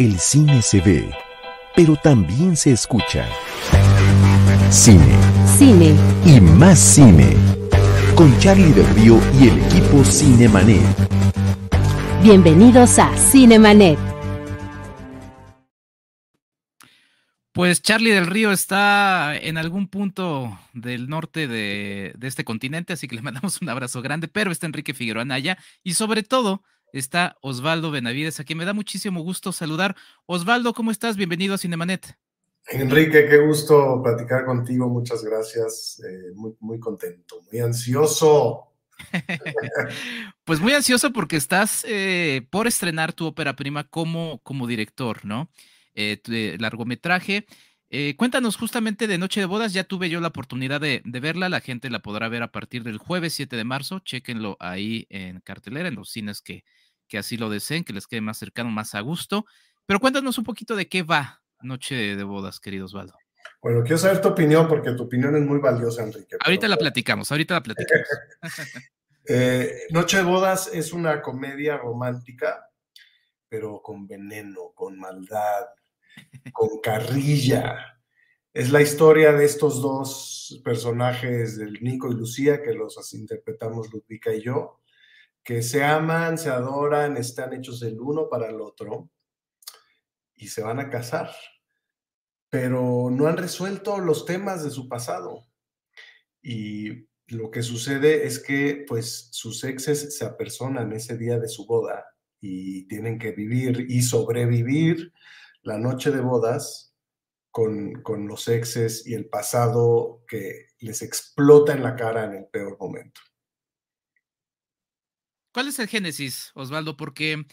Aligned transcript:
El 0.00 0.18
cine 0.18 0.62
se 0.62 0.80
ve, 0.80 1.10
pero 1.76 1.94
también 1.94 2.56
se 2.56 2.72
escucha. 2.72 3.28
Cine. 4.70 5.14
Cine. 5.58 5.94
Y 6.24 6.40
más 6.40 6.78
cine. 6.78 7.36
Con 8.14 8.34
Charlie 8.38 8.72
del 8.72 8.86
Río 8.94 9.20
y 9.38 9.48
el 9.48 9.58
equipo 9.58 10.02
Cinemanet. 10.02 10.80
Bienvenidos 12.22 12.98
a 12.98 13.14
Cinemanet. 13.14 13.98
Pues 17.52 17.82
Charlie 17.82 18.12
del 18.12 18.26
Río 18.26 18.52
está 18.52 19.36
en 19.36 19.58
algún 19.58 19.86
punto 19.86 20.58
del 20.72 21.10
norte 21.10 21.46
de, 21.46 22.14
de, 22.16 22.26
este 22.26 22.44
continente, 22.44 22.94
así 22.94 23.06
que 23.06 23.16
le 23.16 23.20
mandamos 23.22 23.60
un 23.60 23.68
abrazo 23.68 24.00
grande, 24.00 24.28
pero 24.28 24.50
está 24.50 24.64
Enrique 24.64 24.94
Figueroa 24.94 25.26
Naya 25.26 25.58
y 25.82 25.92
sobre 25.92 26.22
todo 26.22 26.62
está 26.92 27.36
Osvaldo 27.40 27.90
Benavides, 27.90 28.40
a 28.40 28.44
quien 28.44 28.58
me 28.58 28.64
da 28.64 28.72
muchísimo 28.72 29.22
gusto 29.22 29.52
saludar. 29.52 29.96
Osvaldo, 30.26 30.74
¿cómo 30.74 30.90
estás? 30.90 31.16
Bienvenido 31.16 31.54
a 31.54 31.58
Cinemanet. 31.58 32.16
Enrique, 32.68 33.26
qué 33.28 33.38
gusto 33.38 34.00
platicar 34.02 34.44
contigo, 34.44 34.88
muchas 34.88 35.24
gracias. 35.24 36.00
Eh, 36.06 36.32
muy, 36.34 36.54
muy 36.60 36.78
contento, 36.78 37.42
muy 37.50 37.60
ansioso. 37.60 38.70
pues 40.44 40.60
muy 40.60 40.72
ansioso 40.72 41.12
porque 41.12 41.36
estás 41.36 41.84
eh, 41.88 42.46
por 42.50 42.66
estrenar 42.66 43.12
tu 43.12 43.26
ópera 43.26 43.56
prima 43.56 43.84
como, 43.84 44.40
como 44.42 44.66
director, 44.66 45.24
¿no? 45.24 45.50
Eh, 45.94 46.18
tu 46.22 46.32
eh, 46.32 46.56
largometraje. 46.58 47.46
cuéntanos 48.16 48.56
justamente 48.56 49.06
de 49.06 49.18
Noche 49.18 49.40
de 49.40 49.46
Bodas, 49.46 49.72
ya 49.72 49.84
tuve 49.84 50.08
yo 50.08 50.20
la 50.20 50.28
oportunidad 50.28 50.80
de, 50.80 51.02
de, 51.04 51.20
verla, 51.20 51.48
la 51.48 51.60
gente 51.60 51.90
la 51.90 52.00
podrá 52.00 52.28
ver 52.28 52.42
a 52.42 52.52
partir 52.52 52.84
del 52.84 52.98
jueves 52.98 53.34
7 53.34 53.56
de 53.56 53.64
marzo, 53.64 53.98
chéquenlo 53.98 54.56
ahí 54.60 55.06
en 55.10 55.40
cartelera, 55.40 55.88
en 55.88 55.96
los 55.96 56.10
cines 56.10 56.40
que, 56.40 56.64
que 57.10 57.18
así 57.18 57.36
lo 57.36 57.50
deseen, 57.50 57.84
que 57.84 57.92
les 57.92 58.06
quede 58.06 58.22
más 58.22 58.38
cercano, 58.38 58.70
más 58.70 58.94
a 58.94 59.00
gusto. 59.00 59.44
Pero 59.84 60.00
cuéntanos 60.00 60.38
un 60.38 60.44
poquito 60.44 60.76
de 60.76 60.88
qué 60.88 61.02
va 61.02 61.42
Noche 61.60 62.16
de 62.16 62.24
Bodas, 62.24 62.60
querido 62.60 62.86
Osvaldo. 62.86 63.14
Bueno, 63.60 63.82
quiero 63.82 63.98
saber 63.98 64.22
tu 64.22 64.28
opinión 64.28 64.68
porque 64.68 64.92
tu 64.92 65.02
opinión 65.02 65.34
es 65.36 65.42
muy 65.42 65.58
valiosa, 65.58 66.04
Enrique. 66.04 66.36
Ahorita 66.42 66.68
la 66.68 66.76
platicamos, 66.76 67.30
ahorita 67.30 67.54
la 67.54 67.62
platicamos. 67.62 68.06
eh, 69.26 69.82
Noche 69.90 70.18
de 70.18 70.22
Bodas 70.22 70.70
es 70.72 70.92
una 70.92 71.20
comedia 71.20 71.76
romántica, 71.76 72.70
pero 73.48 73.82
con 73.82 74.06
veneno, 74.06 74.72
con 74.74 74.98
maldad, 74.98 75.66
con 76.52 76.80
carrilla. 76.80 78.00
Es 78.54 78.70
la 78.70 78.80
historia 78.80 79.32
de 79.32 79.44
estos 79.44 79.82
dos 79.82 80.60
personajes, 80.64 81.58
del 81.58 81.82
Nico 81.82 82.10
y 82.10 82.14
Lucía, 82.14 82.62
que 82.62 82.72
los 82.72 83.12
interpretamos 83.14 83.92
Ludvika 83.92 84.32
y 84.32 84.42
yo, 84.42 84.80
que 85.42 85.62
se 85.62 85.82
aman, 85.82 86.38
se 86.38 86.50
adoran, 86.50 87.16
están 87.16 87.52
hechos 87.52 87.82
el 87.82 88.00
uno 88.00 88.28
para 88.28 88.48
el 88.48 88.60
otro 88.60 89.10
y 90.34 90.48
se 90.48 90.62
van 90.62 90.80
a 90.80 90.90
casar, 90.90 91.30
pero 92.48 93.10
no 93.10 93.26
han 93.26 93.36
resuelto 93.36 93.98
los 93.98 94.24
temas 94.24 94.64
de 94.64 94.70
su 94.70 94.88
pasado. 94.88 95.46
Y 96.42 97.08
lo 97.28 97.50
que 97.50 97.62
sucede 97.62 98.26
es 98.26 98.38
que 98.38 98.84
pues 98.88 99.28
sus 99.32 99.62
exes 99.64 100.16
se 100.16 100.24
apersonan 100.24 100.92
ese 100.92 101.16
día 101.16 101.38
de 101.38 101.48
su 101.48 101.66
boda 101.66 102.04
y 102.40 102.88
tienen 102.88 103.18
que 103.18 103.32
vivir 103.32 103.86
y 103.88 104.02
sobrevivir 104.02 105.12
la 105.62 105.78
noche 105.78 106.10
de 106.10 106.20
bodas 106.20 106.94
con, 107.50 108.02
con 108.02 108.26
los 108.26 108.48
exes 108.48 109.06
y 109.06 109.14
el 109.14 109.28
pasado 109.28 110.24
que 110.26 110.68
les 110.78 111.02
explota 111.02 111.72
en 111.72 111.82
la 111.82 111.96
cara 111.96 112.24
en 112.24 112.34
el 112.34 112.46
peor 112.46 112.78
momento. 112.78 113.20
¿Cuál 115.52 115.68
es 115.68 115.78
el 115.78 115.88
génesis, 115.88 116.52
Osvaldo? 116.54 116.96
Porque 116.96 117.44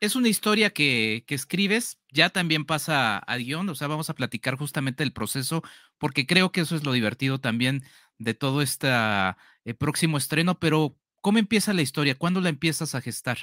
es 0.00 0.16
una 0.16 0.28
historia 0.28 0.70
que, 0.70 1.24
que, 1.26 1.34
escribes, 1.34 1.98
ya 2.10 2.30
también 2.30 2.64
pasa 2.64 3.18
a 3.18 3.36
guion, 3.36 3.68
o 3.68 3.74
sea, 3.74 3.86
vamos 3.86 4.10
a 4.10 4.14
platicar 4.14 4.56
justamente 4.56 5.04
del 5.04 5.12
proceso, 5.12 5.62
porque 5.98 6.26
creo 6.26 6.52
que 6.52 6.62
eso 6.62 6.74
es 6.74 6.84
lo 6.84 6.92
divertido 6.92 7.40
también 7.40 7.82
de 8.18 8.34
todo 8.34 8.60
este 8.60 8.88
eh, 8.88 9.74
próximo 9.74 10.18
estreno, 10.18 10.58
pero 10.58 10.96
¿cómo 11.20 11.38
empieza 11.38 11.72
la 11.72 11.82
historia? 11.82 12.16
¿Cuándo 12.16 12.40
la 12.40 12.48
empiezas 12.48 12.94
a 12.94 13.00
gestar? 13.00 13.38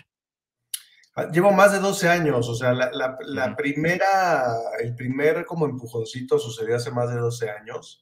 Llevo 1.33 1.51
más 1.51 1.73
de 1.73 1.79
12 1.79 2.07
años, 2.07 2.47
o 2.47 2.55
sea, 2.55 2.73
la, 2.73 2.89
la, 2.91 3.17
la 3.25 3.55
primera, 3.55 4.55
el 4.81 4.95
primer 4.95 5.45
como 5.45 5.66
empujoncito 5.66 6.39
sucedió 6.39 6.75
hace 6.77 6.91
más 6.91 7.09
de 7.09 7.17
12 7.17 7.50
años. 7.50 8.01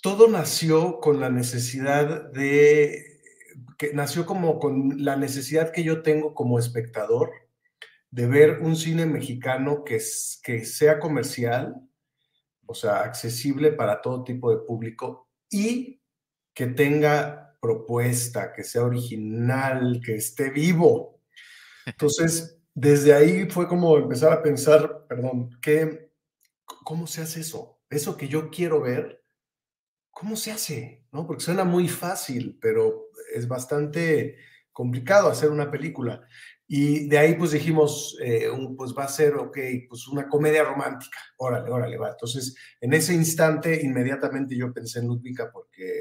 Todo 0.00 0.28
nació 0.28 1.00
con 1.00 1.18
la 1.18 1.28
necesidad 1.28 2.30
de 2.30 3.09
que 3.80 3.94
nació 3.94 4.26
como 4.26 4.58
con 4.58 5.02
la 5.02 5.16
necesidad 5.16 5.72
que 5.72 5.82
yo 5.82 6.02
tengo 6.02 6.34
como 6.34 6.58
espectador 6.58 7.32
de 8.10 8.26
ver 8.26 8.60
un 8.60 8.76
cine 8.76 9.06
mexicano 9.06 9.84
que, 9.84 9.96
es, 9.96 10.38
que 10.44 10.66
sea 10.66 10.98
comercial, 10.98 11.76
o 12.66 12.74
sea, 12.74 13.00
accesible 13.00 13.72
para 13.72 14.02
todo 14.02 14.22
tipo 14.22 14.50
de 14.50 14.58
público 14.66 15.30
y 15.48 16.02
que 16.52 16.66
tenga 16.66 17.56
propuesta, 17.58 18.52
que 18.52 18.64
sea 18.64 18.84
original, 18.84 20.02
que 20.04 20.16
esté 20.16 20.50
vivo. 20.50 21.22
Entonces, 21.86 22.58
desde 22.74 23.14
ahí 23.14 23.48
fue 23.48 23.66
como 23.66 23.96
empezar 23.96 24.30
a 24.30 24.42
pensar, 24.42 25.06
perdón, 25.08 25.58
que, 25.62 26.12
¿cómo 26.84 27.06
se 27.06 27.22
hace 27.22 27.40
eso? 27.40 27.80
Eso 27.88 28.14
que 28.18 28.28
yo 28.28 28.50
quiero 28.50 28.82
ver, 28.82 29.24
¿cómo 30.10 30.36
se 30.36 30.52
hace? 30.52 31.06
¿No? 31.12 31.26
Porque 31.26 31.44
suena 31.44 31.64
muy 31.64 31.88
fácil, 31.88 32.58
pero 32.60 33.09
es 33.34 33.48
bastante 33.48 34.36
complicado 34.72 35.28
hacer 35.28 35.50
una 35.50 35.70
película. 35.70 36.26
Y 36.66 37.08
de 37.08 37.18
ahí 37.18 37.34
pues 37.34 37.50
dijimos, 37.50 38.16
eh, 38.22 38.48
pues 38.76 38.94
va 38.96 39.04
a 39.04 39.08
ser, 39.08 39.34
ok, 39.34 39.58
pues 39.88 40.06
una 40.06 40.28
comedia 40.28 40.62
romántica, 40.62 41.18
órale, 41.36 41.70
órale, 41.70 41.98
va. 41.98 42.10
Entonces, 42.10 42.54
en 42.80 42.94
ese 42.94 43.12
instante, 43.12 43.80
inmediatamente 43.82 44.56
yo 44.56 44.72
pensé 44.72 45.00
en 45.00 45.08
Ludvika 45.08 45.50
porque 45.52 45.92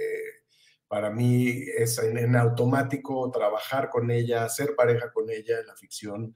para 0.87 1.09
mí 1.09 1.49
es 1.75 1.97
en, 1.99 2.17
en 2.17 2.35
automático 2.35 3.31
trabajar 3.31 3.89
con 3.89 4.11
ella, 4.11 4.47
ser 4.47 4.75
pareja 4.75 5.11
con 5.11 5.29
ella 5.29 5.59
en 5.59 5.67
la 5.67 5.75
ficción, 5.75 6.35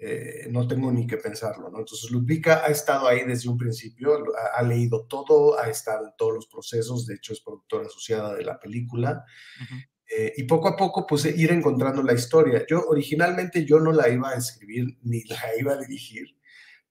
eh, 0.00 0.46
no 0.50 0.66
tengo 0.66 0.90
ni 0.92 1.06
que 1.06 1.16
pensarlo, 1.16 1.70
¿no? 1.70 1.80
Entonces, 1.80 2.10
Ludvika 2.10 2.64
ha 2.64 2.68
estado 2.68 3.08
ahí 3.08 3.24
desde 3.24 3.48
un 3.48 3.58
principio, 3.58 4.14
ha, 4.36 4.58
ha, 4.58 4.62
leído 4.62 5.06
todo, 5.06 5.58
ha 5.58 5.68
estado 5.68 6.06
en 6.06 6.12
todos 6.16 6.34
los 6.34 6.46
procesos, 6.46 7.04
de 7.06 7.16
hecho 7.16 7.32
es 7.32 7.40
productora 7.40 7.86
asociada 7.86 8.34
de 8.34 8.44
la 8.44 8.58
película. 8.58 9.24
Uh 9.60 9.64
-huh. 9.64 9.88
Eh, 10.10 10.32
y 10.38 10.44
poco 10.44 10.68
a 10.68 10.76
poco, 10.76 11.06
pues, 11.06 11.26
ir 11.26 11.52
encontrando 11.52 12.02
la 12.02 12.14
historia. 12.14 12.64
Yo 12.66 12.82
originalmente 12.88 13.64
yo 13.64 13.78
no 13.78 13.92
la 13.92 14.08
iba 14.08 14.30
a 14.30 14.36
escribir 14.36 14.98
ni 15.02 15.22
la 15.24 15.38
iba 15.58 15.72
a 15.74 15.76
dirigir, 15.76 16.36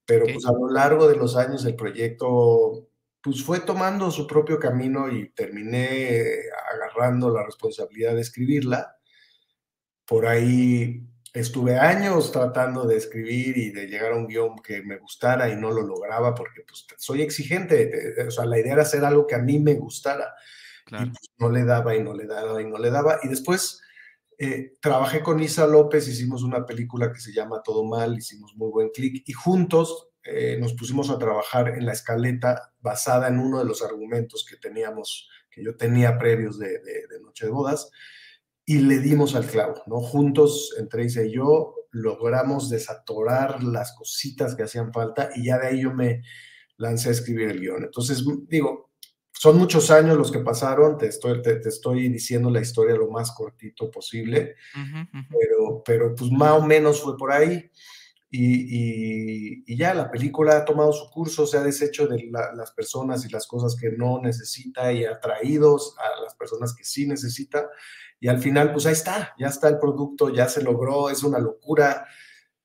pero 0.05 0.23
okay. 0.23 0.35
pues 0.35 0.45
a 0.45 0.51
lo 0.51 0.69
largo 0.69 1.07
de 1.07 1.16
los 1.16 1.35
años 1.35 1.66
el 1.66 1.75
proyecto, 1.75 2.89
pues, 3.22 3.44
fue 3.44 3.61
tomando 3.61 4.11
su 4.11 4.28
propio 4.28 4.59
camino 4.59 5.09
y 5.11 5.29
terminé 5.29 6.41
agarrando 6.73 7.31
la 7.31 7.44
responsabilidad 7.44 8.13
de 8.13 8.22
escribirla. 8.22 8.95
Por 10.05 10.28
ahí 10.28 11.03
estuve 11.34 11.78
años 11.78 12.31
tratando 12.31 12.85
de 12.85 12.97
escribir 12.97 13.57
y 13.57 13.72
de 13.72 13.88
llegar 13.88 14.13
a 14.13 14.16
un 14.16 14.28
guion 14.28 14.57
que 14.59 14.81
me 14.81 14.97
gustara 14.97 15.49
y 15.49 15.55
no 15.55 15.72
lo 15.72 15.81
lograba 15.81 16.34
porque 16.35 16.61
pues, 16.67 16.85
soy 16.97 17.23
exigente. 17.23 18.16
O 18.28 18.31
sea, 18.31 18.45
la 18.45 18.59
idea 18.59 18.73
era 18.73 18.84
hacer 18.84 19.03
algo 19.03 19.25
que 19.25 19.35
a 19.35 19.39
mí 19.39 19.59
me 19.59 19.73
gustara. 19.73 20.35
No 21.38 21.50
le 21.50 21.66
daba 21.66 21.96
y 21.96 22.03
no 22.03 22.14
le 22.14 22.25
daba 22.25 22.62
y 22.62 22.66
no 22.66 22.78
le 22.78 22.90
daba. 22.90 23.20
Y 23.24 23.28
después 23.28 23.81
eh, 24.38 24.74
trabajé 24.81 25.22
con 25.22 25.42
Isa 25.42 25.68
López, 25.68 26.08
hicimos 26.08 26.44
una 26.44 26.66
película 26.66 27.12
que 27.12 27.20
se 27.20 27.34
llama 27.34 27.62
Todo 27.64 27.84
Mal, 27.84 28.18
hicimos 28.18 28.56
muy 28.56 28.70
buen 28.70 28.90
clic 28.90 29.24
y 29.26 29.34
juntos 29.34 30.09
eh, 30.24 30.58
nos 30.59 30.74
pusimos 30.74 31.09
a 31.09 31.18
trabajar 31.18 31.70
en 31.70 31.86
la 31.86 31.94
escaleta 31.94 32.74
basada 32.80 33.30
en 33.30 33.40
uno 33.40 33.59
de 33.59 33.66
los 33.66 33.81
argumentos 33.81 34.46
que 34.47 34.58
teníamos, 34.58 35.30
que 35.50 35.64
yo 35.64 35.78
tenía 35.78 36.18
previos 36.18 36.59
de 36.59 36.81
Noche 37.24 37.46
de 37.46 37.52
Bodas 37.52 37.90
y 38.70 38.80
le 38.80 39.00
dimos 39.00 39.34
al 39.34 39.47
clavo, 39.47 39.81
¿no? 39.88 40.02
Juntos, 40.02 40.76
entre 40.78 41.06
Isa 41.06 41.24
y 41.24 41.31
yo, 41.31 41.74
logramos 41.92 42.70
desatorar 42.70 43.64
las 43.64 43.96
cositas 43.96 44.56
que 44.56 44.64
hacían 44.64 44.91
falta 44.91 45.29
y 45.35 45.46
ya 45.46 45.58
de 45.58 45.67
ahí 45.67 45.82
yo 45.84 45.94
me 45.94 46.22
lancé 46.76 47.08
a 47.08 47.14
escribir 47.14 47.50
el 47.50 47.61
guion. 47.61 47.85
Entonces, 47.85 48.26
digo, 48.50 48.86
son 49.39 49.57
muchos 49.57 49.91
años 49.91 50.17
los 50.17 50.31
que 50.31 50.39
pasaron, 50.39 50.97
te 50.97 51.07
estoy, 51.07 51.41
te, 51.41 51.57
te 51.57 51.69
estoy 51.69 52.09
diciendo 52.09 52.49
la 52.49 52.61
historia 52.61 52.95
lo 52.95 53.09
más 53.09 53.31
cortito 53.31 53.91
posible, 53.91 54.55
uh 54.75 54.79
-huh, 54.79 55.03
uh 55.03 55.17
-huh. 55.17 55.28
Pero, 55.29 55.84
pero 55.85 56.16
pues 56.16 56.31
más 56.31 56.53
o 56.53 56.61
menos 56.66 57.01
fue 57.01 57.16
por 57.16 57.31
ahí. 57.31 57.69
Y, 58.29 58.43
y, 58.43 59.63
y, 59.67 59.78
ya 59.78 59.93
la 59.93 60.11
película 60.11 60.57
ha 60.57 60.66
tomado 60.66 60.91
su 60.91 61.09
curso, 61.09 61.47
se 61.47 61.57
ha 61.57 61.63
deshecho 61.63 62.07
de 62.07 62.25
la, 62.29 62.53
las 62.53 62.72
personas 62.72 63.23
y 63.25 63.29
las 63.29 63.47
cosas 63.47 63.78
que 63.79 63.91
no 63.91 64.19
necesita 64.22 64.91
y 64.91 65.05
ha 65.05 65.17
traído 65.19 65.78
a 65.97 66.23
las 66.23 66.35
personas 66.35 66.75
que 66.75 66.84
sí 66.84 67.07
necesita. 67.07 67.69
Y 68.19 68.28
al 68.28 68.39
final, 68.39 68.73
pues 68.73 68.85
ahí 68.85 68.93
está, 68.93 69.34
ya 69.39 69.47
está 69.47 69.69
el 69.69 69.79
producto, 69.79 70.29
ya 70.34 70.49
se 70.49 70.61
logró, 70.61 71.09
es 71.09 71.23
una 71.23 71.39
locura, 71.39 72.05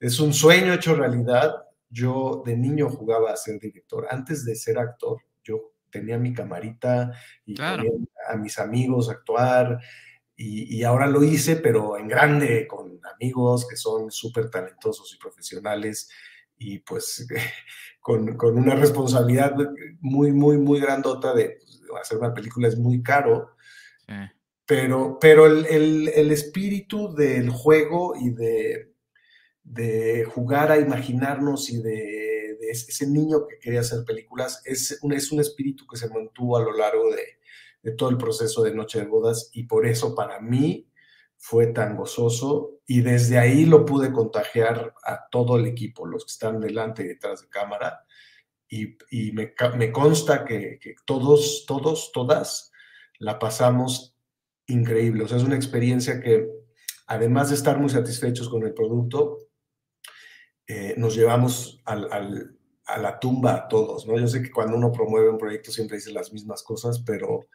es 0.00 0.19
un 0.19 0.32
sueño 0.32 0.72
hecho 0.72 0.96
realidad. 0.96 1.54
Yo 1.88 2.42
de 2.44 2.56
niño 2.56 2.88
jugaba 2.88 3.30
a 3.30 3.36
ser 3.36 3.60
director. 3.60 4.06
Antes 4.10 4.44
de 4.44 4.56
ser 4.56 4.78
actor, 4.78 5.19
yo 5.44 5.71
tenía 5.93 6.19
mi 6.19 6.33
camarita 6.33 7.12
y 7.44 7.55
claro. 7.55 7.85
a 8.29 8.37
mis 8.37 8.59
amigos 8.59 9.09
actuar. 9.11 9.79
y, 10.35 10.83
ahora 10.83 11.06
lo 11.06 11.23
hice, 11.23 11.56
pero 11.56 11.97
en 11.97 12.09
grande, 12.09 12.67
con 12.67 12.99
amigos 13.15 13.69
que 13.69 13.77
son 13.77 14.11
súper 14.11 14.50
talentosos 14.50 15.15
y 15.15 15.19
profesionales 15.19 16.09
y 16.59 16.79
pues 16.81 17.27
con, 18.00 18.37
con, 18.37 18.59
una 18.59 18.75
responsabilidad 18.75 19.55
muy, 20.00 20.33
muy, 20.33 20.59
muy 20.59 20.81
grandota 20.81 21.35
de 21.35 21.59
pues, 21.89 22.00
hacer 22.00 22.19
una 22.19 22.35
película 22.35 22.69
es 22.69 22.79
muy 22.79 23.03
caro. 23.03 23.55
Pero, 24.67 25.19
pero 25.21 25.47
el, 25.47 25.67
el, 25.67 26.09
el, 26.15 26.31
espíritu 26.31 27.15
del 27.15 27.50
juego 27.50 28.15
y 28.21 28.31
de, 28.31 28.93
de 29.62 30.25
jugar 30.25 30.71
a 30.71 30.79
imaginarnos 30.79 31.71
y 31.71 31.83
de, 31.83 32.31
de, 32.72 32.86
ese 32.88 33.06
niño 33.06 33.46
que 33.46 33.58
quería 33.58 33.80
hacer 33.80 34.04
películas 34.04 34.62
es 34.64 34.98
un, 35.02 35.12
es 35.12 35.32
un 35.32 35.40
espíritu 35.40 35.86
que 35.86 35.96
se 35.96 36.08
mantuvo 36.08 36.56
a 36.56 36.62
lo 36.62 36.72
largo 36.72 37.10
de, 37.10 37.38
todo 37.96 38.10
el 38.10 38.16
proceso 38.16 38.62
de 38.62 38.72
Noche 38.74 39.00
de 39.00 39.06
Bodas 39.06 39.50
y 39.52 39.64
por 39.64 39.86
eso 39.86 40.14
para 40.14 40.40
mí 40.40 40.88
fue 41.36 41.66
tan 41.66 41.96
gozoso 41.96 42.78
y 42.86 43.00
desde 43.00 43.38
ahí 43.38 43.64
lo 43.64 43.84
pude 43.84 44.12
contagiar 44.12 44.94
a 45.04 45.26
todo 45.28 45.56
el 45.56 45.66
equipo, 45.66 46.06
los 46.06 46.24
que 46.24 46.30
están 46.30 46.60
delante 46.60 47.02
y 47.02 47.08
detrás 47.08 47.42
de 47.42 47.48
cámara 47.48 48.04
y, 48.72 49.32
me, 49.32 49.92
consta 49.92 50.44
que, 50.44 50.78
todos, 51.04 51.64
todos, 51.66 52.10
todas 52.12 52.72
la 53.19 53.38
pasamos 53.38 54.16
increíble. 54.66 55.24
O 55.24 55.28
sea, 55.28 55.36
es 55.36 55.44
una 55.44 55.56
experiencia 55.56 56.20
que 56.20 56.48
además 57.06 57.50
de 57.50 57.56
estar 57.56 57.78
muy 57.78 57.90
satisfechos 57.90 58.48
con 58.48 58.62
el 58.62 58.72
producto, 58.72 59.38
eh, 60.66 60.94
nos 60.96 61.14
llevamos 61.14 61.82
al, 61.84 62.58
a 62.93 62.99
la 62.99 63.19
tumba 63.19 63.55
a 63.55 63.69
todos, 63.69 64.06
¿no? 64.06 64.19
Yo 64.19 64.29
sé 64.29 64.43
que 64.43 64.50
cuando 64.50 64.77
uno 64.77 64.93
promueve 64.93 65.31
un 65.31 65.39
proyecto 65.39 65.73
siempre 65.73 65.97
dice 65.97 66.12
las 66.12 66.33
mismas 66.33 66.62
cosas, 66.62 67.03
pero, 67.06 67.47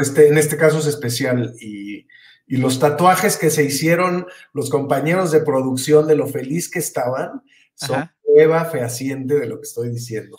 este, 0.00 0.28
en 0.28 0.38
este 0.38 0.56
caso 0.56 0.78
es 0.78 0.86
especial 0.86 1.54
y, 1.60 2.06
y, 2.46 2.56
los 2.56 2.78
tatuajes 2.78 3.36
que 3.36 3.50
se 3.50 3.64
hicieron 3.64 4.26
los 4.52 4.70
compañeros 4.70 5.30
de 5.30 5.40
producción 5.40 6.06
de 6.06 6.16
lo 6.16 6.26
feliz 6.26 6.70
que 6.70 6.78
estaban 6.78 7.42
son 7.74 8.10
prueba 8.24 8.64
fehaciente 8.64 9.34
de 9.34 9.46
lo 9.46 9.56
que 9.56 9.66
estoy 9.66 9.90
diciendo. 9.90 10.38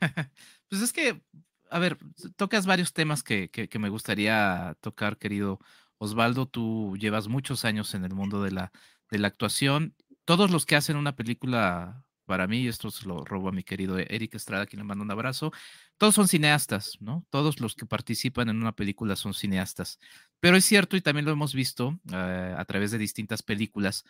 Pues 0.68 0.82
es 0.82 0.92
que, 0.92 1.20
a 1.68 1.80
ver, 1.80 1.98
tocas 2.36 2.64
varios 2.64 2.92
temas 2.92 3.24
que, 3.24 3.50
que, 3.50 3.68
que 3.68 3.80
me 3.80 3.88
gustaría 3.88 4.76
tocar, 4.80 5.18
querido 5.18 5.58
Osvaldo. 5.98 6.46
Tú 6.46 6.96
llevas 6.96 7.26
muchos 7.26 7.64
años 7.64 7.92
en 7.94 8.04
el 8.04 8.14
mundo 8.14 8.40
de 8.40 8.52
la, 8.52 8.70
de 9.10 9.18
la 9.18 9.26
actuación. 9.26 9.96
Todos 10.24 10.52
los 10.52 10.66
que 10.66 10.76
hacen 10.76 10.96
una 10.96 11.16
película 11.16 12.04
para 12.30 12.46
mí, 12.46 12.68
esto 12.68 12.92
se 12.92 13.08
lo 13.08 13.24
robo 13.24 13.48
a 13.48 13.52
mi 13.52 13.64
querido 13.64 13.98
Eric 13.98 14.36
Estrada, 14.36 14.64
quien 14.64 14.78
le 14.78 14.84
mando 14.84 15.02
un 15.02 15.10
abrazo. 15.10 15.50
Todos 15.98 16.14
son 16.14 16.28
cineastas, 16.28 16.96
¿no? 17.00 17.26
Todos 17.28 17.58
los 17.58 17.74
que 17.74 17.86
participan 17.86 18.48
en 18.48 18.56
una 18.58 18.70
película 18.70 19.16
son 19.16 19.34
cineastas. 19.34 19.98
Pero 20.38 20.56
es 20.56 20.64
cierto, 20.64 20.96
y 20.96 21.00
también 21.00 21.24
lo 21.24 21.32
hemos 21.32 21.54
visto 21.54 21.98
eh, 22.12 22.54
a 22.56 22.64
través 22.66 22.92
de 22.92 22.98
distintas 22.98 23.42
películas, 23.42 24.04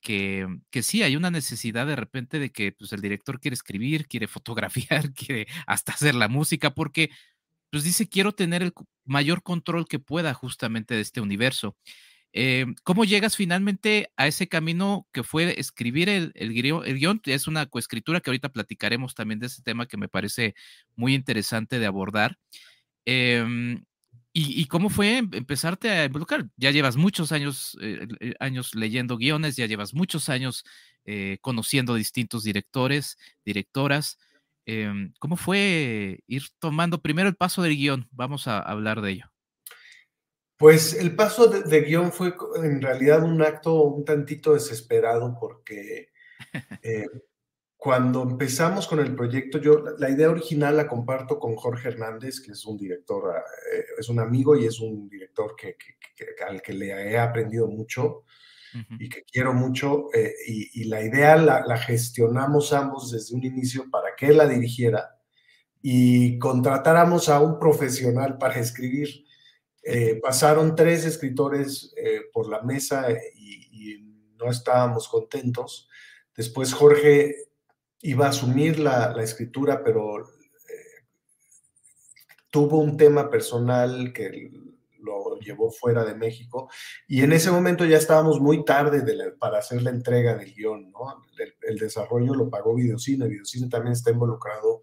que, 0.00 0.46
que, 0.70 0.84
sí 0.84 1.02
hay 1.02 1.16
una 1.16 1.32
necesidad 1.32 1.84
de 1.84 1.96
repente 1.96 2.38
de 2.38 2.52
que 2.52 2.70
pues, 2.70 2.92
el 2.92 3.00
director 3.00 3.40
quiere 3.40 3.54
escribir, 3.56 4.06
quiere 4.06 4.28
fotografiar, 4.28 5.12
quiere 5.12 5.48
hasta 5.66 5.94
hacer 5.94 6.14
la 6.14 6.28
música, 6.28 6.74
porque 6.74 7.10
pues 7.70 7.82
dice, 7.82 8.08
quiero 8.08 8.30
tener 8.30 8.62
el 8.62 8.72
mayor 9.04 9.42
control 9.42 9.88
que 9.88 9.98
pueda 9.98 10.32
justamente 10.32 10.94
de 10.94 11.00
este 11.00 11.20
universo. 11.20 11.76
Eh, 12.36 12.66
¿Cómo 12.82 13.04
llegas 13.04 13.36
finalmente 13.36 14.10
a 14.16 14.26
ese 14.26 14.48
camino 14.48 15.06
que 15.12 15.22
fue 15.22 15.58
escribir 15.60 16.08
el, 16.08 16.32
el, 16.34 16.52
guion, 16.52 17.22
Es 17.26 17.46
una 17.46 17.66
coescritura 17.66 18.20
que 18.20 18.30
ahorita 18.30 18.50
platicaremos 18.50 19.14
también 19.14 19.38
de 19.38 19.46
ese 19.46 19.62
tema 19.62 19.86
que 19.86 19.96
me 19.96 20.08
parece 20.08 20.56
muy 20.96 21.14
interesante 21.14 21.78
de 21.78 21.86
abordar. 21.86 22.38
Em, 23.06 23.84
y, 24.32 24.66
cómo 24.66 24.90
fue 24.90 25.18
em, 25.18 25.30
empezarte 25.32 25.90
a 25.90 26.04
involucrar? 26.06 26.48
Ya 26.56 26.72
llevas 26.72 26.96
muchos 26.96 27.32
años, 27.32 27.78
eh, 27.80 28.08
eh, 28.20 28.34
años 28.40 28.74
leyendo 28.74 29.16
guiones, 29.16 29.56
ya 29.56 29.66
llevas 29.66 29.94
muchos 29.94 30.28
años 30.28 30.64
conociendo 31.42 31.94
distintos 31.94 32.44
directores, 32.44 33.18
directoras. 33.44 34.18
Em, 34.66 35.12
¿Cómo 35.20 35.36
fue 35.36 36.20
ir 36.26 36.44
tomando 36.58 37.02
primero 37.02 37.28
el 37.28 37.36
paso 37.36 37.62
del 37.62 37.76
guion? 37.76 38.08
Vamos 38.12 38.48
a 38.48 38.58
hablar 38.60 39.02
de 39.02 39.12
ello. 39.12 39.33
Pues 40.64 40.94
el 40.94 41.14
paso 41.14 41.48
de, 41.48 41.80
guion 41.82 42.10
fue 42.10 42.34
en 42.56 42.80
realidad 42.80 43.22
un 43.22 43.42
acto 43.42 43.82
un 43.82 44.02
tantito 44.02 44.54
desesperado 44.54 45.36
porque 45.38 46.08
eh, 46.82 47.04
cuando 47.76 48.22
empezamos 48.22 48.88
con 48.88 48.98
el 48.98 49.14
proyecto, 49.14 49.58
yo 49.58 49.84
la 49.98 50.08
idea 50.08 50.30
original 50.30 50.78
la 50.78 50.88
comparto 50.88 51.38
con 51.38 51.54
Jorge 51.54 51.88
Hernández, 51.88 52.40
que 52.40 52.52
es 52.52 52.64
un 52.64 52.78
director, 52.78 53.44
eh, 53.74 53.84
es 53.98 54.08
un 54.08 54.20
amigo 54.20 54.56
y 54.56 54.64
es 54.64 54.80
un 54.80 55.06
director 55.06 55.54
que, 55.54 55.76
al 56.48 56.62
que 56.62 56.72
le 56.72 57.12
he 57.12 57.18
aprendido 57.18 57.68
mucho 57.68 58.24
y 58.98 59.10
que 59.10 59.22
quiero 59.30 59.52
mucho. 59.52 60.06
Eh, 60.14 60.32
y, 60.46 60.84
la 60.84 61.02
idea 61.02 61.36
la, 61.36 61.62
la 61.66 61.76
gestionamos 61.76 62.72
ambos 62.72 63.12
desde 63.12 63.36
un 63.36 63.44
inicio 63.44 63.90
para 63.90 64.16
que 64.16 64.28
él 64.28 64.38
la 64.38 64.48
dirigiera 64.48 65.14
y 65.82 66.38
contratáramos 66.38 67.28
a 67.28 67.38
un 67.40 67.58
profesional 67.58 68.38
para 68.38 68.58
escribir 68.58 69.24
eh, 69.86 70.18
pasaron 70.22 70.74
tres 70.74 71.04
escritores 71.04 71.92
eh, 71.96 72.22
por 72.32 72.48
la 72.48 72.62
mesa 72.62 73.06
y, 73.36 73.52
no 74.36 74.50
estábamos 74.50 75.08
contentos. 75.08 75.88
Después 76.36 76.74
Jorge 76.74 77.46
iba 78.02 78.26
a 78.26 78.30
asumir 78.30 78.78
la, 78.78 79.14
escritura, 79.22 79.82
pero 79.82 80.20
eh, 80.20 81.06
tuvo 82.50 82.80
un 82.80 82.96
tema 82.98 83.30
personal 83.30 84.12
que 84.12 84.50
lo 84.98 85.38
llevó 85.38 85.70
fuera 85.70 86.04
de 86.04 86.14
México 86.14 86.68
y 87.06 87.22
en 87.22 87.32
ese 87.32 87.50
momento 87.50 87.86
ya 87.86 87.96
estábamos 87.96 88.40
muy 88.40 88.64
tarde 88.64 89.02
para 89.38 89.58
hacer 89.58 89.82
la 89.82 89.90
entrega 89.90 90.36
del 90.36 90.52
guion. 90.52 90.92
El, 91.38 91.54
el, 91.62 91.78
desarrollo 91.78 92.34
lo 92.34 92.50
pagó 92.50 92.74
Videocine, 92.74 93.28
Videocine 93.28 93.70
también 93.70 93.92
está 93.92 94.10
involucrado 94.10 94.82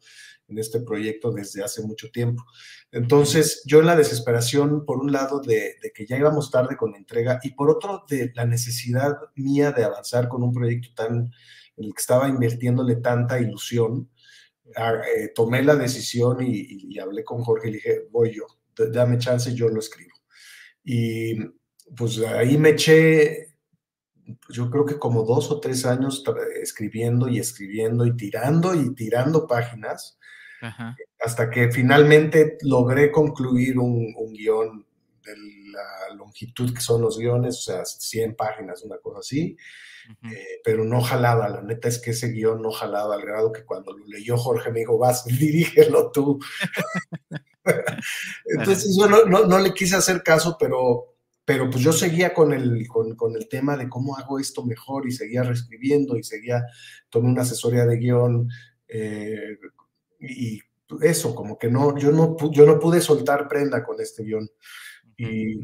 en 0.52 0.60
este 0.60 0.82
proyecto 0.82 1.32
desde 1.32 1.64
hace 1.64 1.82
mucho 1.82 2.12
tiempo. 2.12 2.46
Entonces, 2.92 3.64
yo 3.66 3.80
en 3.80 3.88
la 3.88 3.96
desesperación, 3.96 4.86
por 4.86 5.00
un 5.00 5.12
lado, 5.12 5.40
de, 5.40 5.76
que 5.94 6.06
ya 6.06 6.18
íbamos 6.18 6.52
tarde 6.52 6.76
con 6.78 6.92
la 6.92 6.98
entrega 6.98 7.40
y 7.44 7.52
por 7.52 7.70
otro, 7.70 8.04
de 8.08 8.32
la 8.36 8.46
necesidad 8.46 9.18
mía 9.36 9.72
de 9.72 9.84
avanzar 9.84 10.28
con 10.28 10.44
un 10.44 10.54
proyecto 10.54 10.90
tan, 10.94 11.32
en 11.78 11.86
el 11.86 11.94
que 11.94 12.02
estaba 12.02 12.30
invirtiéndole 12.30 12.98
tanta 12.98 13.40
ilusión, 13.40 14.10
eh, 14.66 15.32
tomé 15.34 15.64
la 15.64 15.76
decisión 15.76 16.38
y, 16.42 16.98
hablé 17.00 17.24
con 17.24 17.42
Jorge 17.42 17.70
y 17.70 17.72
le 17.72 17.78
dije, 17.78 18.08
voy 18.12 18.36
yo, 18.36 18.46
dame 18.92 19.18
chance, 19.18 19.54
yo 19.54 19.70
lo 19.70 19.80
escribo. 19.80 20.12
Y 20.84 21.36
pues 21.96 22.20
ahí 22.20 22.58
me 22.58 22.70
eché 22.70 23.52
yo 24.50 24.70
creo 24.70 24.86
que 24.86 25.00
como 25.00 25.24
dos 25.24 25.52
o 25.52 25.60
tres 25.60 25.86
años 25.86 26.24
escribiendo 26.62 27.28
y 27.28 27.40
escribiendo 27.40 28.06
y 28.06 28.16
tirando 28.16 28.76
y 28.76 28.94
tirando 28.94 29.48
páginas 29.48 30.18
hasta 31.20 31.50
que 31.50 31.72
finalmente 31.72 32.58
logré 32.62 33.12
concluir 33.12 33.80
un, 33.80 34.14
guion 34.34 34.86
de 35.24 35.36
la 35.72 36.16
longitud 36.16 36.74
que 36.74 36.82
son 36.82 37.02
los 37.02 37.18
guiones, 37.18 37.58
o 37.60 37.62
sea, 37.62 37.86
100 37.86 38.36
páginas, 38.36 38.84
una 38.84 38.98
cosa 38.98 39.20
así, 39.20 39.56
eh, 40.24 40.60
pero 40.64 40.84
no 40.84 41.02
jalaba, 41.02 41.48
la 41.48 41.62
neta 41.62 41.88
es 41.88 42.00
que 42.00 42.12
ese 42.12 42.30
guion 42.30 42.62
no 42.62 42.72
jalaba 42.72 43.16
al 43.16 43.22
grado 43.22 43.52
que 43.52 43.64
cuando 43.64 43.96
lo 43.96 44.06
leyó 44.08 44.38
Jorge 44.38 44.72
me 44.72 44.80
dijo, 44.80 44.98
vas, 44.98 45.26
dirígelo 45.40 46.12
tú. 46.12 46.40
Entonces 48.46 48.98
yo 49.00 49.08
no, 49.08 49.26
no, 49.26 49.60
le 49.60 49.74
quise 49.74 49.96
hacer 49.96 50.24
caso, 50.24 50.58
pero, 50.60 51.16
pero 51.46 51.70
pues 51.70 51.84
yo 51.84 51.94
seguía 51.94 52.34
con 52.34 52.54
el, 52.54 52.88
con, 52.88 53.16
con, 53.16 53.36
el 53.36 53.48
tema 53.48 53.78
de 53.78 53.88
cómo 53.88 54.18
hago 54.18 54.40
esto 54.40 54.66
mejor 54.66 55.08
y 55.08 55.12
seguía 55.12 55.44
reescribiendo 55.44 56.18
y 56.18 56.24
seguía, 56.24 56.66
tomé 57.10 57.30
una 57.30 57.44
asesoría 57.44 57.86
de 57.86 57.98
guion 57.98 58.50
eh, 58.88 59.58
y 60.22 60.62
eso, 61.02 61.34
como 61.34 61.58
que 61.58 61.70
no, 61.70 61.98
yo 61.98 62.12
no, 62.12 62.38
yo 62.52 62.66
no 62.66 62.80
pude 62.80 63.02
soltar 63.02 63.48
prenda 63.48 63.84
con 63.84 64.00
este 64.02 64.24
guion. 64.24 64.50
Y, 65.18 65.60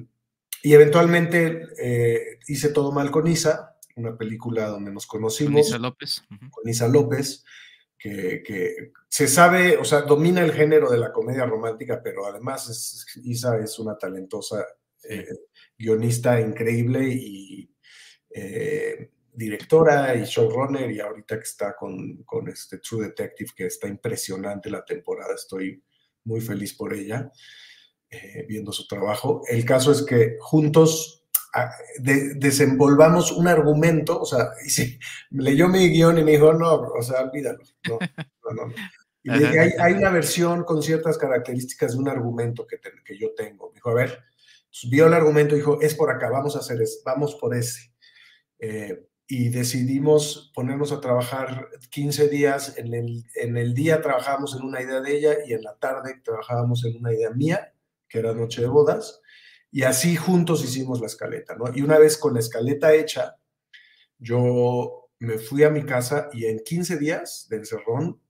y 0.63 0.73
eventualmente 0.73 1.63
eh, 1.79 2.39
hice 2.47 2.69
todo 2.69 2.91
mal 2.91 3.11
con 3.11 3.27
Isa, 3.27 3.77
una 3.95 4.17
película 4.17 4.67
donde 4.67 4.91
nos 4.91 5.07
conocimos. 5.07 5.53
Con 5.53 5.59
Isa 5.67 5.79
López. 5.79 6.23
Con 6.49 6.69
Isa 6.69 6.87
López, 6.87 7.43
que, 7.97 8.41
que, 8.45 8.91
se 9.09 9.27
sabe, 9.27 9.77
o 9.77 9.83
sea, 9.83 10.01
domina 10.01 10.41
el 10.41 10.53
género 10.53 10.91
de 10.91 10.99
la 10.99 11.11
comedia 11.11 11.45
romántica, 11.45 12.01
pero 12.03 12.25
además 12.25 12.69
es, 12.69 13.05
Isa 13.23 13.57
es 13.57 13.79
una 13.79 13.97
talentosa 13.97 14.63
eh, 15.09 15.27
guionista 15.77 16.39
increíble 16.39 17.07
y 17.07 17.69
eh, 18.29 19.11
directora 19.37 20.15
y 20.15 20.23
showrunner 20.23 20.89
y 20.89 20.99
ahorita 20.99 21.37
que 21.37 21.43
está 21.43 21.75
con, 21.75 22.23
con, 22.23 22.49
este 22.49 22.79
True 22.79 23.05
Detective, 23.05 23.51
que 23.55 23.65
está 23.67 23.87
impresionante 23.87 24.71
la 24.71 24.83
temporada, 24.83 25.35
estoy 25.35 25.83
muy 26.23 26.41
feliz 26.41 26.73
por 26.73 26.91
ella, 26.93 27.31
eh, 28.09 28.45
viendo 28.47 28.71
su 28.71 28.87
trabajo. 28.87 29.43
El 29.47 29.63
caso 29.63 29.91
es 29.91 30.01
que 30.01 30.37
juntos 30.39 31.23
ah, 31.53 31.69
desenvolvamos 31.99 33.31
un 33.31 33.47
argumento, 33.47 34.19
o 34.19 34.25
sea, 34.25 34.49
leyó 35.29 35.67
mi 35.67 35.87
guion 35.89 36.17
y 36.17 36.23
me 36.23 36.31
dijo, 36.31 36.53
no, 36.53 36.73
o 36.73 37.01
sea, 37.03 37.21
olvídalo, 37.21 37.59
no, 37.87 37.99
no, 38.55 38.65
no. 38.65 38.73
Y 39.21 39.29
hay, 39.29 39.71
hay, 39.77 39.93
una 39.93 40.09
versión 40.09 40.63
con 40.63 40.81
ciertas 40.81 41.17
características 41.17 41.91
de 41.91 41.99
un 41.99 42.07
argumento 42.07 42.65
que, 42.65 42.79
que 43.03 43.19
yo 43.19 43.35
tengo. 43.35 43.69
Me 43.69 43.75
dijo, 43.75 43.89
a 43.89 43.93
ver, 43.93 44.23
vio 44.89 45.07
el 45.07 45.13
argumento 45.13 45.53
y 45.53 45.59
dijo, 45.59 45.79
es 45.81 45.93
por 45.93 46.09
acá, 46.09 46.29
vamos 46.29 46.55
a 46.55 46.59
hacer 46.59 46.81
eso, 46.81 46.99
vamos 47.05 47.35
por 47.35 47.53
ese. 47.53 47.91
Eh, 48.57 49.07
y 49.27 49.49
decidimos 49.49 50.51
ponernos 50.55 50.93
a 50.93 51.01
trabajar 51.01 51.67
15 51.89 52.29
días. 52.29 52.77
En 52.77 52.93
el, 52.93 53.25
en 53.35 53.57
el 53.57 53.73
día 53.73 54.01
trabajábamos 54.01 54.55
en 54.55 54.63
una 54.63 54.81
idea 54.81 55.01
de 55.01 55.17
ella 55.17 55.35
y 55.45 55.53
en 55.53 55.63
la 55.63 55.75
tarde 55.77 56.21
trabajábamos 56.23 56.85
en 56.85 56.95
una 56.95 57.13
idea 57.13 57.31
mía, 57.31 57.73
que 58.07 58.19
era 58.19 58.33
Noche 58.33 58.61
de 58.61 58.67
Bodas. 58.67 59.21
Y 59.69 59.83
así 59.83 60.15
juntos 60.15 60.63
hicimos 60.63 61.01
la 61.01 61.07
escaleta, 61.07 61.55
¿no? 61.55 61.65
Y 61.75 61.81
una 61.81 61.99
vez 61.99 62.17
con 62.17 62.33
la 62.33 62.39
escaleta 62.39 62.93
hecha, 62.93 63.35
yo 64.17 65.09
me 65.19 65.37
fui 65.37 65.63
a 65.63 65.69
mi 65.69 65.83
casa 65.83 66.29
y 66.31 66.45
en 66.45 66.59
15 66.59 66.97
días 66.97 67.47
de 67.49 67.57
encerrón 67.57 68.21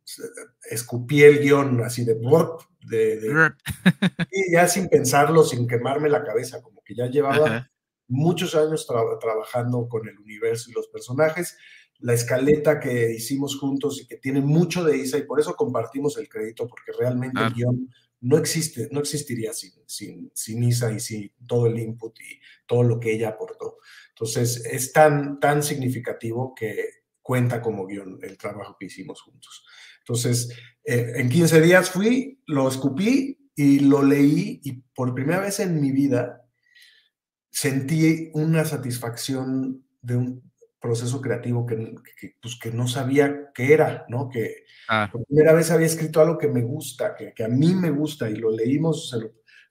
escupí 0.70 1.22
el 1.24 1.40
guion 1.40 1.84
así 1.84 2.06
de, 2.06 2.16
de, 2.16 3.20
de 3.20 3.52
y 4.32 4.54
ya 4.54 4.68
sin 4.68 4.88
pensarlo, 4.88 5.44
sin 5.44 5.68
quemarme 5.68 6.10
la 6.10 6.24
cabeza, 6.24 6.62
como 6.62 6.82
que 6.84 6.96
ya 6.96 7.08
llevaba 7.08 7.70
muchos 8.08 8.56
años 8.56 8.88
trabajando 9.20 9.88
con 9.88 10.08
el 10.08 10.18
universo 10.18 10.70
y 10.70 10.74
los 10.74 10.88
personajes. 10.88 11.58
La 12.00 12.14
escaleta 12.14 12.80
que 12.80 13.12
hicimos 13.12 13.58
juntos 13.58 14.02
y 14.02 14.08
que 14.08 14.18
tiene 14.18 14.42
mucho 14.42 14.84
de 14.84 14.98
Isa 14.98 15.18
y 15.18 15.24
por 15.24 15.40
eso 15.40 15.56
compartimos 15.56 16.18
el 16.18 16.30
crédito, 16.30 16.68
porque 16.68 16.92
realmente 16.92 17.42
el 17.42 17.54
guion 17.54 17.90
no 18.22 18.38
existe, 18.38 18.88
no 18.92 19.00
existiría 19.00 19.54
sin, 19.54 19.72
sin, 19.86 20.32
sin 20.34 20.64
Isa 20.64 20.92
y 20.92 21.00
sin 21.00 21.32
todo 21.48 21.68
el 21.68 21.80
input 21.80 22.20
y 22.20 22.40
todo 22.66 22.84
lo 22.84 23.00
que 23.00 23.14
ella 23.14 23.30
aportó. 23.30 23.78
Entonces, 24.10 24.66
es 24.66 24.94
tan, 24.94 25.40
tan 25.40 25.64
significativo 25.64 26.54
que 26.56 26.98
cuenta 27.22 27.62
como 27.62 27.86
guion 27.86 28.20
el 28.22 28.38
trabajo 28.38 28.78
que 28.80 28.86
hicimos 28.86 29.22
juntos. 29.22 29.66
Entonces, 30.00 30.50
eh, 30.84 31.14
en 31.16 31.30
15 31.30 31.62
días 31.62 31.90
fui, 31.90 32.42
lo 32.46 32.70
escupí 32.70 33.52
y 33.56 33.80
lo 33.80 34.04
leí 34.04 34.62
y 34.64 34.74
por 34.96 35.14
primera 35.14 35.42
vez 35.42 35.60
en 35.60 35.82
mi 35.82 35.92
vida 35.92 36.47
sentí 37.58 38.30
una 38.36 38.66
satisfacción 38.66 39.84
de 40.04 40.16
un 40.16 40.52
proceso 40.80 41.20
creativo 41.20 41.66
que, 41.66 41.96
pues, 42.40 42.60
que 42.62 42.70
no 42.72 42.88
sabía 42.88 43.52
qué 43.52 43.74
era, 43.74 44.06
¿no? 44.10 44.30
Que 44.30 44.66
ah. 44.90 45.10
por 45.12 45.26
primera 45.26 45.54
vez 45.54 45.72
había 45.72 45.88
escrito 45.88 46.22
algo 46.22 46.38
que 46.38 46.50
me 46.50 46.62
gusta, 46.62 47.16
que, 47.16 47.34
que 47.34 47.44
a 47.44 47.48
mí 47.48 47.74
me 47.74 47.90
gusta, 47.90 48.30
y 48.30 48.36
lo 48.36 48.52
leímos, 48.52 49.12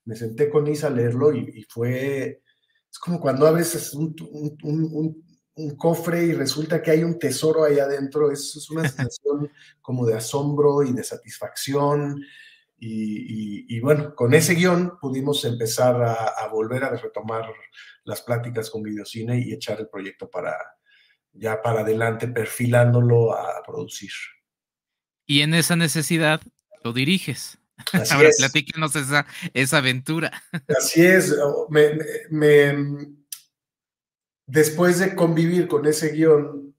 me 0.05 0.16
senté 0.16 0.50
con 0.50 0.66
Isa 0.66 0.88
a 0.88 0.90
leerlo 0.90 1.33
y, 1.33 1.64
fue, 1.69 2.43
es 2.90 2.99
como 2.99 3.21
cuando 3.21 3.47
abres 3.47 3.95
un, 3.95 4.16
un, 4.64 5.25
un, 5.55 5.76
cofre 5.76 6.25
y 6.25 6.33
resulta 6.33 6.83
que 6.83 6.90
hay 6.90 7.05
un 7.05 7.21
tesoro 7.21 7.62
ahí 7.62 7.78
adentro, 7.78 8.33
es, 8.33 8.57
es 8.57 8.69
una 8.69 8.83
sensación 8.88 9.49
como 9.81 10.05
de 10.07 10.14
asombro 10.14 10.83
y 10.83 10.93
de 10.93 11.05
satisfacción, 11.05 12.21
y, 12.78 13.80
bueno, 13.80 14.14
con 14.14 14.35
ese 14.35 14.54
guion 14.54 14.99
pudimos 15.00 15.45
empezar 15.45 16.02
a, 16.02 16.47
volver 16.49 16.85
a 16.85 16.90
retomar 16.90 17.47
las 18.04 18.23
pláticas 18.23 18.71
con 18.71 18.83
Videocine 18.83 19.38
y 19.38 19.52
echar 19.52 19.80
el 19.80 19.88
proyecto 19.88 20.30
para 20.30 20.54
ya 21.38 21.61
para 21.61 21.80
adelante, 21.80 22.28
perfilándolo 22.28 23.35
a 23.35 23.62
producir. 23.66 24.11
Y 25.26 25.42
en 25.42 25.54
esa 25.54 25.76
necesidad 25.76 26.40
lo 26.83 26.92
diriges. 26.92 27.59
Ahora 28.11 28.30
platícanos 28.38 28.97
esa, 28.97 29.26
esa 29.52 29.78
aventura. 29.78 30.33
Así 30.78 31.04
es. 31.04 31.35
después 34.47 34.99
de 34.99 35.14
convivir 35.14 35.68
con 35.68 35.87
ese 35.87 36.12
guion 36.12 36.75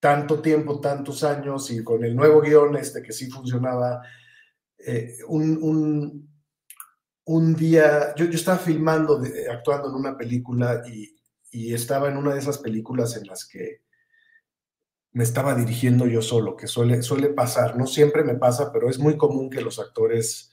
tanto 0.00 0.40
tiempo, 0.40 0.80
tantos 0.80 1.24
años 1.24 1.70
y 1.70 1.84
con 1.84 2.04
el 2.04 2.16
nuevo 2.16 2.40
guion 2.40 2.76
este 2.76 3.02
que 3.02 3.12
sí 3.12 3.30
funcionaba, 3.30 4.02
eh, 4.86 5.18
un, 5.28 6.28
un, 7.24 7.54
día, 7.54 8.14
yo, 8.16 8.24
estaba 8.26 8.58
filmando, 8.58 9.22
actuando 9.50 9.88
en 9.88 9.94
una 9.94 10.16
película 10.16 10.82
y, 10.86 11.16
estaba 11.74 12.08
en 12.08 12.16
una 12.16 12.32
de 12.32 12.38
esas 12.38 12.58
películas 12.58 13.16
en 13.16 13.26
las 13.26 13.44
que 13.44 13.82
me 15.12 15.24
estaba 15.24 15.56
dirigiendo 15.56 16.06
yo 16.06 16.22
solo, 16.22 16.56
que 16.56 16.68
suele, 16.68 17.02
suele 17.02 17.30
pasar, 17.30 17.76
no 17.76 17.88
siempre 17.88 18.22
me 18.22 18.36
pasa, 18.36 18.72
pero 18.72 18.88
es 18.88 19.00
muy 19.00 19.16
común 19.16 19.50
que 19.50 19.60
los 19.60 19.80
actores 19.80 20.52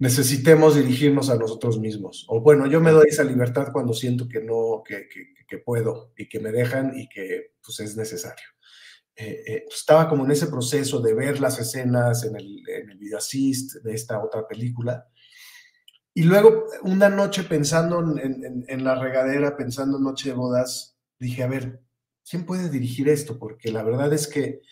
necesitemos 0.00 0.74
dirigirnos 0.74 1.30
a 1.30 1.36
nosotros 1.36 1.78
mismos. 1.78 2.26
O 2.28 2.40
bueno, 2.40 2.66
yo 2.66 2.80
me 2.80 2.90
doy 2.90 3.06
esa 3.08 3.22
libertad 3.22 3.68
cuando 3.72 3.92
siento 3.94 4.28
que 4.28 4.40
no, 4.40 4.82
que, 4.84 5.08
que 5.46 5.58
puedo 5.58 6.12
y 6.16 6.28
que 6.28 6.40
me 6.40 6.50
dejan 6.50 6.98
y 6.98 7.08
que 7.08 7.52
pues 7.62 7.78
es 7.78 7.96
necesario. 7.96 8.46
Eh, 9.20 9.42
eh, 9.46 9.62
pues, 9.66 9.80
estaba 9.80 10.08
como 10.08 10.24
en 10.24 10.30
ese 10.30 10.46
proceso 10.46 11.00
de 11.00 11.12
ver 11.12 11.40
las 11.40 11.58
escenas 11.58 12.22
en 12.24 12.36
el 12.36 12.62
video 13.08 13.18
assist 13.18 13.76
de 13.82 13.94
esta 13.94 14.22
otra 14.22 14.46
película. 14.46 15.06
Y 16.14 16.24
luego, 16.24 16.66
una 16.82 17.08
noche 17.08 17.44
pensando 17.44 18.00
en, 18.18 18.84
la 18.84 18.96
regadera, 18.96 19.56
pensando 19.56 19.98
en 19.98 20.04
Noche 20.04 20.30
de 20.30 20.34
Bodas, 20.34 20.98
dije, 21.18 21.44
a 21.44 21.46
ver, 21.46 21.80
¿quién 22.28 22.44
puede 22.44 22.70
dirigir 22.70 23.08
esto? 23.08 23.38
Porque 23.38 23.70
la 23.70 23.84
verdad 23.84 24.12
es 24.12 24.26
que 24.26 24.62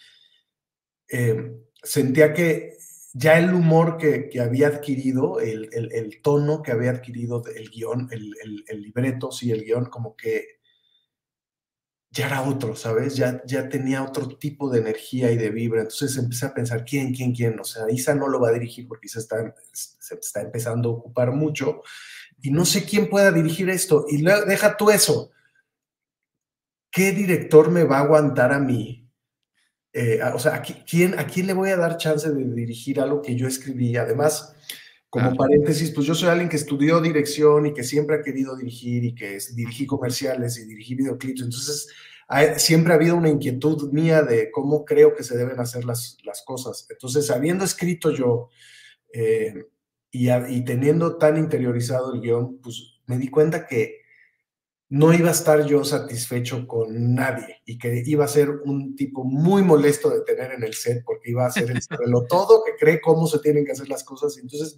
eh, 1.09 1.52
sentía 1.83 2.33
que 2.33 2.76
ya 3.12 3.38
el 3.38 3.55
humor 3.55 3.97
que, 3.97 4.28
había 4.40 4.66
adquirido, 4.66 5.38
el, 5.38 6.21
tono 6.21 6.62
que 6.62 6.73
había 6.73 6.90
adquirido 6.90 7.45
el 7.47 7.71
guion, 7.71 8.09
el, 8.11 8.35
el, 8.66 8.83
libreto, 8.83 9.31
sí, 9.31 9.52
el 9.52 9.64
guion, 9.64 9.85
como 9.87 10.16
que 10.16 10.56
ya 12.16 12.26
era 12.26 12.42
otro, 12.42 12.75
¿sabes? 12.75 13.14
Ya, 13.14 13.42
ya 13.44 13.68
tenía 13.68 14.02
otro 14.02 14.26
tipo 14.38 14.70
de 14.70 14.78
energía 14.80 15.30
y 15.30 15.37
de 15.37 15.50
vibra. 15.50 15.82
Entonces 15.82 16.16
empecé 16.16 16.46
a 16.46 16.54
pensar, 16.54 16.85
¿quién, 16.85 17.14
quién, 17.14 17.35
quién? 17.35 17.61
O 17.61 17.64
sea, 17.64 17.90
Isa 17.90 18.14
no 18.14 18.28
lo 18.28 18.40
va 18.40 18.49
a 18.49 18.52
dirigir 18.52 18.88
porque 18.88 19.06
Isa 19.06 19.18
está, 19.18 19.54
se 19.73 20.14
está 20.14 20.40
empezando 20.40 20.88
a 20.88 20.92
ocupar 20.92 21.32
mucho 21.32 21.82
y 22.40 22.50
no 22.50 22.64
sé 22.64 22.85
quién 22.85 23.11
pueda 23.11 23.30
dirigir 23.32 23.68
esto. 23.68 24.06
Y 24.08 24.23
deja 24.23 24.76
tú 24.78 24.90
eso. 24.90 25.30
¿Qué 26.90 27.12
director 27.12 27.70
me 27.70 27.85
va 27.85 27.99
a 27.99 28.04
aguantar 28.04 28.52
a 28.52 28.61
mí? 28.61 29.11
Eh, 29.92 30.20
o 30.35 30.38
sea, 30.38 30.54
¿a 30.56 30.62
quién, 30.62 31.18
¿a 31.18 31.26
quién 31.26 31.46
le 31.46 31.52
voy 31.52 31.70
a 31.70 31.76
dar 31.76 31.99
chance 31.99 32.30
de 32.30 32.44
dirigir 32.54 32.99
algo 32.99 33.20
que 33.20 33.37
yo 33.37 33.46
escribí? 33.46 33.96
Además, 33.96 34.56
como 35.16 35.35
paréntesis, 35.35 35.90
pues 35.92 36.06
yo 36.06 36.14
soy 36.14 36.28
alguien 36.28 36.50
que 36.50 36.56
estudió 36.56 37.00
dirección 37.00 37.66
y 37.66 37.73
que 37.73 37.82
siempre 37.82 38.16
ha 38.16 38.23
querido 38.23 38.54
dirigir 38.54 39.02
y 39.02 39.14
que 39.14 39.38
dirigí 39.54 39.87
comerciales 39.87 40.58
y 40.58 40.66
dirigí 40.66 40.94
videoclips. 40.94 41.40
Entonces, 41.40 41.88
siempre 42.58 42.92
ha 42.92 42.96
habido 42.96 43.16
una 43.16 43.30
inquietud 43.30 43.90
mía 43.92 44.23
de 44.23 44.50
cómo 44.50 44.85
creo 44.85 45.14
que 45.14 45.23
se 45.23 45.38
deben 45.38 45.58
hacer 45.58 45.87
las, 45.87 46.18
las 46.23 46.42
cosas. 46.44 46.87
Entonces, 46.90 47.30
habiendo 47.30 47.64
escrito 47.64 48.11
yo 48.11 48.50
eh, 49.12 49.64
y, 50.11 50.30
y, 50.30 50.64
teniendo 50.64 51.16
tan 51.16 51.38
interiorizado 51.38 52.12
el 52.12 52.20
guion, 52.20 52.58
pues 52.58 53.00
me 53.06 53.16
di 53.16 53.28
cuenta 53.28 53.66
que 53.66 54.00
no 54.88 55.12
iba 55.12 55.28
a 55.28 55.33
estar 55.33 55.66
yo 55.66 55.85
satisfecho 55.85 56.66
con 56.66 57.14
nadie 57.14 57.61
y 57.64 57.76
que 57.76 58.02
iba 58.07 58.25
a 58.25 58.28
ser 58.28 58.50
un 58.50 58.95
tipo 58.95 59.25
muy 59.25 59.62
molesto 59.62 60.11
de 60.11 60.21
tener 60.21 60.52
en 60.52 60.62
el 60.62 60.75
set 60.75 61.02
porque 61.05 61.31
iba 61.31 61.45
a 61.45 61.50
ser 61.50 61.71
el 61.71 61.81
todo 62.28 62.62
que 62.64 62.76
cree 62.78 63.00
cómo 63.00 63.26
se 63.26 63.40
tienen 63.40 63.64
que 63.64 63.73
hacer 63.73 63.88
las 63.88 64.05
cosas. 64.05 64.38
Entonces, 64.38 64.76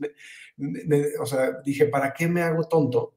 o 1.20 1.26
sea, 1.26 1.60
dije, 1.62 1.86
¿para 1.86 2.14
qué 2.14 2.26
me 2.26 2.40
hago 2.40 2.66
tonto? 2.68 3.14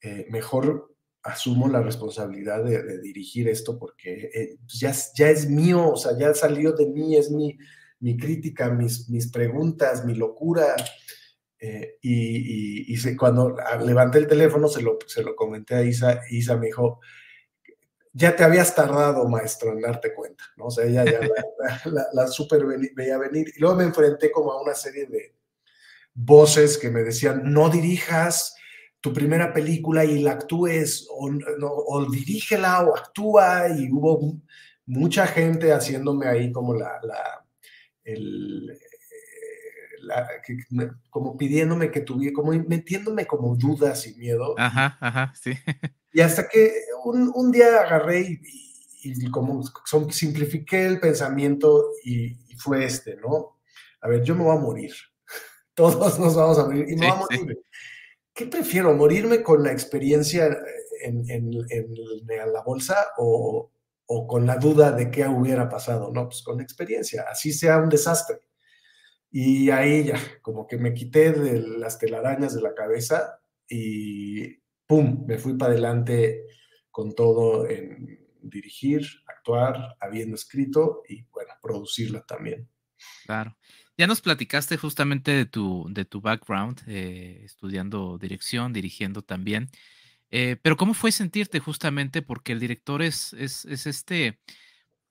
Eh, 0.00 0.26
mejor 0.30 0.94
asumo 1.22 1.68
la 1.68 1.82
responsabilidad 1.82 2.64
de, 2.64 3.00
dirigir 3.00 3.48
esto 3.48 3.78
porque 3.78 4.30
eh, 4.32 4.56
pues 4.60 4.78
ya, 4.78 4.94
ya 5.14 5.30
es 5.30 5.50
mío, 5.50 5.90
o 5.90 5.96
sea, 5.96 6.16
ya 6.16 6.32
salió 6.32 6.72
de 6.72 6.86
mí, 6.86 7.16
es 7.16 7.30
mi, 7.30 7.58
mi 8.00 8.16
crítica, 8.16 8.70
mis, 8.70 9.10
mis 9.10 9.30
preguntas, 9.30 10.04
mi 10.04 10.14
locura. 10.14 10.76
Eh, 11.58 11.98
y, 12.02 12.94
y, 12.94 13.16
cuando 13.16 13.56
levanté 13.84 14.18
el 14.18 14.26
teléfono 14.26 14.68
se 14.68 14.82
lo, 14.82 14.98
se 15.06 15.22
lo 15.22 15.34
comenté 15.34 15.74
a 15.74 15.82
Isa, 15.82 16.20
Isa 16.30 16.56
me 16.56 16.66
dijo, 16.66 17.00
ya 18.12 18.36
te 18.36 18.44
habías 18.44 18.74
tardado, 18.74 19.28
maestro, 19.28 19.72
en 19.72 19.80
darte 19.80 20.14
cuenta, 20.14 20.44
¿no? 20.56 20.66
O 20.66 20.70
sea, 20.70 20.84
ella 20.84 21.04
ya 21.04 21.20
la, 21.20 22.08
la, 22.12 22.26
super 22.28 22.64
veía 22.94 23.18
venir. 23.18 23.52
Y 23.54 23.60
luego 23.60 23.76
me 23.76 23.84
enfrenté 23.84 24.30
como 24.30 24.52
a 24.52 24.62
una 24.62 24.74
serie 24.74 25.06
de 25.06 25.34
voces 26.14 26.78
que 26.78 26.90
me 26.90 27.02
decían, 27.02 27.42
no 27.44 27.68
dirijas 27.68 28.54
tu 29.00 29.12
primera 29.12 29.52
película 29.52 30.04
y 30.04 30.20
la 30.20 30.32
actúes, 30.32 31.06
o, 31.10 31.30
o 31.60 32.10
dirígela 32.10 32.82
o 32.82 32.96
actúa, 32.96 33.68
y 33.68 33.90
hubo 33.90 34.40
mucha 34.86 35.26
gente 35.26 35.72
haciéndome 35.72 36.26
ahí 36.26 36.50
como 36.52 36.74
la, 36.74 36.98
la 37.02 37.46
el, 38.04 38.78
como 41.10 41.36
pidiéndome 41.36 41.90
que 41.90 42.00
tuviera, 42.00 42.34
como 42.34 42.52
metiéndome 42.52 43.26
como 43.26 43.56
dudas 43.56 44.06
y 44.06 44.14
miedo. 44.14 44.54
Ajá, 44.58 44.98
ajá, 45.00 45.32
sí. 45.40 45.52
Y 46.12 46.20
hasta 46.20 46.48
que 46.48 46.72
un, 47.04 47.30
un 47.34 47.52
día 47.52 47.80
agarré 47.80 48.40
y, 49.02 49.30
como 49.30 49.62
simplifiqué 50.10 50.86
el 50.86 50.98
pensamiento 50.98 51.90
y, 52.04 52.36
fue 52.58 52.86
este, 52.86 53.16
¿no? 53.16 53.58
A 54.00 54.08
ver, 54.08 54.22
yo 54.22 54.34
me 54.34 54.44
voy 54.44 54.56
a 54.56 54.60
morir. 54.60 54.92
Todos 55.74 56.18
nos 56.18 56.34
vamos 56.34 56.58
a 56.58 56.64
morir 56.64 56.86
y 56.88 56.96
me 56.96 57.06
voy 57.06 57.16
a 57.16 57.20
morir. 57.20 57.58
¿Qué 58.32 58.46
prefiero? 58.46 58.94
¿Morirme 58.94 59.42
con 59.42 59.62
la 59.62 59.72
experiencia 59.72 60.46
en, 61.02 61.28
en, 61.30 61.50
en 61.70 62.52
la 62.52 62.62
bolsa 62.62 62.96
o, 63.18 63.70
o 64.06 64.26
con 64.26 64.46
la 64.46 64.56
duda 64.56 64.92
de 64.92 65.10
qué 65.10 65.26
hubiera 65.28 65.68
pasado? 65.68 66.10
No, 66.12 66.28
pues 66.28 66.42
con 66.42 66.60
experiencia, 66.60 67.26
así 67.30 67.52
sea 67.52 67.78
un 67.78 67.90
desastre. 67.90 68.40
Y 69.30 69.70
ahí 69.70 70.04
ya, 70.04 70.18
como 70.42 70.66
que 70.66 70.78
me 70.78 70.94
quité 70.94 71.32
de 71.32 71.60
las 71.60 71.98
telarañas 71.98 72.54
de 72.54 72.62
la 72.62 72.74
cabeza 72.74 73.40
y 73.68 74.56
¡pum! 74.86 75.24
Me 75.26 75.38
fui 75.38 75.54
para 75.54 75.72
adelante 75.72 76.44
con 76.90 77.14
todo 77.14 77.68
en 77.68 78.26
dirigir, 78.40 79.06
actuar, 79.26 79.96
habiendo 80.00 80.36
escrito 80.36 81.02
y 81.08 81.24
bueno, 81.32 81.52
producirla 81.60 82.24
también. 82.24 82.68
Claro. 83.24 83.56
Ya 83.98 84.06
nos 84.06 84.20
platicaste 84.20 84.76
justamente 84.76 85.30
de 85.30 85.46
tu, 85.46 85.86
de 85.90 86.04
tu 86.04 86.20
background, 86.20 86.82
eh, 86.86 87.42
estudiando 87.44 88.18
dirección, 88.18 88.72
dirigiendo 88.72 89.22
también. 89.22 89.70
Eh, 90.30 90.56
pero 90.60 90.76
¿cómo 90.76 90.92
fue 90.92 91.12
sentirte 91.12 91.60
justamente? 91.60 92.20
Porque 92.20 92.52
el 92.52 92.60
director 92.60 93.02
es, 93.02 93.32
es, 93.34 93.64
es 93.64 93.86
este, 93.86 94.38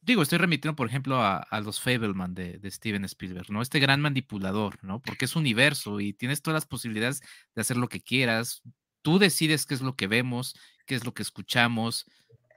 digo, 0.06 0.22
estoy 0.22 0.38
remitiendo, 0.38 0.76
por 0.76 0.88
ejemplo, 0.88 1.22
a, 1.22 1.62
los 1.62 1.82
Fableman 1.82 2.36
de, 2.36 2.60
de, 2.60 2.72
Steven 2.72 3.06
Spielberg, 3.06 3.50
¿no? 3.50 3.62
Este 3.62 3.80
gran 3.80 4.02
manipulador, 4.02 4.84
¿no? 4.84 5.02
Porque 5.02 5.26
es 5.26 5.36
universo 5.36 6.00
y 6.00 6.14
tienes 6.14 6.42
todas 6.42 6.56
las 6.56 6.66
posibilidades 6.66 7.22
de 7.56 7.62
hacer 7.62 7.78
lo 7.78 7.90
que 7.90 8.02
quieras. 8.02 8.62
Tú 9.02 9.20
decides 9.20 9.66
qué 9.66 9.74
es 9.74 9.82
lo 9.82 9.96
que 9.96 10.08
vemos, 10.08 10.56
qué 10.86 10.96
es 10.96 11.06
lo 11.06 11.14
que 11.14 11.24
escuchamos. 11.24 12.06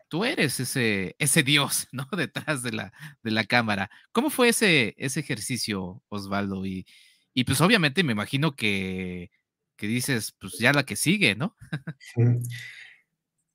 Tú 0.09 0.25
eres 0.25 0.61
ese, 0.61 1.17
ese 1.19 1.43
dios, 1.43 1.88
¿no? 1.93 2.07
Detrás 2.17 2.62
de 2.62 2.73
la, 2.73 2.93
de 3.23 3.31
la 3.31 3.45
cámara. 3.45 3.90
¿Cómo 4.12 4.31
fue 4.31 4.50
ese, 4.50 4.95
ese 4.99 5.21
ejercicio, 5.21 6.02
Osvaldo? 6.09 6.67
Y, 6.67 6.87
y 7.33 7.45
pues 7.45 7.61
obviamente 7.61 8.05
me 8.05 8.12
imagino 8.12 8.57
que, 8.57 9.31
que 9.76 9.87
dices, 9.87 10.35
pues 10.38 10.59
ya 10.59 10.73
la 10.73 10.85
que 10.85 10.97
sigue, 10.97 11.35
¿no? 11.35 11.57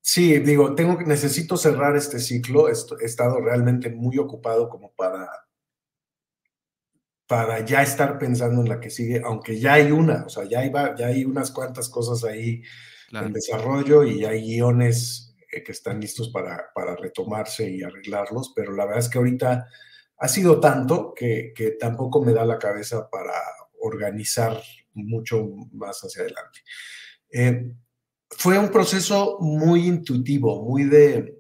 Sí, 0.06 0.40
digo, 0.40 0.76
tengo 0.76 0.98
que 0.98 1.06
necesito 1.06 1.56
cerrar 1.56 1.96
este 1.96 2.20
ciclo. 2.20 2.68
He 2.68 2.74
estado 3.06 3.40
realmente 3.40 3.90
muy 3.90 4.18
ocupado 4.18 4.68
como 4.70 4.92
para 4.92 5.30
para 7.26 7.66
ya 7.66 7.82
estar 7.82 8.20
pensando 8.20 8.62
en 8.62 8.70
la 8.70 8.80
que 8.80 8.90
sigue, 8.90 9.22
aunque 9.24 9.60
ya 9.60 9.74
hay 9.74 9.92
una, 9.92 10.26
o 10.26 10.30
sea, 10.30 10.44
ya 10.44 10.60
hay, 10.60 10.72
ya 10.98 11.08
hay 11.08 11.26
unas 11.26 11.52
cuantas 11.52 11.90
cosas 11.90 12.24
ahí 12.24 12.62
en 13.12 13.34
desarrollo 13.34 14.04
y 14.04 14.26
hay 14.26 14.42
guiones 14.42 15.36
eh, 15.52 15.64
que 15.64 15.72
están 15.72 16.00
listos 16.00 16.30
para, 16.30 16.66
para, 16.76 16.96
retomarse 16.96 17.70
y 17.70 17.82
arreglarlos, 17.82 18.54
pero 18.56 18.76
la 18.76 18.86
verdad 18.86 19.00
es 19.00 19.10
que 19.10 19.18
ahorita 19.18 19.68
ha 20.18 20.28
sido 20.28 20.60
tanto 20.60 21.14
que, 21.16 21.54
que 21.56 21.72
tampoco 21.72 22.24
me 22.24 22.34
da 22.34 22.46
la 22.46 22.60
cabeza 22.60 23.10
para 23.10 23.34
organizar 23.80 24.62
mucho 24.94 25.48
más 25.72 26.02
hacia 26.02 26.24
adelante. 26.24 26.60
Eh, 27.32 27.72
fue 28.38 28.58
un 28.58 28.70
proceso 28.70 29.38
muy 29.40 29.88
intuitivo, 29.88 30.64
muy 30.64 30.86
de, 30.86 31.36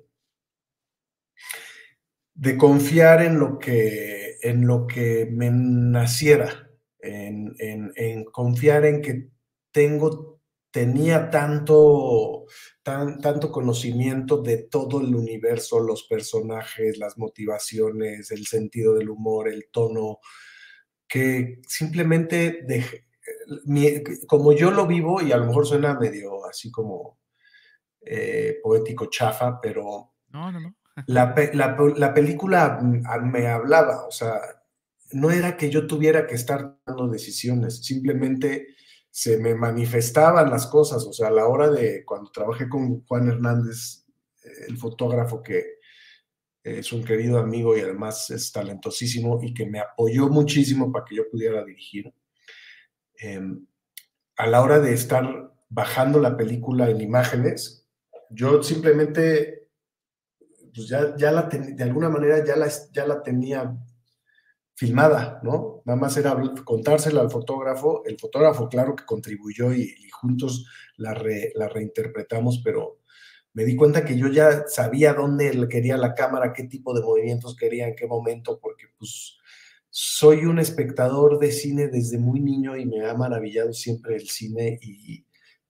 de 2.34 2.58
confiar 2.58 3.22
en 3.22 3.40
lo 3.40 3.60
que, 3.60 4.38
en 4.42 4.66
lo 4.66 4.88
que 4.88 5.28
me 5.32 5.52
naciera, 5.52 6.70
en, 7.00 8.24
confiar 8.32 8.86
en 8.86 9.02
que 9.02 9.30
tengo, 9.72 10.42
tenía 10.72 11.30
tanto, 11.30 12.46
tan, 12.82 13.20
tanto 13.20 13.52
conocimiento 13.52 14.42
de 14.42 14.64
todo 14.64 15.02
el 15.02 15.16
universo, 15.16 15.80
los 15.80 16.04
personajes, 16.04 16.98
las 16.98 17.18
motivaciones, 17.18 18.32
el 18.32 18.46
sentido 18.46 18.96
del 18.96 19.10
humor, 19.10 19.50
el 19.50 19.70
tono, 19.72 20.20
que 21.08 21.60
simplemente 21.68 22.62
dejé, 22.66 23.06
como 24.28 24.54
yo 24.54 24.72
lo 24.72 24.88
vivo, 24.88 25.22
y 25.22 25.32
a 25.32 25.38
lo 25.38 25.46
mejor 25.46 25.66
suena 25.66 25.98
medio 26.00 26.46
así 26.46 26.72
como 26.72 27.20
eh, 28.02 28.60
poético 28.62 29.08
chafa, 29.08 29.60
pero 29.62 30.14
La, 31.08 31.34
película 32.14 32.80
me 32.82 33.48
hablaba, 33.48 34.06
o 34.06 34.12
sea, 34.12 34.40
no 35.12 35.32
era 35.32 35.58
que 35.58 35.70
yo 35.70 35.88
tuviera 35.88 36.28
que 36.28 36.36
estar 36.36 36.78
dando 36.86 37.08
decisiones, 37.08 37.84
simplemente 37.84 38.76
se 39.10 39.38
me 39.38 39.56
manifestaban 39.56 40.50
las 40.50 40.68
cosas, 40.68 41.04
o 41.06 41.14
sea, 41.14 41.28
a 41.28 41.32
la 41.32 41.48
hora 41.48 41.70
de 41.70 42.04
cuando 42.04 42.32
trabajé 42.32 42.68
con 42.68 43.06
Juan 43.06 43.28
Hernández, 43.28 44.06
el 44.68 44.78
fotógrafo 44.78 45.42
que 45.42 45.80
es 46.64 46.92
un 46.94 47.04
querido 47.04 47.40
amigo 47.40 47.78
y 47.78 47.82
además 47.82 48.30
es 48.30 48.52
talentosísimo 48.52 49.40
y 49.42 49.54
que 49.54 49.66
me 49.66 49.80
apoyó 49.80 50.30
muchísimo 50.30 50.92
para 50.92 51.06
que 51.06 51.16
yo 51.16 51.30
pudiera 51.30 51.64
dirigir 51.64 52.14
Em, 53.24 53.66
a 54.36 54.48
la 54.48 54.62
hora 54.62 54.80
de 54.80 54.94
estar 54.94 55.54
bajando 55.70 56.20
la 56.20 56.36
película 56.36 56.90
en 56.90 57.00
imágenes, 57.00 57.88
yo 58.30 58.62
simplemente, 58.62 59.70
pues 60.74 60.90
ya, 60.90 61.16
ya 61.16 61.32
la 61.32 61.44
de 61.44 61.84
alguna 61.84 62.10
manera 62.10 62.44
ya 62.44 62.58
la, 62.58 62.70
ya 62.92 63.08
la 63.08 63.24
tenía 63.24 63.78
filmada, 64.76 65.40
¿no? 65.42 65.82
Nada 65.86 65.98
más 65.98 66.18
era 66.18 66.36
contársela 66.66 67.22
al 67.22 67.32
fotógrafo, 67.32 68.04
el 68.06 68.20
fotógrafo 68.20 68.68
claro 68.68 68.94
que 68.94 69.06
contribuyó 69.06 69.72
y, 69.72 69.96
juntos 70.12 70.66
la, 70.98 71.14
la 71.56 71.70
reinterpretamos, 71.70 72.62
pero 72.64 73.00
me 73.54 73.64
di 73.64 73.76
cuenta 73.78 74.04
que 74.04 74.18
yo 74.18 74.28
ya 74.28 74.66
sabía 74.68 75.14
dónde 75.14 75.68
quería 75.70 75.96
la 75.96 76.14
cámara, 76.14 76.52
qué 76.52 76.64
tipo 76.64 76.94
de 76.94 77.02
movimientos 77.02 77.56
quería, 77.56 77.88
en 77.88 77.96
qué 77.96 78.06
momento, 78.06 78.60
porque 78.60 78.88
pues 78.98 79.38
soy 79.96 80.46
un 80.46 80.58
espectador 80.58 81.38
de 81.38 81.52
cine 81.52 81.88
desde 81.88 82.18
muy 82.18 82.40
niño 82.40 82.76
y 82.76 82.84
me 82.88 83.06
ha 83.06 83.14
maravillado 83.14 83.74
siempre 83.74 84.16
el 84.16 84.28
cine 84.28 84.80
y 84.82 85.24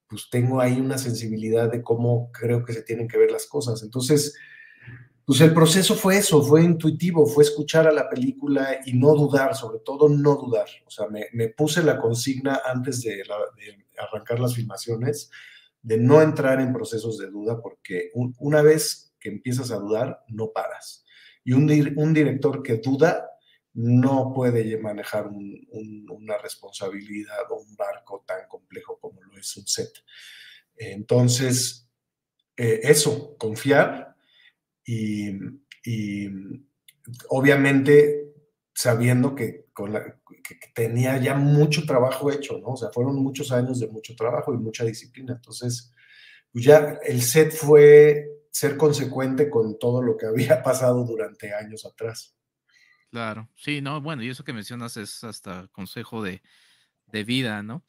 pues 0.08 0.28
tengo 0.30 0.62
ahí 0.62 0.80
una 0.80 0.96
sensibilidad 0.96 1.70
de 1.70 1.82
cómo 1.82 2.32
creo 2.32 2.64
que 2.64 2.72
se 2.72 2.80
tienen 2.80 3.06
que 3.06 3.18
ver 3.18 3.30
las 3.30 3.44
cosas. 3.44 3.82
Entonces, 3.82 4.34
pues 5.26 5.42
el 5.42 5.52
proceso 5.52 5.94
fue 5.94 6.16
eso, 6.16 6.42
fue 6.42 6.62
intuitivo, 6.62 7.26
fue 7.26 7.44
escuchar 7.44 7.86
a 7.86 7.92
la 7.92 8.08
película 8.08 8.80
y 8.86 8.94
no 8.94 9.14
dudar, 9.14 9.54
sobre 9.54 9.80
todo 9.80 10.08
no 10.08 10.36
dudar. 10.36 10.68
O 10.86 10.90
sea, 10.90 11.06
me, 11.08 11.48
puse 11.50 11.82
la 11.82 12.00
consigna 12.00 12.62
antes 12.64 13.02
de, 13.02 13.22
arrancar 13.98 14.40
las 14.40 14.54
filmaciones 14.54 15.30
de 15.82 15.98
no 15.98 16.22
entrar 16.22 16.62
en 16.62 16.72
procesos 16.72 17.18
de 17.18 17.26
duda 17.26 17.60
porque 17.60 18.10
una 18.38 18.62
vez 18.62 19.14
que 19.20 19.28
empiezas 19.28 19.70
a 19.70 19.76
dudar, 19.76 20.24
no 20.28 20.50
paras. 20.50 21.04
Y 21.44 21.52
un, 21.52 21.70
un 21.98 22.14
director 22.14 22.62
que 22.62 22.78
duda 22.78 23.32
no 23.74 24.32
puede 24.32 24.76
manejar 24.78 25.28
una 25.28 26.38
responsabilidad 26.38 27.50
o 27.50 27.56
un 27.56 27.76
barco 27.76 28.24
tan 28.26 28.46
complejo 28.48 28.98
como 29.00 29.22
lo 29.22 29.36
es 29.36 29.56
un 29.56 29.66
set. 29.66 29.90
Entonces, 30.76 31.88
eh, 32.56 32.80
eso, 32.84 33.36
confiar 33.36 34.14
y, 34.84 35.32
obviamente 37.28 38.32
sabiendo 38.74 39.34
que, 39.34 39.64
tenía 40.74 41.16
ya 41.18 41.34
mucho 41.34 41.84
trabajo 41.86 42.30
hecho, 42.30 42.58
¿no? 42.58 42.68
O 42.68 42.76
sea, 42.76 42.90
fueron 42.92 43.16
muchos 43.16 43.50
años 43.50 43.80
de 43.80 43.88
mucho 43.88 44.14
trabajo 44.14 44.52
y 44.52 44.58
mucha 44.58 44.84
disciplina. 44.84 45.32
Entonces, 45.32 45.92
pues 46.52 46.64
ya 46.64 46.98
el 47.04 47.22
set 47.22 47.52
fue 47.52 48.28
ser 48.50 48.76
consecuente 48.76 49.50
con 49.50 49.78
todo 49.78 50.02
lo 50.02 50.16
que 50.16 50.26
había 50.26 50.62
pasado 50.62 51.04
durante 51.04 51.52
años 51.52 51.84
atrás. 51.86 52.36
Claro, 53.14 53.48
sí, 53.54 53.80
no, 53.80 54.00
bueno, 54.00 54.24
y 54.24 54.28
eso 54.28 54.42
que 54.42 54.52
mencionas 54.52 54.96
es 54.96 55.22
hasta 55.22 55.68
consejo 55.68 56.20
de, 56.20 56.42
vida, 57.24 57.62
¿no? 57.62 57.84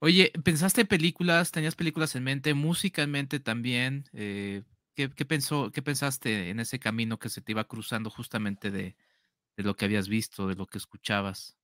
Oye, 0.00 0.32
¿pensaste 0.42 0.84
películas, 0.84 1.52
tenías 1.52 1.76
películas 1.76 2.16
en 2.16 2.24
mente, 2.24 2.54
música 2.54 3.02
en 3.04 3.12
mente 3.12 3.38
también? 3.38 4.10
Eh, 4.12 4.64
¿qué, 4.96 5.08
pensó, 5.08 5.70
¿Qué 5.70 5.80
pensaste 5.80 6.50
en 6.50 6.58
ese 6.58 6.80
camino 6.80 7.20
que 7.20 7.28
se 7.28 7.40
te 7.40 7.52
iba 7.52 7.68
cruzando 7.68 8.10
justamente 8.10 8.72
de, 8.72 8.96
lo 9.58 9.76
que 9.76 9.84
habías 9.84 10.08
visto, 10.08 10.48
de 10.48 10.56
lo 10.56 10.66
que 10.66 10.78
escuchabas? 10.78 11.56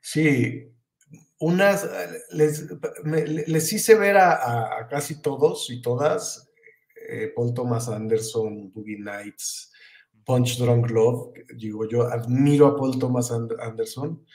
Sí, 0.00 0.72
unas, 1.38 1.84
eh, 1.84 2.22
les, 3.46 3.70
hice 3.70 3.96
ver 3.96 4.16
a, 4.16 4.88
casi 4.88 5.20
todos 5.20 5.68
y 5.68 5.82
todas, 5.82 6.50
eh, 7.06 7.34
Paul 7.36 7.52
Thomas 7.52 7.90
Anderson, 7.90 8.72
Boogie 8.72 8.98
Nights, 8.98 9.74
Punch 10.26 10.58
Drunk 10.58 10.90
Love. 10.90 11.32
Digo, 11.54 11.88
yo 11.88 12.02
admiro 12.02 12.66
a 12.66 12.76
Paul 12.76 12.98
Thomas 12.98 13.30
Anderson 13.30 14.26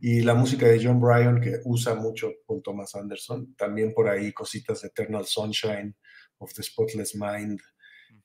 y 0.00 0.20
la 0.22 0.34
música 0.34 0.66
de 0.66 0.82
John 0.82 1.00
Bryan, 1.00 1.40
que 1.40 1.60
usa 1.64 1.94
mucho 1.94 2.30
Paul 2.46 2.62
Thomas 2.62 2.94
Anderson. 2.94 3.54
También 3.56 3.92
por 3.92 4.08
ahí 4.08 4.32
cositas 4.32 4.80
de 4.80 4.88
Eternal 4.88 5.26
Sunshine 5.26 5.94
of 6.38 6.54
the 6.54 6.62
Spotless 6.62 7.14
Mind. 7.16 7.60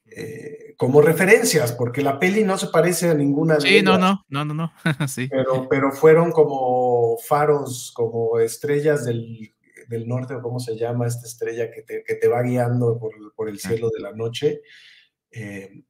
Eh, 0.05 0.75
como 0.77 1.01
referencias, 1.01 1.71
porque 1.71 2.03
la 2.03 2.19
peli 2.19 2.43
no 2.43 2.59
se 2.59 2.67
parece 2.67 3.09
a 3.09 3.15
ninguna 3.15 3.55
de 3.55 3.61
Sí, 3.61 3.81
no, 3.81 3.97
no, 3.97 4.23
no, 4.29 4.45
no, 4.45 4.53
no. 4.53 4.73
sí. 5.07 5.27
Pero, 5.27 5.67
pero 5.67 5.91
fueron 5.91 6.31
como 6.31 7.17
faros, 7.17 7.91
como 7.95 8.39
estrellas 8.39 9.03
del, 9.03 9.55
del 9.89 10.07
norte, 10.07 10.35
o 10.35 10.41
cómo 10.43 10.59
se 10.59 10.77
llama 10.77 11.07
esta 11.07 11.25
estrella 11.25 11.71
que 11.71 11.81
te, 11.81 12.03
que 12.03 12.15
te 12.15 12.27
va 12.27 12.43
guiando 12.43 12.99
por, 12.99 13.13
por 13.33 13.49
el 13.49 13.59
cielo 13.59 13.89
de 13.89 14.01
la 14.01 14.11
noche. 14.11 14.61
Eh, 15.31 15.83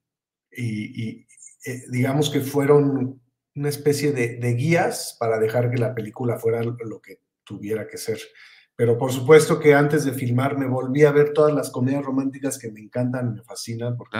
y, 0.58 1.25
eh, 1.66 1.84
digamos 1.90 2.30
que 2.30 2.42
fueron 2.42 3.22
una 3.56 3.70
especie 3.70 4.12
de, 4.12 4.54
guías 4.54 5.16
para 5.20 5.40
dejar 5.40 5.72
que 5.72 5.78
la 5.78 5.96
película 5.96 6.38
fuera 6.38 6.62
lo 6.62 7.02
que 7.02 7.22
tuviera 7.44 7.88
que 7.88 7.98
ser. 7.98 8.20
Pero 8.76 8.98
por 8.98 9.12
supuesto 9.12 9.60
que 9.60 9.74
antes 9.74 10.04
de 10.04 10.12
filmar 10.12 10.58
me 10.58 10.68
volví 10.68 11.06
a 11.06 11.12
ver 11.12 11.32
todas 11.32 11.54
las 11.54 11.72
comedias 11.72 12.04
románticas 12.04 12.60
que 12.60 12.72
me 12.72 12.82
encantan, 12.82 13.34
me 13.34 13.44
fascinan, 13.44 13.96
porque 13.96 14.18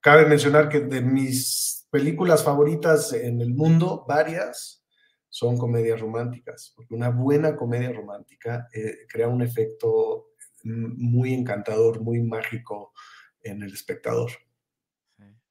cabe 0.00 0.26
mencionar 0.26 0.68
que 0.70 0.80
de 0.80 1.02
mis 1.02 1.86
películas 1.90 2.42
favoritas 2.42 3.12
en 3.12 3.42
el 3.42 3.52
mundo, 3.54 4.06
varias 4.08 4.82
son 5.28 5.58
comedias 5.58 6.00
románticas, 6.00 6.72
porque 6.74 6.94
una 6.94 7.10
buena 7.10 7.56
comedia 7.56 7.92
romántica 7.92 8.66
eh, 8.72 9.06
crea 9.08 9.28
un 9.28 9.42
efecto 9.42 10.28
muy 10.64 11.34
encantador, 11.34 12.00
muy 12.00 12.22
mágico 12.22 12.92
en 13.42 13.62
el 13.62 13.72
espectador. 13.72 14.30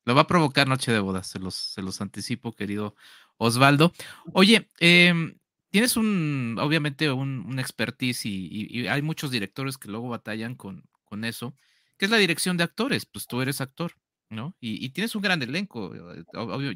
Lo 0.08 0.16
va 0.16 0.22
a 0.22 0.28
provocar 0.28 0.70
Noche 0.70 0.94
de 0.94 1.00
Bodas, 1.00 1.28
se 1.28 1.38
los, 1.38 1.54
se 1.54 1.82
los 1.82 2.00
anticipo, 2.00 2.54
querido 2.54 2.96
Osvaldo. 3.36 3.92
Oye, 4.32 4.70
em, 4.80 5.38
tienes 5.70 5.98
un, 5.98 6.56
obviamente, 6.62 7.12
un, 7.12 7.60
expertise 7.60 8.26
y, 8.26 8.88
hay 8.88 9.02
muchos 9.02 9.32
directores 9.32 9.78
que 9.78 9.90
luego 9.90 10.08
batallan 10.08 10.56
con, 10.56 10.86
con 11.04 11.26
eso, 11.26 11.56
que 11.98 12.06
es 12.06 12.12
la 12.12 12.16
dirección 12.16 12.56
de 12.56 12.64
actores, 12.64 13.06
pues 13.06 13.28
tú 13.28 13.42
eres 13.42 13.60
actor, 13.60 13.96
¿no? 14.30 14.56
Y, 14.62 14.92
tienes 14.92 15.14
un 15.14 15.24
gran 15.24 15.42
elenco, 15.42 15.94
eh, 15.94 16.24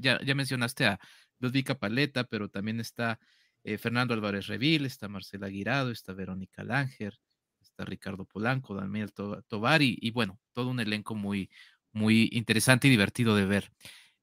ya, 0.01 0.19
ya 0.21 0.35
mencionaste 0.35 0.87
a 0.87 0.99
Ludvika 1.39 1.79
Paleta, 1.79 2.25
pero 2.25 2.49
también 2.49 2.81
está 2.81 3.17
eh, 3.63 3.77
Fernando 3.77 4.13
Álvarez 4.13 4.47
Revil, 4.47 4.85
está 4.85 5.07
Marcela 5.07 5.47
Guirado, 5.47 5.91
está 5.91 6.11
Verónica 6.11 6.65
Langer, 6.65 7.17
está 7.61 7.85
Ricardo 7.85 8.25
Polanco, 8.25 8.75
Daniel 8.75 9.13
Tobar 9.13 9.81
y, 9.81 10.11
bueno, 10.11 10.37
todo 10.51 10.69
un 10.69 10.81
elenco 10.81 11.15
muy, 11.15 11.49
muy 11.93 12.29
interesante 12.31 12.87
y 12.87 12.91
divertido 12.91 13.35
de 13.35 13.45
ver. 13.45 13.71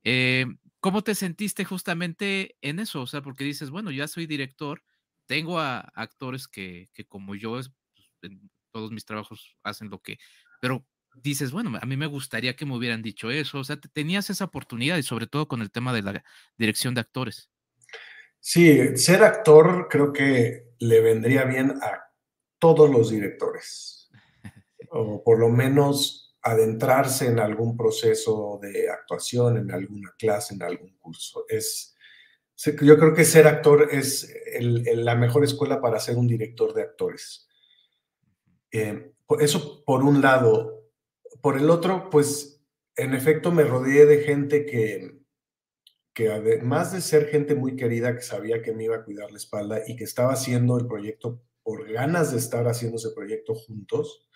Eh, 0.05 0.47
¿Cómo 0.81 1.03
te 1.03 1.15
sentiste 1.15 1.65
justamente 1.65 2.57
en 2.63 2.79
eso? 2.79 3.03
O 3.03 3.07
sea, 3.07 3.21
porque 3.21 3.45
dices, 3.45 3.71
bueno, 3.71 3.91
ya 3.91 4.07
soy 4.07 4.27
director, 4.27 4.83
tengo 5.27 5.59
a 5.59 5.81
actores 5.95 6.47
que, 6.47 6.89
como 7.09 7.35
yo, 7.35 7.53
pues, 7.53 7.71
en 8.23 8.51
todos 8.71 8.93
mis 8.93 9.05
trabajos 9.05 9.57
hacen 9.65 9.91
lo 9.91 10.01
que, 10.01 10.19
pero 10.61 10.87
dices, 11.17 11.51
bueno, 11.51 11.77
a 11.81 11.87
mí 11.87 11.97
me 11.97 12.07
gustaría 12.07 12.55
que 12.55 12.65
me 12.65 12.77
hubieran 12.77 13.03
dicho 13.03 13.31
eso, 13.31 13.59
o 13.59 13.65
sea, 13.65 13.79
tenías 13.93 14.31
esa 14.31 14.45
oportunidad 14.45 14.97
y 14.99 15.03
sobre 15.03 15.27
todo 15.27 15.49
con 15.49 15.63
el 15.63 15.73
tema 15.73 15.93
de 15.93 16.03
la 16.03 16.25
dirección 16.57 16.95
de 16.95 17.01
actores. 17.01 17.51
Sí, 18.39 18.97
ser 18.97 19.25
actor 19.25 19.89
creo 19.91 20.13
que 20.13 20.69
le 20.79 21.01
vendría 21.01 21.45
bien 21.45 21.73
a 21.83 22.13
todos 22.59 22.89
los 22.89 23.11
directores, 23.11 24.11
o 24.91 25.25
por 25.25 25.41
lo 25.41 25.49
menos 25.49 26.28
adentrarse 26.51 27.27
en 27.27 27.39
algún 27.39 27.77
proceso 27.77 28.59
de 28.61 28.91
actuación, 28.91 29.57
en 29.57 29.71
alguna 29.71 30.15
clase, 30.19 30.55
en 30.55 30.63
algún 30.63 30.97
curso. 30.99 31.45
Es, 31.49 31.97
yo 32.83 32.99
creo 32.99 33.15
que 33.15 33.25
ser 33.25 33.47
actor 33.47 33.89
es 33.91 34.35
la 34.61 35.15
mejor 35.15 35.45
escuela 35.45 35.81
para 35.81 36.01
ser 36.01 36.17
un 36.17 36.27
director 36.27 36.75
de 36.75 36.83
actores. 36.83 37.49
Eh, 38.71 39.13
eso 39.41 39.85
por 39.85 40.03
un 40.03 40.21
lado. 40.21 40.75
Por 41.41 41.57
el 41.57 41.71
otro, 41.71 42.11
pues 42.11 42.65
en 42.97 43.15
efecto 43.15 43.53
me 43.53 43.63
rodeé 43.63 44.07
de 44.07 44.25
gente 44.25 44.67
que, 44.67 45.21
que 46.13 46.33
además 46.33 46.93
de 46.93 47.01
ser 47.01 47.29
gente 47.29 47.55
muy 47.55 47.77
querida 47.77 48.15
que 48.15 48.23
sabía 48.23 48.61
que 48.61 48.73
me 48.73 48.85
iba 48.85 48.97
a 48.97 49.05
cuidar 49.05 49.31
la 49.31 49.37
espalda 49.37 49.83
y 49.87 49.95
que 49.95 50.05
estaba 50.05 50.33
haciendo 50.33 50.77
el 50.79 50.87
proyecto 50.87 51.41
por 51.63 51.91
ganas 51.93 52.33
de 52.33 52.39
estar 52.39 52.67
haciendo 52.67 52.97
ese 52.97 53.11
proyecto 53.11 53.55
juntos, 53.55 54.28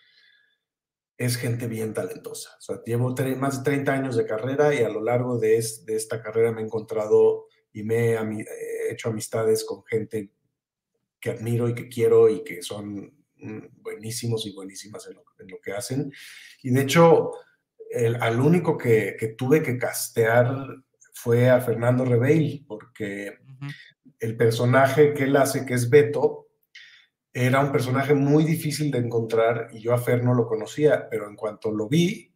es 1.24 1.36
gente 1.36 1.66
bien 1.66 1.94
talentosa. 1.94 2.50
O 2.58 2.60
sea, 2.60 2.82
llevo 2.84 3.14
más 3.36 3.58
de 3.58 3.70
30 3.70 3.92
años 3.92 4.16
de 4.16 4.26
carrera 4.26 4.74
y 4.74 4.78
a 4.78 4.88
lo 4.88 5.02
largo 5.02 5.38
de, 5.38 5.62
de 5.84 5.96
esta 5.96 6.20
carrera 6.22 6.52
me 6.52 6.62
he 6.62 6.64
encontrado 6.64 7.46
y 7.72 7.82
me 7.82 8.14
he 8.14 8.92
hecho 8.92 9.08
amistades 9.08 9.64
con 9.64 9.84
gente 9.84 10.30
que 11.20 11.30
admiro 11.30 11.68
y 11.68 11.74
que 11.74 11.88
quiero 11.88 12.28
y 12.28 12.42
que 12.42 12.62
son 12.62 13.14
mm, 13.36 13.80
buenísimos 13.80 14.44
y 14.46 14.52
buenísimas 14.52 15.08
en 15.08 15.14
lo, 15.48 15.60
que 15.60 15.72
hacen. 15.72 16.12
Y 16.62 16.70
de 16.70 16.82
hecho, 16.82 17.32
el, 17.90 18.16
al 18.16 18.40
único 18.40 18.76
que, 18.76 19.16
que 19.18 19.28
tuve 19.28 19.62
que 19.62 19.78
castear 19.78 20.66
fue 21.14 21.48
a 21.48 21.60
Fernando 21.60 22.04
Reveil, 22.04 22.64
porque 22.66 23.38
el 24.18 24.36
personaje 24.36 25.14
que 25.14 25.24
él 25.24 25.36
hace, 25.36 25.64
que 25.64 25.74
es 25.74 25.88
Beto, 25.88 26.48
era 27.32 27.60
un 27.60 27.72
personaje 27.72 28.14
muy 28.14 28.44
difícil 28.44 28.90
de 28.90 28.98
encontrar 28.98 29.68
y 29.72 29.80
yo 29.80 29.94
a 29.94 29.98
Fer 29.98 30.22
no 30.22 30.34
lo 30.34 30.46
conocía, 30.46 31.08
pero 31.08 31.28
en 31.28 31.36
cuanto 31.36 31.70
lo 31.70 31.88
vi 31.88 32.32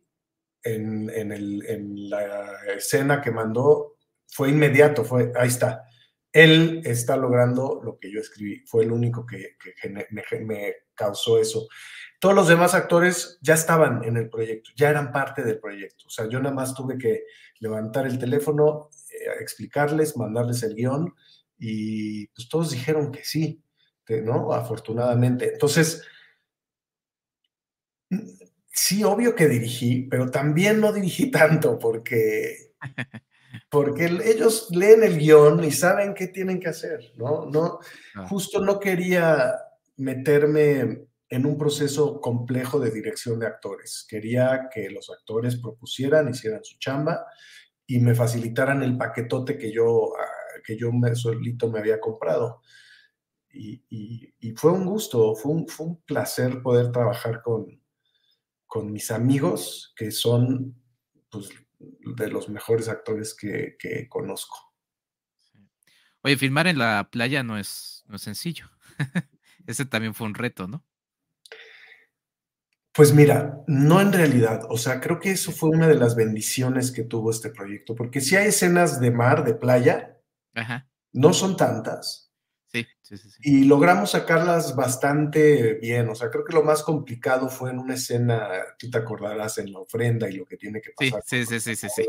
en, 0.62 2.10
la 2.10 2.58
escena 2.76 3.20
que 3.20 3.30
mandó, 3.30 3.96
fue 4.26 4.50
inmediato, 4.50 5.04
fue, 5.04 5.32
ahí 5.36 5.48
está. 5.48 5.84
Él 6.32 6.82
está 6.84 7.16
logrando 7.16 7.80
lo 7.82 7.98
que 7.98 8.10
yo 8.10 8.20
escribí, 8.20 8.62
fue 8.66 8.84
el 8.84 8.92
único 8.92 9.24
que, 9.24 9.56
me 10.44 10.74
causó 10.94 11.38
eso. 11.38 11.68
Todos 12.18 12.34
los 12.34 12.48
demás 12.48 12.74
actores 12.74 13.38
ya 13.42 13.54
estaban 13.54 14.02
en 14.04 14.16
el 14.16 14.28
proyecto, 14.28 14.70
ya 14.74 14.90
eran 14.90 15.12
parte 15.12 15.42
del 15.42 15.60
proyecto. 15.60 16.06
O 16.06 16.10
sea, 16.10 16.28
yo 16.28 16.40
nada 16.40 16.54
más 16.54 16.74
tuve 16.74 16.98
que 16.98 17.24
levantar 17.60 18.06
el 18.06 18.18
teléfono, 18.18 18.90
eh, 19.10 19.30
explicarles, 19.40 20.16
mandarles 20.16 20.62
el 20.62 20.74
guion 20.74 21.14
y 21.58 22.26
pues 22.28 22.48
todos 22.48 22.70
dijeron 22.70 23.12
que 23.12 23.24
sí, 23.24 23.62
¿no? 24.08 24.52
Afortunadamente. 24.52 25.52
Entonces, 25.52 26.02
sí, 28.70 29.02
obvio 29.04 29.34
que 29.34 29.48
dirigí, 29.48 30.02
pero 30.08 30.30
también 30.30 30.80
no 30.80 30.92
dirigí 30.92 31.30
tanto 31.30 31.78
porque, 31.78 32.72
porque 33.70 34.06
ellos 34.24 34.68
leen 34.70 35.02
el 35.02 35.18
guion 35.18 35.64
y 35.64 35.70
saben 35.70 36.14
qué 36.14 36.28
tienen 36.28 36.60
que 36.60 36.68
hacer, 36.68 37.12
¿no? 37.16 37.46
no. 37.46 37.80
Justo 38.28 38.60
no 38.60 38.78
quería 38.78 39.54
meterme 39.96 41.06
en 41.28 41.46
un 41.46 41.58
proceso 41.58 42.20
complejo 42.20 42.78
de 42.78 42.90
dirección 42.90 43.40
de 43.40 43.46
actores. 43.46 44.06
Quería 44.08 44.68
que 44.72 44.90
los 44.90 45.10
actores 45.10 45.56
propusieran, 45.56 46.28
hicieran 46.28 46.62
su 46.62 46.78
chamba 46.78 47.26
y 47.86 47.98
me 47.98 48.14
facilitaran 48.14 48.82
el 48.82 48.96
paquetote 48.96 49.58
que 49.58 49.72
yo, 49.72 50.12
ah, 50.16 50.60
que 50.64 50.76
yo 50.76 50.92
me, 50.92 51.14
solito 51.14 51.68
me 51.68 51.80
había 51.80 52.00
comprado. 52.00 52.62
Y, 53.58 54.54
fue 54.56 54.72
un 54.72 54.84
gusto, 54.86 55.34
fue 55.34 55.52
un, 55.52 55.68
fue 55.68 55.86
un, 55.86 56.02
placer 56.02 56.62
poder 56.62 56.92
trabajar 56.92 57.42
con, 57.42 57.82
con 58.66 58.92
mis 58.92 59.10
amigos, 59.10 59.92
que 59.96 60.10
son 60.10 60.80
pues, 61.30 61.48
de 61.78 62.28
los 62.28 62.48
mejores 62.48 62.88
actores 62.88 63.34
que, 63.34 63.76
que 63.78 64.08
conozco. 64.08 64.56
Oye, 66.22 66.36
filmar 66.36 66.66
en 66.66 66.78
la 66.78 67.08
playa 67.10 67.42
no 67.42 67.58
es, 67.58 68.04
no 68.08 68.16
es 68.16 68.22
sencillo. 68.22 68.70
Ese 69.66 69.84
también 69.84 70.14
fue 70.14 70.26
un 70.26 70.34
reto, 70.34 70.66
¿no? 70.66 70.84
Pues 72.96 73.12
mira, 73.12 73.62
no 73.66 74.00
en 74.00 74.10
realidad, 74.10 74.62
o 74.70 74.78
sea, 74.78 75.02
creo 75.02 75.20
que 75.20 75.30
eso 75.30 75.52
fue 75.52 75.68
una 75.68 75.86
de 75.86 75.96
las 75.96 76.16
bendiciones 76.16 76.90
que 76.90 77.02
tuvo 77.02 77.30
este 77.30 77.50
proyecto, 77.50 77.94
porque 77.94 78.22
si 78.22 78.36
hay 78.36 78.48
escenas 78.48 79.00
de 79.00 79.10
mar, 79.10 79.44
de 79.44 79.54
playa, 79.54 80.18
no 81.12 81.34
son 81.34 81.58
tantas. 81.58 82.25
Sí, 82.66 82.84
sí, 83.00 83.16
sí, 83.16 83.28
Y 83.42 83.64
logramos 83.64 84.10
sacarlas 84.10 84.74
bastante 84.74 85.74
bien, 85.74 86.08
o 86.08 86.14
sea, 86.14 86.30
creo 86.30 86.44
que 86.44 86.52
lo 86.52 86.62
más 86.62 86.82
complicado 86.82 87.48
fue 87.48 87.70
en 87.70 87.78
una 87.78 87.94
escena, 87.94 88.48
tú 88.78 88.90
te 88.90 88.98
acordarás, 88.98 89.58
en 89.58 89.72
la 89.72 89.78
ofrenda 89.78 90.28
y 90.28 90.34
lo 90.34 90.44
que 90.44 90.56
tiene 90.56 90.80
que 90.80 90.90
pasar. 90.96 91.22
Sí, 91.24 91.46
sí, 91.46 91.60
sí, 91.60 91.76
sí, 91.76 91.86
sí. 91.96 92.06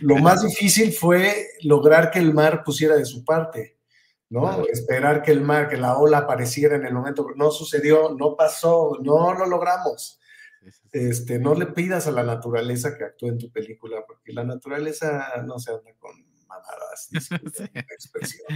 Lo 0.00 0.16
más 0.16 0.42
difícil 0.42 0.92
fue 0.92 1.48
lograr 1.62 2.10
que 2.10 2.18
el 2.18 2.34
mar 2.34 2.62
pusiera 2.64 2.96
de 2.96 3.04
su 3.04 3.24
parte. 3.24 3.74
¿no? 4.30 4.64
Esperar 4.66 5.22
que 5.22 5.30
el 5.30 5.42
mar, 5.42 5.68
que 5.68 5.76
la 5.76 5.96
ola 5.96 6.18
apareciera 6.18 6.74
en 6.74 6.84
el 6.84 6.94
momento, 6.94 7.26
no 7.36 7.50
sucedió, 7.52 8.16
no 8.18 8.36
pasó, 8.36 8.98
no 9.00 9.32
lo 9.34 9.46
logramos. 9.46 10.18
Este, 10.90 11.38
no 11.38 11.54
le 11.54 11.66
pidas 11.66 12.06
a 12.06 12.12
la 12.12 12.22
naturaleza 12.22 12.96
que 12.96 13.04
actúe 13.04 13.28
en 13.28 13.38
tu 13.38 13.50
película, 13.50 14.04
porque 14.06 14.32
la 14.32 14.44
naturaleza 14.44 15.42
no 15.46 15.58
se 15.58 15.72
anda 15.72 15.92
con 15.98 16.12
mamadas, 16.46 17.10
expresión. 17.90 18.46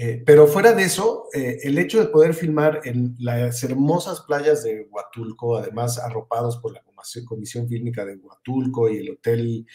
Eh, 0.00 0.22
pero 0.24 0.46
fuera 0.46 0.74
de 0.74 0.84
eso, 0.84 1.24
eh, 1.34 1.58
el 1.64 1.76
hecho 1.76 1.98
de 1.98 2.06
poder 2.06 2.32
filmar 2.32 2.82
en 2.84 3.16
las 3.18 3.64
hermosas 3.64 4.20
playas 4.20 4.62
de 4.62 4.86
Huatulco, 4.88 5.56
además 5.56 5.98
arropados 5.98 6.58
por 6.58 6.72
la 6.72 6.84
Comisión 7.26 7.66
Fílmica 7.66 8.04
de 8.04 8.14
Huatulco 8.14 8.88
y 8.88 8.98
el 8.98 9.10
Hotel 9.10 9.66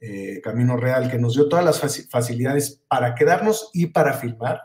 eh, 0.00 0.40
Camino 0.42 0.78
Real, 0.78 1.10
que 1.10 1.18
nos 1.18 1.34
dio 1.34 1.46
todas 1.46 1.62
las 1.62 2.08
facilidades 2.08 2.84
para 2.88 3.14
quedarnos 3.14 3.68
y 3.74 3.88
para 3.88 4.14
filmar. 4.14 4.62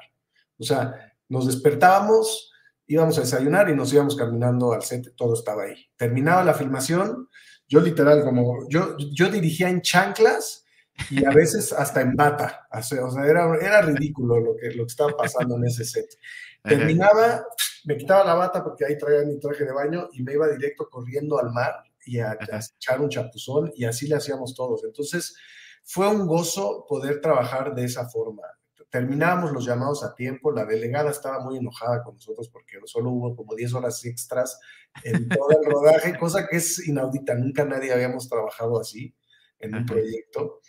O 0.58 0.64
sea, 0.64 0.96
nos 1.28 1.46
despertábamos, 1.46 2.54
íbamos 2.88 3.18
a 3.18 3.22
desayunar 3.22 3.70
y 3.70 3.76
nos 3.76 3.92
íbamos 3.92 4.16
caminando 4.16 4.72
al 4.72 4.84
set, 4.84 5.14
todo 5.18 5.34
estaba 5.34 5.64
ahí. 5.64 5.90
Terminaba 5.98 6.46
la 6.46 6.54
filmación, 6.54 7.28
yo 7.68 7.82
literal, 7.82 8.24
como 8.24 8.66
yo, 8.70 8.96
yo 8.98 9.28
dirigía 9.28 9.68
en 9.68 9.82
chanclas 9.82 10.61
y 11.10 11.26
a 11.26 11.32
veces 11.32 11.74
hasta 11.74 12.02
en 12.02 12.16
bata. 12.16 12.68
O 12.72 12.82
sea, 12.82 13.26
era, 13.26 13.56
era 13.60 13.82
ridículo 13.82 14.40
lo 14.40 14.56
que, 14.56 14.72
lo 14.72 14.86
que 14.86 14.92
estaba 14.92 15.16
pasando 15.16 15.58
en 15.58 15.66
ese 15.66 15.86
set. 15.86 16.08
Terminaba, 16.64 17.46
me 17.86 17.98
quitaba 17.98 18.24
la 18.24 18.36
bata 18.36 18.64
porque 18.64 18.86
ahí 18.86 18.98
traía 18.98 19.26
mi 19.26 19.40
traje 19.40 19.66
de 19.66 19.72
baño 19.72 20.10
y 20.14 20.22
me 20.22 20.34
iba 20.34 20.48
directo 20.48 20.90
corriendo 20.90 21.40
al 21.40 21.52
mar 21.52 21.74
y 22.06 22.20
a, 22.20 22.38
echar 22.78 23.02
un 23.02 23.10
chapuzón 23.10 23.72
y 23.76 23.86
así 23.86 24.08
le 24.08 24.16
hacíamos 24.16 24.54
todos. 24.56 24.84
Entonces, 24.84 25.36
fue 25.84 26.08
un 26.08 26.28
gozo 26.28 26.86
poder 26.88 27.22
trabajar 27.22 27.74
de 27.74 27.86
esa 27.86 28.08
forma. 28.08 28.44
Terminábamos 28.90 29.54
los 29.54 29.66
llamados 29.66 30.04
a 30.04 30.14
tiempo, 30.14 30.52
la 30.52 30.66
delegada 30.66 31.12
estaba 31.12 31.40
muy 31.40 31.58
enojada 31.58 32.04
con 32.04 32.16
nosotros 32.16 32.50
porque 32.50 32.78
solo 32.86 33.12
hubo 33.12 33.36
como 33.36 33.56
10 33.56 33.74
horas 33.76 34.04
extras 34.04 34.60
en 35.04 35.30
todo 35.30 35.50
el 35.50 35.72
rodaje, 35.72 36.18
cosa 36.18 36.46
que 36.46 36.58
es 36.58 36.86
inaudita, 36.86 37.36
nunca 37.36 37.64
nadie 37.64 37.94
habíamos 37.94 38.28
trabajado 38.28 38.80
así 38.80 39.16
en 39.60 39.76
un 39.76 39.86
proyecto. 39.86 40.60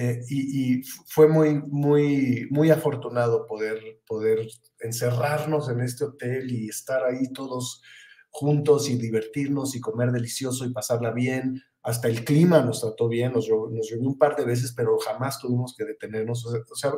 Eh, 0.00 0.20
y, 0.28 0.82
fue 1.08 1.26
muy, 1.26 1.54
muy, 1.54 2.46
muy 2.50 2.70
afortunado 2.70 3.46
poder, 3.46 4.00
poder 4.06 4.46
encerrarnos 4.78 5.68
en 5.70 5.80
este 5.80 6.04
hotel 6.04 6.52
y 6.52 6.68
estar 6.68 7.04
ahí 7.04 7.32
todos 7.32 7.82
juntos 8.30 8.88
y 8.88 8.96
divertirnos 8.96 9.74
y 9.74 9.80
comer 9.80 10.12
delicioso 10.12 10.64
y 10.64 10.72
pasarla 10.72 11.10
bien. 11.10 11.60
Hasta 11.82 12.06
el 12.06 12.24
clima 12.24 12.60
nos 12.60 12.80
trató 12.80 13.08
bien, 13.08 13.32
nos, 13.32 13.48
nos 13.48 13.90
un 13.92 14.16
par 14.16 14.36
de 14.36 14.44
veces, 14.44 14.72
pero 14.72 14.98
jamás 14.98 15.40
tuvimos 15.40 15.74
que 15.76 15.84
detenernos. 15.84 16.46
O 16.46 16.76
sea, 16.76 16.92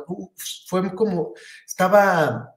fue 0.67 0.93
como, 0.93 1.33
estaba, 1.65 2.55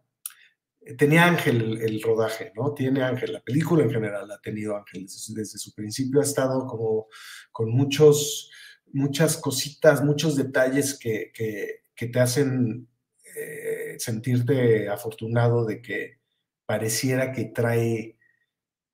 tenía 0.99 1.25
ángel 1.25 1.81
el, 1.81 2.03
rodaje, 2.03 2.53
¿no? 2.55 2.75
Tiene 2.75 3.03
ángel, 3.03 3.33
la 3.33 3.41
película 3.41 3.85
en 3.85 3.91
general 3.91 4.31
ha 4.31 4.41
tenido 4.43 4.77
ángel. 4.77 5.05
Desde, 5.05 5.35
desde 5.35 5.59
su 5.59 5.73
principio 5.73 6.21
ha 6.21 6.25
estado 6.25 6.67
como 6.67 7.07
con 7.51 7.71
muchos, 7.71 8.51
muchas 8.95 9.37
cositas, 9.37 10.03
muchos 10.03 10.37
detalles 10.37 10.97
que, 10.97 11.33
que, 11.35 12.07
te 12.07 12.21
hacen 12.21 12.89
eh, 13.37 13.97
sentirte 13.99 14.89
afortunado 14.89 15.65
de 15.65 15.83
que 15.83 16.21
pareciera 16.65 17.33
que 17.33 17.47
trae, 17.47 18.19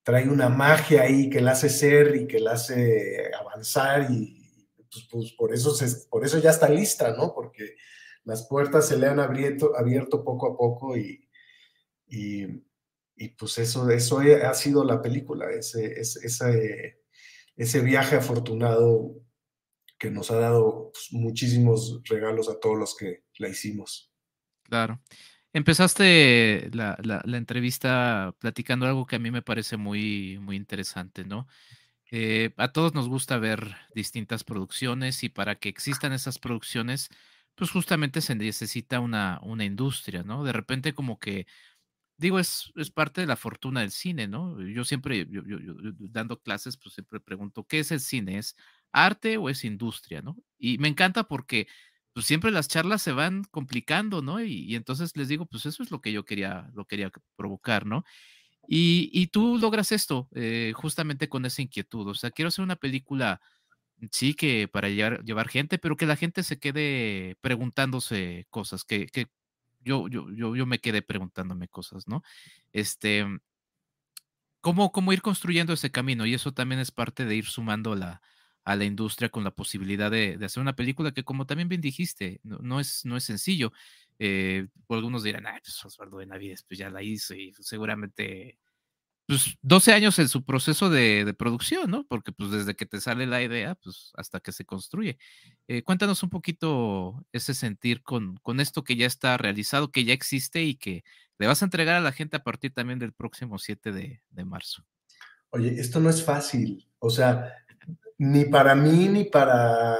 trae 0.02 0.28
una 0.28 0.48
magia 0.48 1.02
ahí 1.02 1.28
que 1.28 1.40
la 1.42 1.52
hace 1.52 1.68
ser 1.68 2.16
y 2.16 2.26
que 2.26 2.40
la 2.40 2.52
hace 2.52 3.30
avanzar 3.38 4.10
y 4.10 4.66
pues, 4.90 5.06
pues, 5.10 5.32
por, 5.32 5.52
eso 5.52 5.74
por 6.08 6.24
eso 6.24 6.38
ya 6.38 6.50
está 6.50 6.68
lista, 6.68 7.14
¿no? 7.14 7.34
Porque 7.34 7.76
las 8.24 8.46
puertas 8.48 8.88
se 8.88 8.96
le 8.96 9.06
han 9.06 9.20
abierto, 9.20 9.76
abierto 9.76 10.24
poco 10.24 10.52
a 10.52 10.56
poco 10.56 10.96
y, 10.96 11.28
y, 12.08 13.28
pues 13.38 13.58
eso, 13.58 13.90
eso 13.90 14.20
ha 14.20 14.54
sido 14.54 14.82
la 14.82 15.02
película, 15.02 15.50
ese, 15.50 16.00
ese, 16.00 17.02
ese 17.54 17.80
viaje 17.80 18.16
afortunado 18.16 19.20
que 20.00 20.10
nos 20.10 20.30
ha 20.30 20.36
dado 20.36 20.90
pues, 20.92 21.12
muchísimos 21.12 22.00
regalos 22.04 22.48
a 22.48 22.58
todos 22.58 22.76
los 22.76 22.96
que 22.96 23.22
la 23.38 23.48
hicimos. 23.48 24.10
Claro. 24.62 25.00
Empezaste 25.52 26.70
la, 26.72 26.96
entrevista 27.36 28.34
platicando 28.38 28.86
algo 28.86 29.06
que 29.06 29.16
a 29.16 29.18
mí 29.18 29.30
me 29.30 29.42
parece 29.42 29.76
muy, 29.76 30.38
muy 30.40 30.56
interesante, 30.56 31.24
¿no? 31.24 31.46
Eh, 32.10 32.54
a 32.56 32.72
todos 32.72 32.94
nos 32.94 33.08
gusta 33.08 33.38
ver 33.38 33.76
distintas 33.94 34.42
producciones 34.42 35.22
y 35.22 35.28
para 35.28 35.56
que 35.56 35.68
existan 35.68 36.12
esas 36.12 36.38
producciones, 36.38 37.10
pues 37.54 37.70
justamente 37.70 38.20
se 38.20 38.34
necesita 38.34 39.00
una, 39.00 39.38
una 39.42 39.64
industria, 39.64 40.22
¿no? 40.22 40.44
De 40.44 40.52
repente 40.52 40.94
como 40.94 41.18
que, 41.18 41.46
digo, 42.16 42.38
es, 42.38 42.72
es 42.76 42.90
parte 42.90 43.20
de 43.20 43.26
la 43.26 43.36
fortuna 43.36 43.80
del 43.80 43.90
cine, 43.90 44.28
¿no? 44.28 44.60
Yo 44.62 44.84
siempre, 44.84 45.26
yo, 45.30 45.42
dando 45.98 46.40
clases, 46.40 46.76
pues 46.76 46.94
siempre 46.94 47.20
pregunto, 47.20 47.64
¿qué 47.64 47.80
es 47.80 47.90
el 47.90 48.00
cine? 48.00 48.38
¿Es 48.38 48.56
arte 48.92 49.36
o 49.36 49.48
es 49.48 49.64
industria, 49.64 50.22
¿no? 50.22 50.36
Y 50.58 50.78
me 50.78 50.88
encanta 50.88 51.24
porque 51.24 51.68
pues 52.12 52.26
siempre 52.26 52.50
las 52.50 52.68
charlas 52.68 53.02
se 53.02 53.12
van 53.12 53.44
complicando, 53.44 54.22
¿no? 54.22 54.42
Y, 54.42 54.74
entonces 54.74 55.16
les 55.16 55.28
digo, 55.28 55.46
pues 55.46 55.66
eso 55.66 55.82
es 55.82 55.90
lo 55.90 56.00
que 56.00 56.12
yo 56.12 56.24
quería, 56.24 56.70
lo 56.74 56.84
quería 56.86 57.10
provocar, 57.36 57.86
¿no? 57.86 58.04
Y, 58.68 59.28
tú 59.28 59.58
logras 59.58 59.92
esto 59.92 60.28
eh, 60.34 60.72
justamente 60.76 61.28
con 61.28 61.44
esa 61.44 61.62
inquietud. 61.62 62.06
O 62.08 62.14
sea, 62.14 62.30
quiero 62.30 62.48
hacer 62.48 62.62
una 62.64 62.76
película, 62.76 63.40
sí, 64.12 64.34
que 64.34 64.68
para 64.68 64.88
llevar, 64.88 65.24
llevar 65.24 65.48
gente, 65.48 65.78
pero 65.78 65.96
que 65.96 66.06
la 66.06 66.16
gente 66.16 66.42
se 66.44 66.58
quede 66.58 67.36
preguntándose 67.40 68.46
cosas, 68.50 68.84
que, 68.84 69.06
que 69.08 69.28
yo, 69.80 70.08
yo, 70.08 70.30
yo, 70.32 70.56
yo 70.56 70.66
me 70.66 70.80
quedé 70.80 71.02
preguntándome 71.02 71.68
cosas, 71.68 72.06
¿no? 72.08 72.22
Este, 72.72 73.26
¿cómo, 74.60 74.92
cómo 74.92 75.12
ir 75.12 75.22
construyendo 75.22 75.72
ese 75.72 75.90
camino? 75.90 76.26
Y 76.26 76.34
eso 76.34 76.52
también 76.52 76.80
es 76.80 76.90
parte 76.90 77.24
de 77.24 77.36
ir 77.36 77.46
sumando 77.46 77.94
la, 77.96 78.22
a 78.64 78.76
la 78.76 78.84
industria 78.84 79.28
con 79.28 79.44
la 79.44 79.50
posibilidad 79.50 80.10
de, 80.10 80.38
hacer 80.42 80.60
una 80.60 80.76
película 80.76 81.12
que, 81.12 81.24
como 81.24 81.46
también 81.46 81.68
bien 81.68 81.80
dijiste, 81.80 82.40
no, 82.42 82.80
es, 82.80 83.04
no 83.04 83.16
es 83.16 83.24
sencillo. 83.24 83.72
Eh, 84.18 84.68
algunos 84.88 85.22
dirán, 85.22 85.46
ah, 85.46 85.58
pues 85.62 85.84
Osvaldo 85.84 86.18
de 86.18 86.26
Navides 86.26 86.62
pues 86.64 86.78
ya 86.78 86.90
la 86.90 87.02
hizo 87.02 87.34
y 87.34 87.54
seguramente, 87.60 88.58
pues 89.26 89.56
12 89.62 89.92
años 89.94 90.18
en 90.18 90.28
su 90.28 90.44
proceso 90.44 90.90
de, 90.90 91.34
producción, 91.38 91.90
¿no? 91.90 92.04
Porque 92.06 92.32
pues 92.32 92.50
desde 92.50 92.74
que 92.74 92.84
te 92.84 93.00
sale 93.00 93.26
la 93.26 93.42
idea, 93.42 93.76
pues 93.76 94.12
hasta 94.14 94.40
que 94.40 94.52
se 94.52 94.64
construye. 94.66 95.18
Eh, 95.68 95.82
cuéntanos 95.82 96.22
un 96.22 96.30
poquito 96.30 97.24
ese 97.32 97.54
sentir 97.54 98.02
con, 98.02 98.36
con 98.38 98.60
esto 98.60 98.84
que 98.84 98.96
ya 98.96 99.06
está 99.06 99.36
realizado, 99.38 99.90
que 99.90 100.04
ya 100.04 100.12
existe 100.12 100.62
y 100.62 100.74
que 100.74 101.02
le 101.38 101.46
vas 101.46 101.62
a 101.62 101.64
entregar 101.64 101.96
a 101.96 102.00
la 102.00 102.12
gente 102.12 102.36
a 102.36 102.42
partir 102.42 102.72
también 102.74 102.98
del 102.98 103.12
próximo 103.12 103.58
7 103.58 103.92
de, 103.92 104.22
de 104.30 104.44
marzo. 104.44 104.84
Oye, 105.50 105.80
esto 105.80 105.98
no 105.98 106.10
es 106.10 106.22
fácil. 106.22 106.86
O 106.98 107.08
sea, 107.08 107.54
ni 108.18 108.44
para 108.44 108.74
mí, 108.74 109.08
ni 109.08 109.24
para 109.24 109.96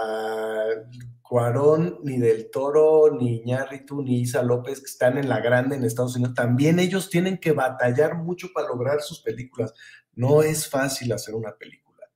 Cuarón, 1.23 2.01
ni 2.03 2.19
Del 2.19 2.51
Toro, 2.51 3.17
ni 3.19 3.37
Iñárritu, 3.37 4.03
ni 4.03 4.21
Isa 4.21 4.43
López, 4.43 4.81
que 4.81 4.87
están 4.87 5.17
en 5.17 5.29
la 5.29 5.41
grande 5.41 5.77
en 5.77 5.85
Estados 5.85 6.17
Unidos, 6.17 6.35
también 6.35 6.79
ellos 6.79 7.09
tienen 7.09 7.39
que 7.39 7.53
batallar 7.53 8.17
mucho 8.17 8.49
para 8.53 8.69
lograr 8.69 9.01
sus 9.01 9.21
películas. 9.21 9.73
No 10.13 10.43
es 10.43 10.69
fácil 10.69 11.13
hacer 11.13 11.35
una 11.35 11.57
película. 11.57 12.07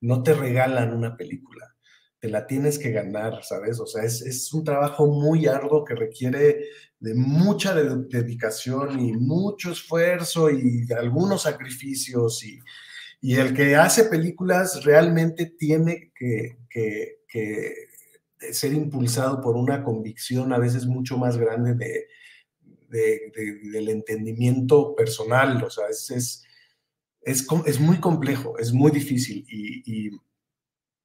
No 0.00 0.22
te 0.22 0.34
regalan 0.34 0.94
una 0.94 1.16
película. 1.16 1.76
Te 2.18 2.28
la 2.28 2.46
tienes 2.46 2.78
que 2.78 2.90
ganar, 2.90 3.42
¿sabes? 3.42 3.80
O 3.80 3.86
sea, 3.86 4.04
es, 4.04 4.22
es 4.22 4.52
un 4.54 4.64
trabajo 4.64 5.06
muy 5.06 5.46
arduo 5.46 5.84
que 5.84 5.94
requiere 5.94 6.64
de 7.00 7.14
mucha 7.14 7.74
dedicación 7.74 9.00
y 9.00 9.12
mucho 9.12 9.72
esfuerzo 9.72 10.50
y 10.50 10.86
algunos 10.92 11.42
sacrificios 11.42 12.44
y, 12.44 12.60
y 13.20 13.36
el 13.36 13.54
que 13.54 13.76
hace 13.76 14.04
películas 14.04 14.84
realmente 14.84 15.46
tiene 15.46 16.12
que, 16.14 16.56
ser 18.52 18.72
impulsado 18.72 19.40
por 19.42 19.56
una 19.56 19.84
convicción 19.84 20.52
a 20.52 20.58
veces 20.58 20.86
mucho 20.86 21.18
más 21.18 21.36
grande 21.36 21.74
de, 21.74 22.06
del 23.72 23.88
entendimiento 23.90 24.94
personal. 24.94 25.62
O 25.62 25.70
sea, 25.70 25.84
es, 25.88 26.44
es, 27.22 27.80
muy 27.80 28.00
complejo, 28.00 28.58
es 28.58 28.72
muy 28.72 28.90
difícil 28.90 29.44
y 29.46 30.10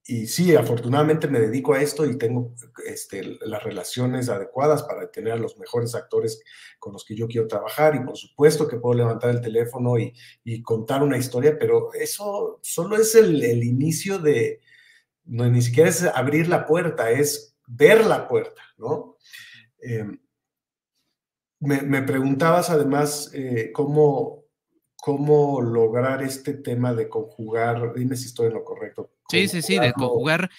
sí, 0.05 0.55
afortunadamente 0.55 1.27
me 1.27 1.39
dedico 1.39 1.73
a 1.73 1.81
esto 1.81 2.05
y 2.05 2.15
tengo 2.15 2.53
este, 2.85 3.39
las 3.41 3.63
relaciones 3.63 4.29
adecuadas 4.29 4.83
para 4.83 5.09
tener 5.09 5.33
a 5.33 5.37
los 5.37 5.57
mejores 5.57 5.95
actores 5.95 6.43
con 6.77 6.93
los 6.93 7.03
que 7.03 7.15
yo 7.15 7.27
quiero 7.27 7.47
trabajar 7.47 7.95
y 7.95 8.05
por 8.05 8.15
supuesto 8.15 8.67
que 8.67 8.77
puedo 8.77 8.93
levantar 8.93 9.31
el 9.31 9.41
teléfono 9.41 9.97
y, 9.97 10.13
contar 10.61 11.01
una 11.01 11.17
historia, 11.17 11.57
pero 11.59 11.91
eso 11.93 12.59
solo 12.61 12.97
es 12.97 13.15
el, 13.15 13.63
inicio 13.63 14.19
de, 14.19 14.61
no, 15.25 15.49
ni 15.49 15.61
siquiera 15.61 15.89
es 15.89 16.03
abrir 16.03 16.47
la 16.49 16.67
puerta, 16.67 17.09
es 17.09 17.55
ver 17.65 18.05
la 18.05 18.27
puerta, 18.27 18.61
¿no? 18.77 19.17
Em, 19.79 20.19
me, 21.59 22.01
preguntabas 22.03 22.69
además 22.69 23.31
eh, 23.33 23.71
cómo, 23.73 24.44
cómo 25.05 25.61
lograr 25.61 26.23
este 26.23 26.55
tema 26.55 26.91
de 26.91 27.07
conjugar, 27.07 27.93
dime 27.93 28.15
si 28.15 28.25
estoy 28.25 28.47
en 28.47 28.55
lo 28.55 28.63
correcto, 28.63 29.11
Sí, 29.29 29.47
sí, 29.47 29.61
sí, 29.61 29.77
de 29.77 29.93
conjugar 29.93 30.49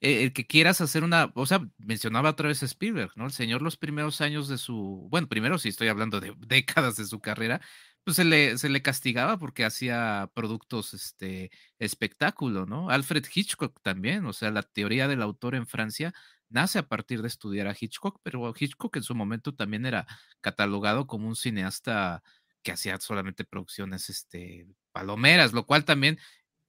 eh, 0.00 0.22
el 0.22 0.32
que 0.32 0.46
quieras 0.46 0.80
hacer 0.80 1.02
una, 1.02 1.32
o 1.34 1.44
sea, 1.44 1.66
mencionaba 1.78 2.30
otra 2.30 2.46
vez 2.46 2.62
Spielberg, 2.62 3.10
¿no? 3.16 3.24
El 3.24 3.32
señor 3.32 3.62
los 3.62 3.76
primeros 3.76 4.20
años 4.20 4.46
de 4.46 4.58
su, 4.58 5.08
bueno, 5.10 5.26
primero 5.26 5.58
si 5.58 5.70
estoy 5.70 5.88
hablando 5.88 6.20
de 6.20 6.32
décadas 6.38 6.94
de 6.94 7.04
su 7.04 7.18
carrera, 7.18 7.60
pues 8.04 8.14
se 8.14 8.24
le, 8.24 8.58
se 8.58 8.68
le 8.68 8.80
castigaba 8.80 9.40
porque 9.40 9.64
hacía 9.64 10.30
productos, 10.34 10.94
este, 10.94 11.50
espectáculo, 11.80 12.64
¿no? 12.64 12.90
Alfred 12.90 13.24
Hitchcock 13.34 13.80
también, 13.82 14.24
o 14.26 14.32
sea, 14.32 14.52
la 14.52 14.62
teoría 14.62 15.08
del 15.08 15.20
autor 15.20 15.56
en 15.56 15.66
Francia 15.66 16.14
nace 16.48 16.78
a 16.78 16.86
partir 16.86 17.22
de 17.22 17.28
estudiar 17.28 17.66
a 17.66 17.74
Hitchcock, 17.78 18.20
pero 18.22 18.54
Hitchcock 18.56 18.94
en 18.98 19.02
su 19.02 19.16
momento 19.16 19.52
también 19.52 19.84
era 19.84 20.06
catalogado 20.40 21.08
como 21.08 21.26
un 21.26 21.34
cineasta 21.34 22.22
que 22.66 22.72
hacía 22.72 22.98
solamente 22.98 23.44
producciones, 23.44 24.10
este, 24.10 24.66
palomeras, 24.90 25.52
lo 25.52 25.66
cual 25.66 25.84
también 25.84 26.18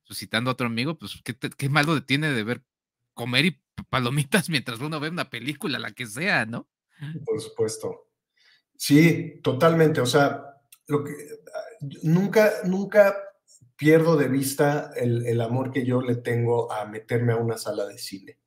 pues, 0.05 0.19
citando 0.19 0.51
a 0.51 0.53
otro 0.53 0.67
amigo, 0.67 0.99
pues 0.99 1.19
¿qué, 1.23 1.35
qué 1.35 1.69
malo 1.69 2.03
tiene 2.03 2.31
de 2.31 2.43
ver 2.43 2.63
comer 3.15 3.45
y 3.45 3.63
palomitas 3.89 4.47
mientras 4.51 4.79
uno 4.79 4.99
ve 4.99 5.09
una 5.09 5.31
película, 5.31 5.79
la 5.79 5.93
que 5.93 6.05
sea, 6.05 6.45
¿no? 6.45 6.69
Por 7.25 7.41
supuesto. 7.41 8.11
Sí, 8.75 9.39
totalmente. 9.41 9.99
O 9.99 10.05
sea, 10.05 10.43
lo 10.85 11.03
que 11.03 11.13
nunca, 12.03 12.51
nunca 12.63 13.17
pierdo 13.75 14.17
de 14.17 14.27
vista 14.27 14.91
el, 14.95 15.41
amor 15.41 15.71
que 15.71 15.83
yo 15.83 16.01
le 16.01 16.17
tengo 16.17 16.71
a 16.71 16.85
meterme 16.85 17.33
a 17.33 17.37
una 17.37 17.57
sala 17.57 17.87
de 17.87 17.97
cine. 17.97 18.37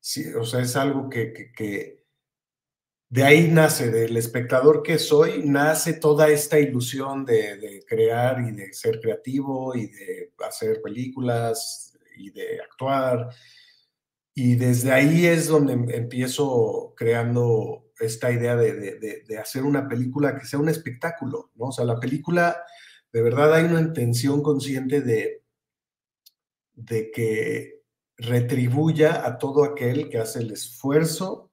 Sí, 0.00 0.34
o 0.34 0.44
sea, 0.44 0.60
es 0.60 0.76
algo 0.76 1.08
que 1.08 2.03
de 3.14 3.22
ahí 3.22 3.46
nace, 3.46 3.92
del 3.92 4.16
espectador 4.16 4.82
que 4.82 4.98
soy, 4.98 5.44
nace 5.44 5.92
toda 5.92 6.28
esta 6.30 6.58
ilusión 6.58 7.24
de, 7.24 7.84
crear 7.86 8.40
y 8.40 8.50
de 8.50 8.72
ser 8.72 9.00
creativo 9.00 9.76
y 9.76 9.86
de 9.86 10.32
hacer 10.44 10.82
películas 10.82 11.96
y 12.16 12.32
de 12.32 12.60
actuar. 12.60 13.28
Y 14.34 14.56
desde 14.56 14.90
ahí 14.90 15.26
es 15.26 15.46
donde 15.46 15.74
em, 15.74 15.88
empiezo 15.90 16.92
creando 16.96 17.92
esta 18.00 18.32
idea 18.32 18.56
de, 18.56 19.24
hacer 19.40 19.62
una 19.62 19.86
película 19.88 20.36
que 20.36 20.44
sea 20.44 20.58
un 20.58 20.68
espectáculo, 20.68 21.52
¿no? 21.54 21.66
O 21.66 21.72
sea, 21.72 21.84
la 21.84 22.00
película, 22.00 22.64
de 23.12 23.22
verdad 23.22 23.54
hay 23.54 23.62
una 23.62 23.80
intención 23.80 24.42
consciente 24.42 25.02
de 25.02 25.40
que 27.12 27.80
retribuya 28.16 29.24
a 29.24 29.38
todo 29.38 29.62
aquel 29.62 30.08
que 30.08 30.18
hace 30.18 30.40
el 30.40 30.50
esfuerzo 30.50 31.43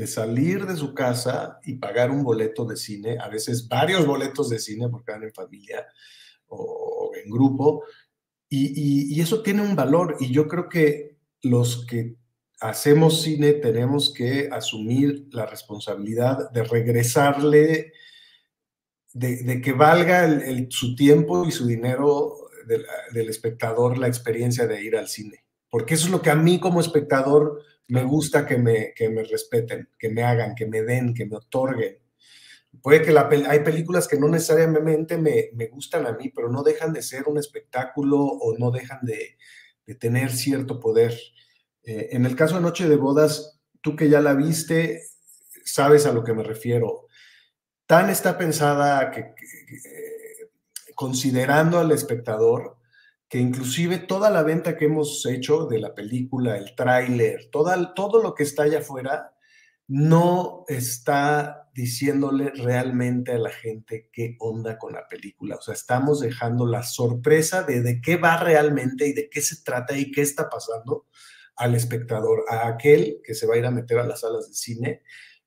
de 0.00 0.06
salir 0.06 0.64
de 0.64 0.76
su 0.76 0.94
casa 0.94 1.60
y 1.62 1.74
pagar 1.74 2.10
un 2.10 2.24
boleto 2.24 2.64
de 2.64 2.74
cine, 2.74 3.18
a 3.20 3.28
veces 3.28 3.68
varios 3.68 4.06
boletos 4.06 4.48
de 4.48 4.58
cine 4.58 4.88
porque 4.88 5.12
van 5.12 5.24
en 5.24 5.34
familia, 5.34 5.86
o, 6.48 7.12
en 7.22 7.30
grupo, 7.30 7.84
y, 8.48 9.12
y, 9.14 9.20
eso 9.20 9.42
tiene 9.42 9.60
un 9.60 9.76
valor, 9.76 10.16
y 10.18 10.32
yo 10.32 10.48
creo 10.48 10.70
que 10.70 11.18
los 11.42 11.84
que 11.84 12.16
hacemos 12.62 13.20
cine 13.20 13.52
tenemos 13.52 14.14
que 14.14 14.48
asumir 14.50 15.28
la 15.32 15.44
responsabilidad 15.44 16.50
de 16.50 16.64
regresarle, 16.64 17.92
de, 19.12 19.60
que 19.60 19.72
valga 19.72 20.40
su 20.70 20.96
tiempo 20.96 21.44
y 21.44 21.50
su 21.50 21.66
dinero 21.66 22.36
del 23.12 23.28
espectador 23.28 23.98
la 23.98 24.08
experiencia 24.08 24.66
de 24.66 24.82
ir 24.82 24.96
al 24.96 25.08
cine. 25.08 25.44
Porque 25.68 25.92
eso 25.92 26.06
es 26.06 26.10
lo 26.10 26.22
que 26.22 26.30
a 26.30 26.36
mí 26.36 26.58
como 26.58 26.80
espectador 26.80 27.62
me 27.90 28.04
gusta 28.04 28.46
que 28.46 28.56
me, 28.56 28.92
que 28.94 29.08
me 29.08 29.24
respeten, 29.24 29.88
que 29.98 30.08
me 30.08 30.22
hagan, 30.22 30.54
que 30.54 30.66
me 30.66 30.82
den, 30.82 31.12
que 31.14 31.26
me 31.26 31.36
otorguen. 31.36 31.98
Puede 32.82 33.02
que 33.02 33.10
la, 33.10 33.28
hay 33.48 33.60
películas 33.60 34.06
que 34.06 34.18
no 34.18 34.28
necesariamente 34.28 35.18
me, 35.18 35.50
me, 35.54 35.66
gustan 35.66 36.06
a 36.06 36.12
mí, 36.12 36.30
pero 36.30 36.48
no 36.48 36.62
dejan 36.62 36.92
de 36.92 37.02
ser 37.02 37.24
un 37.26 37.36
espectáculo 37.36 38.18
o 38.20 38.56
no 38.56 38.70
dejan 38.70 39.00
de, 39.02 39.36
de 39.86 39.94
tener 39.96 40.30
cierto 40.30 40.78
poder. 40.78 41.18
Eh, 41.82 42.10
en 42.12 42.26
el 42.26 42.36
caso 42.36 42.54
de 42.54 42.60
Noche 42.60 42.88
de 42.88 42.96
Bodas, 42.96 43.60
tú 43.80 43.96
que 43.96 44.08
ya 44.08 44.20
la 44.20 44.34
viste, 44.34 45.02
sabes 45.64 46.06
a 46.06 46.12
lo 46.12 46.22
que 46.22 46.32
me 46.32 46.44
refiero. 46.44 47.08
Tan 47.86 48.08
está 48.08 48.38
pensada 48.38 49.10
que, 49.10 49.34
considerando 50.94 51.80
al 51.80 51.90
espectador, 51.90 52.76
que 53.30 53.38
inclusive 53.38 53.98
toda 53.98 54.28
la 54.28 54.42
venta 54.42 54.76
que 54.76 54.86
hemos 54.86 55.24
hecho 55.24 55.66
de 55.66 55.78
la 55.78 55.94
película, 55.94 56.58
el 56.58 56.74
tráiler, 56.74 57.48
todo 57.50 58.20
lo 58.20 58.34
que 58.34 58.42
está 58.42 58.64
allá 58.64 58.80
afuera, 58.80 59.36
no 59.86 60.64
está 60.66 61.70
diciéndole 61.72 62.50
realmente 62.50 63.30
a 63.30 63.38
la 63.38 63.50
gente 63.50 64.10
qué 64.12 64.36
onda 64.40 64.78
con 64.78 64.92
la 64.92 65.06
película. 65.06 65.56
O 65.56 65.62
sea, 65.62 65.74
estamos 65.74 66.18
dejando 66.18 66.66
la 66.66 66.82
sorpresa 66.82 67.62
de, 67.62 67.82
de 67.82 68.00
qué 68.00 68.16
va 68.16 68.36
realmente 68.36 69.06
y 69.06 69.12
de 69.12 69.30
qué 69.30 69.40
se 69.40 69.62
trata 69.62 69.96
y 69.96 70.10
qué 70.10 70.22
está 70.22 70.50
pasando 70.50 71.06
al 71.54 71.76
espectador, 71.76 72.44
a 72.48 72.66
aquel 72.66 73.20
que 73.22 73.34
se 73.34 73.46
va 73.46 73.54
a 73.54 73.58
ir 73.58 73.66
a 73.66 73.70
meter 73.70 73.98
a 73.98 74.06
las 74.06 74.20
salas 74.20 74.48
de 74.48 74.54
cine, 74.54 75.02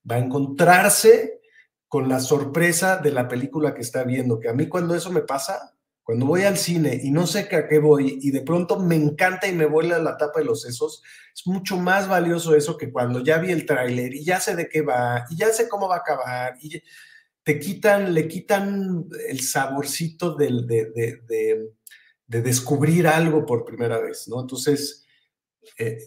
va 0.10 0.16
a 0.16 0.20
encontrarse 0.20 1.42
con 1.90 2.08
la 2.08 2.22
sorpresa 2.22 2.98
de 2.98 3.12
la 3.12 3.28
película 3.28 3.74
que 3.74 3.82
está 3.82 4.06
viendo, 4.06 4.40
que 4.40 4.48
a 4.48 4.54
mí 4.54 4.68
cuando 4.70 4.96
eso 4.96 5.12
me 5.12 5.22
pasa, 5.22 5.73
cuando 6.04 6.26
voy 6.26 6.44
al 6.44 6.58
cine 6.58 7.00
y 7.02 7.12
no 7.12 7.26
sé 7.26 7.48
a 7.52 7.68
qué 7.68 7.80
voy 7.80 8.20
y 8.22 8.32
de 8.32 8.42
pronto 8.42 8.78
me 8.78 8.96
encanta 8.96 9.48
y 9.48 9.54
me 9.54 9.66
vuela 9.66 10.00
la 10.00 10.18
tapa 10.18 10.40
de 10.40 10.46
los 10.46 10.62
sesos, 10.62 11.02
es 11.34 11.48
mucho 11.48 11.78
más 11.78 12.08
valioso 12.10 12.56
eso 12.56 12.78
que 12.78 12.92
cuando 12.92 13.24
ya 13.24 13.38
vi 13.38 13.52
el 13.52 13.66
tráiler 13.66 14.14
y 14.14 14.24
ya 14.24 14.40
sé 14.40 14.56
de 14.56 14.68
qué 14.68 14.82
va 14.82 15.26
y 15.30 15.38
ya 15.38 15.48
sé 15.50 15.70
cómo 15.70 15.88
va 15.88 15.96
a 15.96 16.00
acabar 16.00 16.56
y 16.62 16.82
te 17.44 17.60
quitan, 17.60 18.14
le 18.14 18.28
quitan 18.28 19.06
el 19.28 19.42
saborcito 19.42 20.36
del, 20.36 20.66
de, 20.66 20.92
de, 20.92 21.22
de, 22.28 22.42
descubrir 22.42 23.06
algo 23.06 23.46
por 23.46 23.66
primera 23.66 24.00
vez, 24.00 24.28
¿no? 24.28 24.42
Entonces, 24.42 25.06
eh, 25.78 26.00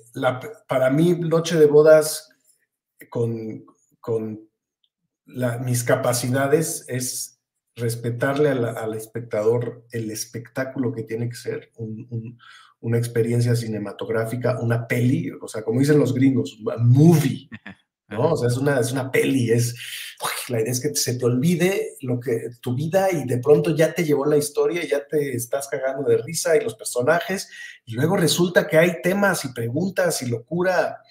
para 0.67 0.91
mí, 0.91 1.13
Noche 1.13 1.57
de 1.57 1.67
Bodas 1.67 2.31
con, 3.11 3.65
con 4.01 4.49
mis 5.27 5.85
capacidades 5.85 6.85
es 6.89 7.36
respetarle 7.77 8.49
al 8.49 8.95
espectador 8.95 9.87
el 9.93 10.11
espectáculo 10.11 10.93
que 10.93 11.03
tiene 11.03 11.29
que 11.29 11.37
ser 11.37 11.73
una 12.81 12.99
experiencia 12.99 13.55
cinematográfica, 13.55 14.59
una 14.61 14.89
peli, 14.89 15.31
o 15.31 15.47
sea, 15.47 15.63
como 15.63 15.81
dicen 15.81 15.99
los 15.99 16.15
gringos, 16.15 16.59
un 16.59 16.89
movie, 16.89 17.49
¿no? 18.09 18.33
O 18.33 18.37
sea, 18.37 18.49
es 18.49 18.57
una, 18.57 18.81
es 18.81 18.93
una 18.93 19.11
peli, 19.11 19.51
es, 19.51 19.75
la 20.49 20.63
idea 20.63 20.73
es 20.73 20.81
que 20.81 20.95
se 20.95 21.19
te 21.19 21.25
olvide 21.27 21.97
lo 22.01 22.19
que, 22.19 22.49
tu 22.63 22.75
vida 22.75 23.11
y 23.13 23.27
de 23.27 23.39
pronto 23.39 23.77
ya 23.77 23.93
te 23.93 24.05
llevó 24.05 24.25
la 24.25 24.39
historia 24.39 24.87
ya 24.87 25.07
te 25.07 25.35
estás 25.35 25.69
cagando 25.69 26.09
de 26.09 26.17
risa 26.19 26.57
y 26.57 26.61
los 26.61 26.77
personajes, 26.77 27.51
y 27.85 27.93
luego 27.95 28.17
resulta 28.17 28.67
que 28.67 28.79
hay 28.79 29.03
temas 29.03 29.45
y 29.45 29.53
preguntas 29.53 30.23
y 30.23 30.31
locura, 30.31 31.03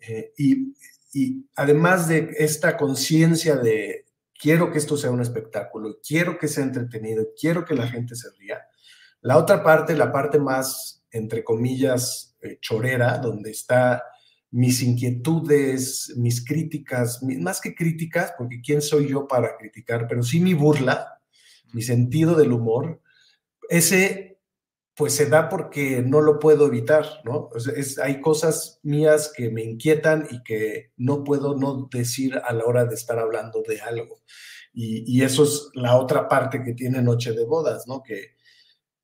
eh, 0.00 0.32
y, 0.36 0.74
y 1.12 1.46
además 1.54 2.08
de 2.08 2.30
esta 2.38 2.76
conciencia 2.76 3.54
de 3.54 4.07
quiero 4.38 4.70
que 4.70 4.78
esto 4.78 4.96
sea 4.96 5.10
un 5.10 5.20
espectáculo, 5.20 5.98
quiero 6.06 6.38
que 6.38 6.48
sea 6.48 6.64
entretenido, 6.64 7.28
quiero 7.38 7.64
que 7.64 7.74
la 7.74 7.88
gente 7.88 8.14
se 8.14 8.28
ría. 8.38 8.60
La 9.20 9.36
otra 9.36 9.62
parte, 9.62 9.96
la 9.96 10.12
parte 10.12 10.38
más, 10.38 11.04
entre 11.10 11.42
comillas, 11.42 12.36
eh, 12.40 12.58
chorera, 12.60 13.18
donde 13.18 13.50
está 13.50 14.02
mis 14.50 14.82
inquietudes, 14.82 16.14
mis 16.16 16.44
críticas, 16.44 17.22
más 17.22 17.60
que 17.60 17.74
críticas, 17.74 18.32
porque 18.38 18.60
quién 18.64 18.80
soy 18.80 19.08
yo 19.08 19.26
para 19.26 19.56
criticar, 19.58 20.06
pero 20.08 20.22
sí 20.22 20.40
mi 20.40 20.54
burla, 20.54 21.20
mi 21.72 21.82
sentido 21.82 22.34
del 22.34 22.52
humor, 22.52 23.02
ese 23.68 24.37
pues 24.98 25.14
se 25.14 25.26
da 25.26 25.48
porque 25.48 26.02
no 26.02 26.20
lo 26.20 26.40
puedo 26.40 26.66
evitar, 26.66 27.06
¿no? 27.22 27.50
es, 27.76 28.00
hay 28.00 28.20
cosas 28.20 28.80
mías 28.82 29.32
que 29.32 29.48
me 29.48 29.62
inquietan 29.62 30.26
y 30.28 30.42
que 30.42 30.90
no 30.96 31.22
puedo 31.22 31.56
no 31.56 31.88
decir 31.88 32.36
a 32.44 32.52
la 32.52 32.64
hora 32.64 32.84
de 32.84 32.96
estar 32.96 33.16
hablando 33.20 33.62
de 33.62 33.80
algo. 33.80 34.24
Y, 34.72 35.22
eso 35.22 35.44
es 35.44 35.70
la 35.74 35.96
otra 35.96 36.28
parte 36.28 36.64
que 36.64 36.74
tiene 36.74 37.00
Noche 37.00 37.32
de 37.32 37.44
Bodas, 37.44 37.86
¿no? 37.86 38.02
Que, 38.02 38.34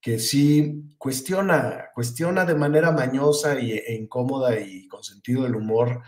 que 0.00 0.18
sí 0.18 0.82
cuestiona, 0.98 1.90
cuestiona 1.94 2.44
de 2.44 2.56
manera 2.56 2.90
mañosa 2.90 3.60
y, 3.60 3.72
e 3.74 3.94
incómoda 3.94 4.58
y 4.58 4.88
con 4.88 5.04
sentido 5.04 5.44
del 5.44 5.54
humor, 5.54 6.02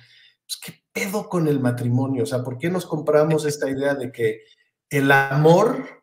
pues, 0.44 0.59
¿qué 0.64 0.83
pedo 0.92 1.29
con 1.29 1.46
el 1.46 1.61
matrimonio? 1.61 2.25
O 2.25 2.27
sea, 2.27 2.42
¿por 2.42 2.59
qué 2.59 2.70
nos 2.70 2.87
compramos 2.87 3.44
esta 3.44 3.70
idea 3.70 3.94
de 3.94 4.11
que 4.11 4.40
el 4.90 5.12
amor 5.12 6.03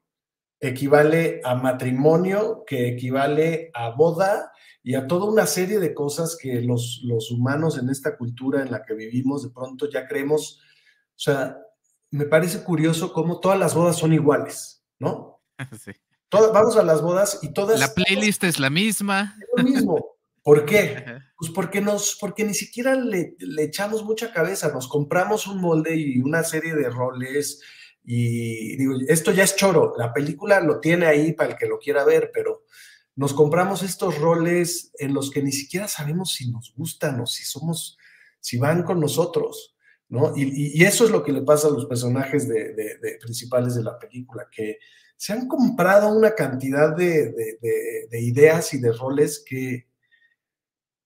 equivale 0.70 1.42
a 1.44 1.56
matrimonio, 1.56 2.64
que 2.66 2.88
equivale 2.88 3.70
a 3.74 3.90
boda 3.90 4.52
y 4.82 4.96
a 4.96 5.08
toda 5.08 5.26
una 5.26 5.46
serie 5.46 5.80
de 5.80 5.94
cosas 5.94 6.38
que 6.40 6.62
los, 6.62 7.02
los 7.04 7.32
humanos 7.32 7.78
en 7.78 7.90
esta 7.90 8.18
cultura 8.18 8.62
en 8.62 8.72
la 8.72 8.84
que 8.84 8.94
vivimos 8.94 9.44
de 9.44 9.50
pronto 9.50 9.90
ya 9.90 10.08
creemos, 10.08 10.60
o 11.10 11.20
sea, 11.20 11.58
me 12.12 12.26
parece 12.26 12.64
curioso 12.64 13.12
cómo 13.12 13.40
todas 13.40 13.58
las 13.58 13.74
bodas 13.74 13.98
son 13.98 14.14
iguales, 14.14 14.84
¿no? 15.00 15.42
Sí. 15.80 15.92
vamos 16.32 16.76
a 16.78 16.84
las 16.84 17.02
bodas 17.02 17.40
y 17.42 17.54
todas... 17.54 17.80
La 17.80 17.94
playlist 17.94 18.44
es 18.44 18.60
la 18.60 18.70
misma. 18.70 19.36
Es 19.40 19.48
lo 19.56 19.64
mismo. 19.64 20.06
¿Por 20.44 20.66
qué? 20.66 21.04
Pues 21.44 21.52
porque, 21.52 21.82
nos, 21.82 22.18
porque 22.22 22.46
ni 22.46 22.54
siquiera 22.54 22.96
le, 22.96 23.36
le 23.38 23.64
echamos 23.64 24.06
mucha 24.06 24.32
cabeza, 24.32 24.72
nos 24.72 24.88
compramos 24.88 25.46
un 25.46 25.60
molde 25.60 25.94
y 25.98 26.20
una 26.20 26.42
serie 26.42 26.74
de 26.74 26.90
roles, 26.90 27.60
y 28.04 28.76
digo, 28.76 28.96
esto 29.08 29.32
ya 29.32 29.44
es 29.44 29.56
choro, 29.56 29.94
la 29.98 30.14
película 30.14 30.60
lo 30.60 30.80
tiene 30.80 31.06
ahí 31.06 31.32
para 31.32 31.52
el 31.52 31.58
que 31.58 31.68
lo 31.68 31.80
quiera 31.80 32.04
ver, 32.04 32.32
pero 32.34 32.66
nos 33.16 33.34
compramos 33.34 33.84
estos 33.84 34.18
roles 34.20 34.92
en 34.98 35.14
los 35.14 35.30
que 35.32 35.42
ni 35.42 35.52
siquiera 35.52 35.88
sabemos 35.88 36.34
si 36.34 36.52
nos 36.52 36.74
gustan 36.76 37.20
o 37.22 37.26
si 37.26 37.44
somos, 37.44 37.98
si 38.40 38.58
van 38.58 38.84
con 38.84 39.00
nosotros, 39.00 39.76
¿no? 40.10 40.34
Y, 40.36 40.84
eso 40.84 41.06
es 41.06 41.12
lo 41.12 41.24
que 41.24 41.32
le 41.32 41.44
pasa 41.44 41.68
a 41.68 41.72
los 41.72 41.86
personajes 41.86 42.48
de, 42.48 43.18
principales 43.22 43.76
de 43.76 43.84
la 43.84 43.98
película, 43.98 44.48
que 44.52 44.80
se 45.16 45.32
han 45.32 45.48
comprado 45.48 46.10
una 46.10 46.34
cantidad 46.34 46.96
de, 46.96 47.34
ideas 48.12 48.74
y 48.74 48.80
de 48.80 48.92
roles 48.92 49.44
que 49.46 49.88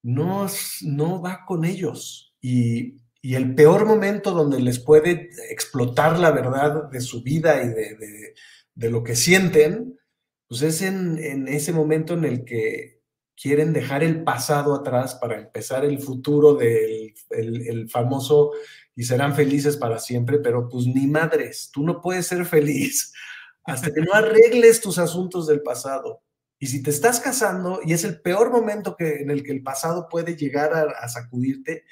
no, 0.02 0.48
no 0.82 1.22
va 1.22 1.46
con 1.46 1.66
ellos. 1.66 2.36
Y, 2.42 2.96
y 3.22 3.36
el 3.36 3.56
peor 3.56 3.86
momento 3.86 4.32
donde 4.32 4.60
les 4.60 4.80
puede 4.80 5.30
explotar 5.50 6.20
la 6.20 6.32
verdad 6.32 6.90
de 6.90 7.02
su 7.02 7.24
vida 7.24 7.62
y 7.64 7.70
de, 7.70 8.90
lo 8.90 9.04
que 9.04 9.16
sienten, 9.16 10.00
pues 10.48 10.62
es 10.62 10.82
en, 10.82 11.48
ese 11.48 11.74
momento 11.74 12.14
en 12.14 12.26
el 12.26 12.46
que 12.46 13.02
quieren 13.36 13.74
dejar 13.74 14.04
el 14.04 14.24
pasado 14.24 14.76
atrás 14.76 15.16
para 15.16 15.38
empezar 15.38 15.86
el 15.86 16.00
futuro 16.00 16.56
del 16.56 17.14
el, 17.30 17.90
famoso 17.90 18.52
y 18.96 19.04
serán 19.04 19.36
felices 19.36 19.78
para 19.78 20.00
siempre, 20.00 20.40
pero 20.40 20.70
pues 20.70 20.86
ni 20.88 21.08
madres, 21.08 21.70
tú 21.72 21.84
no 21.84 22.02
puedes 22.02 22.28
ser 22.28 22.46
feliz 22.46 23.14
hasta 23.64 23.92
que 23.92 24.02
no 24.02 24.14
arregles 24.14 24.82
tus 24.82 24.98
asuntos 25.00 25.48
del 25.48 25.62
pasado. 25.62 26.24
Y 26.60 26.68
si 26.68 26.82
te 26.82 26.90
estás 26.90 27.20
casando 27.20 27.82
y 27.84 27.94
es 27.94 28.04
el 28.04 28.20
peor 28.22 28.52
momento 28.52 28.96
que, 28.96 29.22
en 29.22 29.30
el 29.30 29.44
que 29.44 29.52
el 29.52 29.62
pasado 29.62 30.08
puede 30.10 30.36
llegar 30.36 30.74
a 30.74 31.08
sacudirte, 31.08 31.84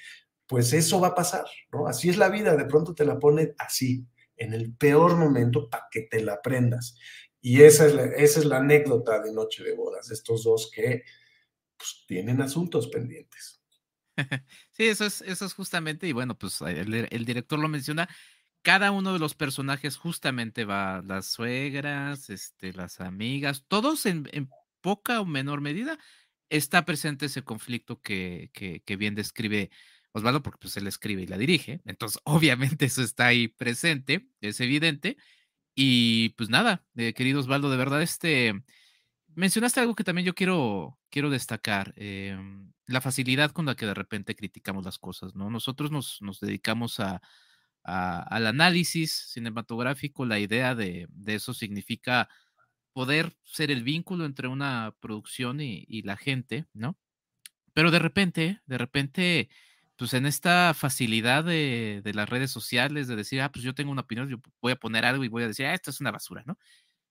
pues 0.47 0.73
eso 0.73 0.99
va 0.99 1.09
a 1.09 1.15
pasar, 1.15 1.45
¿no? 1.71 1.87
Así 1.87 2.09
es 2.09 2.17
la 2.17 2.29
vida, 2.29 2.55
de 2.55 2.65
pronto 2.65 2.93
te 2.93 3.05
la 3.05 3.19
pone 3.19 3.53
así, 3.57 4.05
en 4.37 4.53
el 4.53 4.73
peor 4.73 5.15
momento 5.15 5.69
para 5.69 5.87
que 5.89 6.01
te 6.01 6.21
la 6.21 6.33
aprendas. 6.33 6.95
Y 7.41 7.61
esa 7.61 7.85
es 7.85 7.93
la, 7.93 8.03
esa 8.03 8.39
es 8.39 8.45
la 8.45 8.57
anécdota 8.57 9.21
de 9.21 9.33
Noche 9.33 9.63
de 9.63 9.75
Bodas, 9.75 10.11
estos 10.11 10.43
dos 10.43 10.71
que 10.73 11.03
pues, 11.77 12.03
tienen 12.07 12.41
asuntos 12.41 12.87
pendientes. 12.87 13.61
Sí, 14.71 14.87
eso 14.87 15.05
es, 15.05 15.21
eso 15.21 15.45
es 15.45 15.53
justamente, 15.53 16.07
y 16.07 16.11
bueno, 16.11 16.37
pues 16.37 16.61
el, 16.61 17.25
director 17.25 17.59
lo 17.59 17.69
menciona, 17.69 18.09
cada 18.61 18.91
uno 18.91 19.13
de 19.13 19.19
los 19.19 19.35
personajes 19.35 19.95
justamente 19.95 20.65
va, 20.65 21.01
las 21.05 21.27
suegras, 21.27 22.29
este, 22.29 22.73
las 22.73 22.99
amigas, 22.99 23.63
todos 23.67 24.05
en, 24.05 24.29
en 24.33 24.49
poca 24.81 25.21
o 25.21 25.25
menor 25.25 25.61
medida 25.61 25.97
está 26.49 26.83
presente 26.83 27.27
ese 27.27 27.43
conflicto 27.43 28.01
que, 28.01 28.51
que 28.53 28.95
bien 28.95 29.15
describe 29.15 29.69
Osvaldo, 30.15 30.41
porque 30.41 30.59
pues 30.61 30.77
él 30.77 30.87
escribe 30.87 31.23
y 31.23 31.27
la 31.27 31.37
dirige, 31.37 31.81
entonces 31.85 32.21
obviamente 32.25 32.85
eso 32.85 33.01
está 33.03 33.27
ahí 33.27 33.47
presente, 33.47 34.29
es 34.41 34.59
evidente. 34.59 35.17
Y 35.75 36.29
pues 36.37 36.49
nada, 36.49 36.85
eh, 36.95 37.13
querido 37.13 37.41
Osvaldo, 37.41 37.69
de 37.69 37.77
verdad, 37.77 38.01
este, 38.01 38.63
mencionaste 39.35 39.81
algo 39.81 39.95
que 39.95 40.05
también 40.05 40.25
yo 40.25 40.33
quiero, 40.35 40.97
quiero 41.09 41.29
destacar, 41.29 41.93
em, 41.97 42.71
la 42.87 43.01
facilidad 43.01 43.51
con 43.51 43.65
la 43.65 43.75
que 43.75 43.85
de 43.85 43.93
repente 43.93 44.35
criticamos 44.35 44.85
las 44.85 44.99
cosas, 44.99 45.35
¿no? 45.35 45.49
Nosotros 45.49 45.91
nos, 45.91 46.21
nos 46.21 46.39
dedicamos 46.39 46.99
a, 46.99 47.21
al 47.85 48.47
análisis 48.47 49.11
cinematográfico, 49.31 50.25
la 50.25 50.39
idea 50.39 50.73
de, 50.75 51.07
eso 51.27 51.53
significa 51.53 52.29
poder 52.93 53.35
ser 53.43 53.69
el 53.71 53.83
vínculo 53.83 54.25
entre 54.25 54.47
una 54.47 54.95
producción 54.99 55.61
y, 55.61 56.01
la 56.01 56.17
gente, 56.17 56.65
¿no? 56.73 56.97
Pero 57.73 57.91
de 57.91 57.99
repente, 57.99 58.61
de 58.65 58.77
repente, 58.77 59.49
pues 59.97 60.13
en 60.13 60.25
esta 60.25 60.73
facilidad 60.73 61.43
de, 61.43 62.01
de, 62.03 62.13
las 62.13 62.29
redes 62.29 62.51
sociales, 62.51 63.07
de 63.07 63.15
decir, 63.15 63.41
ah, 63.41 63.51
pues 63.51 63.63
yo 63.63 63.73
tengo 63.73 63.91
una 63.91 64.01
opinión, 64.01 64.29
yo 64.29 64.37
voy 64.61 64.73
a 64.73 64.75
poner 64.75 65.05
algo 65.05 65.23
y 65.23 65.29
voy 65.29 65.43
a 65.43 65.47
decir, 65.47 65.65
ah, 65.65 65.73
esto 65.73 65.91
es 65.91 66.01
una 66.01 66.11
basura, 66.11 66.43
¿no? 66.45 66.57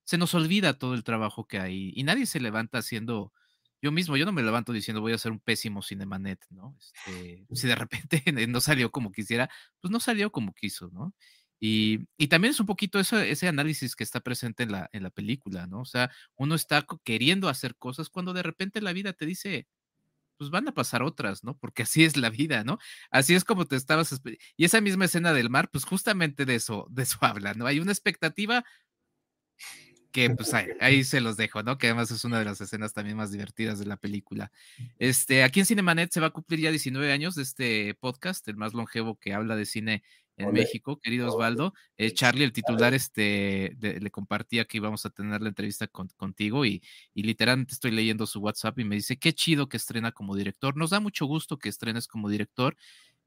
se 0.04 0.18
nos 0.18 0.34
olvida 0.34 0.78
todo 0.78 0.94
el 0.94 1.04
trabajo 1.04 1.46
que 1.46 1.58
hay 1.58 1.92
y 1.94 2.02
nadie 2.04 2.26
se 2.26 2.40
levanta 2.40 2.78
haciendo, 2.78 3.32
yo 3.82 3.90
mismo, 3.92 4.16
yo 4.16 4.26
no 4.26 4.32
me 4.32 4.42
levanto 4.42 4.72
diciendo 4.72 5.00
voy 5.00 5.12
a 5.12 5.16
hacer 5.16 5.32
un 5.32 5.40
pésimo 5.40 5.82
Cinemanet, 5.82 6.40
¿no? 6.50 6.76
Este, 6.78 7.46
si 7.54 7.66
de 7.66 7.74
repente 7.74 8.22
no 8.48 8.60
salió 8.60 8.90
como 8.90 9.12
quisiera, 9.12 9.50
pues 9.80 9.90
no 9.90 10.00
salió 10.00 10.30
como 10.30 10.54
quiso, 10.54 10.90
¿no? 10.92 11.14
Y, 11.60 12.00
y 12.18 12.28
también 12.28 12.50
es 12.52 12.60
un 12.60 12.66
poquito 12.66 13.00
eso, 13.00 13.18
ese 13.18 13.48
análisis 13.48 13.96
que 13.96 14.04
está 14.04 14.20
presente 14.20 14.64
en 14.64 14.72
la, 14.72 14.90
en 14.92 15.02
la 15.02 15.10
película, 15.10 15.66
¿no? 15.66 15.80
O 15.80 15.84
sea, 15.86 16.10
uno 16.36 16.54
está 16.54 16.86
queriendo 17.04 17.48
hacer 17.48 17.76
cosas 17.76 18.10
cuando 18.10 18.34
de 18.34 18.42
repente 18.42 18.82
la 18.82 18.92
vida 18.92 19.14
te 19.14 19.24
dice, 19.24 19.66
pues 20.36 20.50
van 20.50 20.68
a 20.68 20.74
pasar 20.74 21.02
otras, 21.02 21.44
¿no? 21.44 21.56
Porque 21.58 21.82
así 21.82 22.04
es 22.04 22.16
la 22.16 22.30
vida, 22.30 22.64
¿no? 22.64 22.78
Así 23.10 23.34
es 23.34 23.44
como 23.44 23.66
te 23.66 23.76
estabas. 23.76 24.20
Y 24.56 24.64
esa 24.64 24.80
misma 24.80 25.06
escena 25.06 25.32
del 25.32 25.50
mar, 25.50 25.70
pues 25.70 25.84
justamente 25.84 26.44
de 26.44 26.56
eso, 26.56 26.86
de 26.90 27.02
eso 27.04 27.18
habla, 27.22 27.54
¿no? 27.54 27.66
Hay 27.66 27.80
una 27.80 27.92
expectativa 27.92 28.64
que 30.14 30.30
pues 30.30 30.54
ahí, 30.54 31.02
se 31.02 31.20
los 31.20 31.36
dejo, 31.36 31.64
¿no? 31.64 31.76
Que 31.76 31.88
además 31.88 32.12
es 32.12 32.24
una 32.24 32.38
de 32.38 32.44
las 32.44 32.60
escenas 32.60 32.92
también 32.92 33.16
más 33.16 33.32
divertidas 33.32 33.80
de 33.80 33.86
la 33.86 33.96
película. 33.96 34.52
Este, 34.96 35.42
aquí 35.42 35.58
en 35.58 35.66
Cinemanet 35.66 36.12
se 36.12 36.20
va 36.20 36.28
a 36.28 36.30
cumplir 36.30 36.60
ya 36.60 36.70
19 36.70 37.10
años 37.10 37.34
de 37.34 37.42
este 37.42 37.94
podcast, 37.94 38.46
el 38.46 38.56
más 38.56 38.74
longevo 38.74 39.18
que 39.18 39.34
habla 39.34 39.56
de 39.56 39.66
cine 39.66 40.04
en 40.36 40.52
México, 40.52 40.98
querido 41.00 41.28
Osvaldo. 41.28 41.74
Eh, 41.96 42.12
Charlie, 42.12 42.44
el 42.44 42.52
titular, 42.52 42.94
este, 42.94 43.76
le 43.80 44.10
compartía 44.10 44.64
que 44.64 44.78
íbamos 44.78 45.06
a 45.06 45.10
tener 45.10 45.40
la 45.40 45.48
entrevista 45.48 45.86
contigo 45.86 46.64
y, 46.64 46.82
y, 47.14 47.22
literalmente 47.22 47.74
estoy 47.74 47.92
leyendo 47.92 48.26
su 48.26 48.40
WhatsApp 48.40 48.78
y 48.78 48.84
me 48.84 48.96
dice, 48.96 49.18
qué 49.18 49.32
chido 49.32 49.68
que 49.68 49.76
estrena 49.76 50.12
como 50.12 50.34
director. 50.34 50.76
Nos 50.76 50.90
da 50.90 51.00
mucho 51.00 51.26
gusto 51.26 51.58
que 51.58 51.68
estrenes 51.68 52.06
como 52.06 52.28
director 52.28 52.76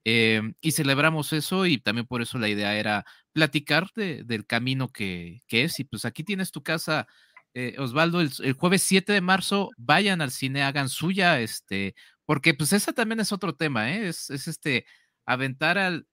Em, 0.09 0.53
y 0.61 0.71
celebramos 0.71 1.33
eso 1.33 1.65
y 1.65 1.79
también 1.79 2.07
por 2.07 2.21
eso 2.21 2.37
la 2.37 2.47
idea 2.47 2.77
era 2.77 3.05
platicar 3.33 3.91
del 3.93 4.45
camino 4.45 4.87
que, 4.89 5.41
es. 5.49 5.81
Y 5.81 5.83
pues 5.83 6.05
aquí 6.05 6.23
tienes 6.23 6.51
tu 6.51 6.63
casa, 6.63 7.07
eh, 7.53 7.75
Osvaldo, 7.77 8.21
el, 8.21 8.53
jueves 8.53 8.83
7 8.83 9.11
de 9.11 9.19
marzo, 9.19 9.69
vayan 9.75 10.21
al 10.21 10.31
cine, 10.31 10.63
hagan 10.63 10.87
suya, 10.87 11.41
este, 11.41 11.93
porque 12.25 12.53
pues 12.53 12.71
esa 12.71 12.93
también 12.93 13.19
es 13.19 13.33
otro 13.33 13.53
tema, 13.55 13.91
¿eh? 13.91 14.07
Es, 14.07 14.29
este, 14.29 14.85
aventar 15.25 15.77
al, 15.77 16.07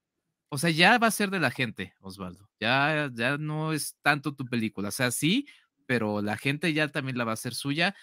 o 0.54 0.58
sea, 0.58 0.70
ya 0.70 0.98
va 0.98 1.08
a 1.08 1.10
ser 1.10 1.30
de 1.30 1.40
la 1.40 1.50
gente, 1.50 1.94
Osvaldo, 2.00 2.48
ya, 2.60 3.10
ya 3.12 3.36
no 3.36 3.72
es 3.72 3.96
tanto 4.02 4.34
tu 4.34 4.46
película, 4.46 4.88
o 4.88 4.92
sea, 4.92 5.10
sí, 5.10 5.46
pero 5.86 6.22
la 6.22 6.36
gente 6.36 6.72
ya 6.72 6.88
también 6.88 7.18
la 7.18 7.24
va 7.24 7.32
a 7.32 7.34
hacer 7.34 7.54
suya. 7.54 7.94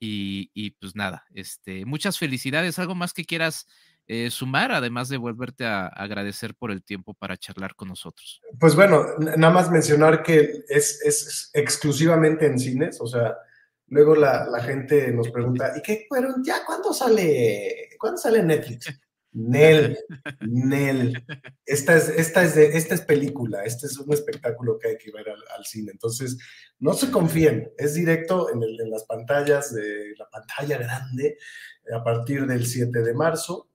Y, 0.00 0.52
y 0.54 0.70
pues 0.72 0.94
nada, 0.94 1.26
este, 1.34 1.84
muchas 1.84 2.18
felicidades. 2.18 2.78
¿Algo 2.78 2.94
más 2.94 3.12
que 3.12 3.24
quieras 3.24 3.66
eh, 4.10 4.30
sumar, 4.30 4.72
además 4.72 5.10
de 5.10 5.18
volverte 5.18 5.66
a, 5.66 5.86
agradecer 5.86 6.54
por 6.54 6.70
el 6.70 6.82
tiempo 6.82 7.12
para 7.12 7.36
charlar 7.36 7.74
con 7.74 7.88
nosotros. 7.88 8.40
Pues 8.58 8.74
bueno, 8.74 9.04
nada 9.18 9.52
más 9.52 9.70
mencionar 9.70 10.22
que 10.22 10.64
es, 10.66 11.50
exclusivamente 11.52 12.46
en 12.46 12.58
cines, 12.58 13.02
o 13.02 13.06
sea, 13.06 13.36
luego 13.88 14.14
la, 14.14 14.48
gente 14.62 15.12
nos 15.12 15.30
pregunta, 15.30 15.74
¿y 15.76 15.82
qué, 15.82 16.06
ya 16.42 16.64
cuándo 16.64 16.94
sale, 16.94 17.90
cuándo 17.98 18.16
sale 18.16 18.42
Netflix? 18.42 18.98
Nel, 19.32 19.98
Nel. 20.40 21.24
Esta 21.64 21.96
es, 21.96 22.08
esta, 22.08 22.42
es 22.42 22.54
de, 22.54 22.76
esta 22.76 22.94
es 22.94 23.02
película, 23.02 23.62
este 23.64 23.86
es 23.86 23.98
un 23.98 24.12
espectáculo 24.12 24.78
que 24.78 24.88
hay 24.88 24.98
que 24.98 25.12
ver 25.12 25.28
al, 25.28 25.64
cine. 25.64 25.92
Entonces, 25.92 26.38
no 26.78 26.94
se 26.94 27.10
confíen, 27.10 27.72
es 27.76 27.94
directo 27.94 28.50
en, 28.52 28.62
en, 28.62 28.90
las 28.90 29.04
pantallas 29.04 29.74
de 29.74 30.14
la 30.16 30.28
pantalla 30.30 30.78
grande 30.78 31.38
a 31.92 32.02
partir 32.02 32.46
del 32.46 32.66
7 32.66 33.02
de 33.02 33.14
marzo 33.14 33.68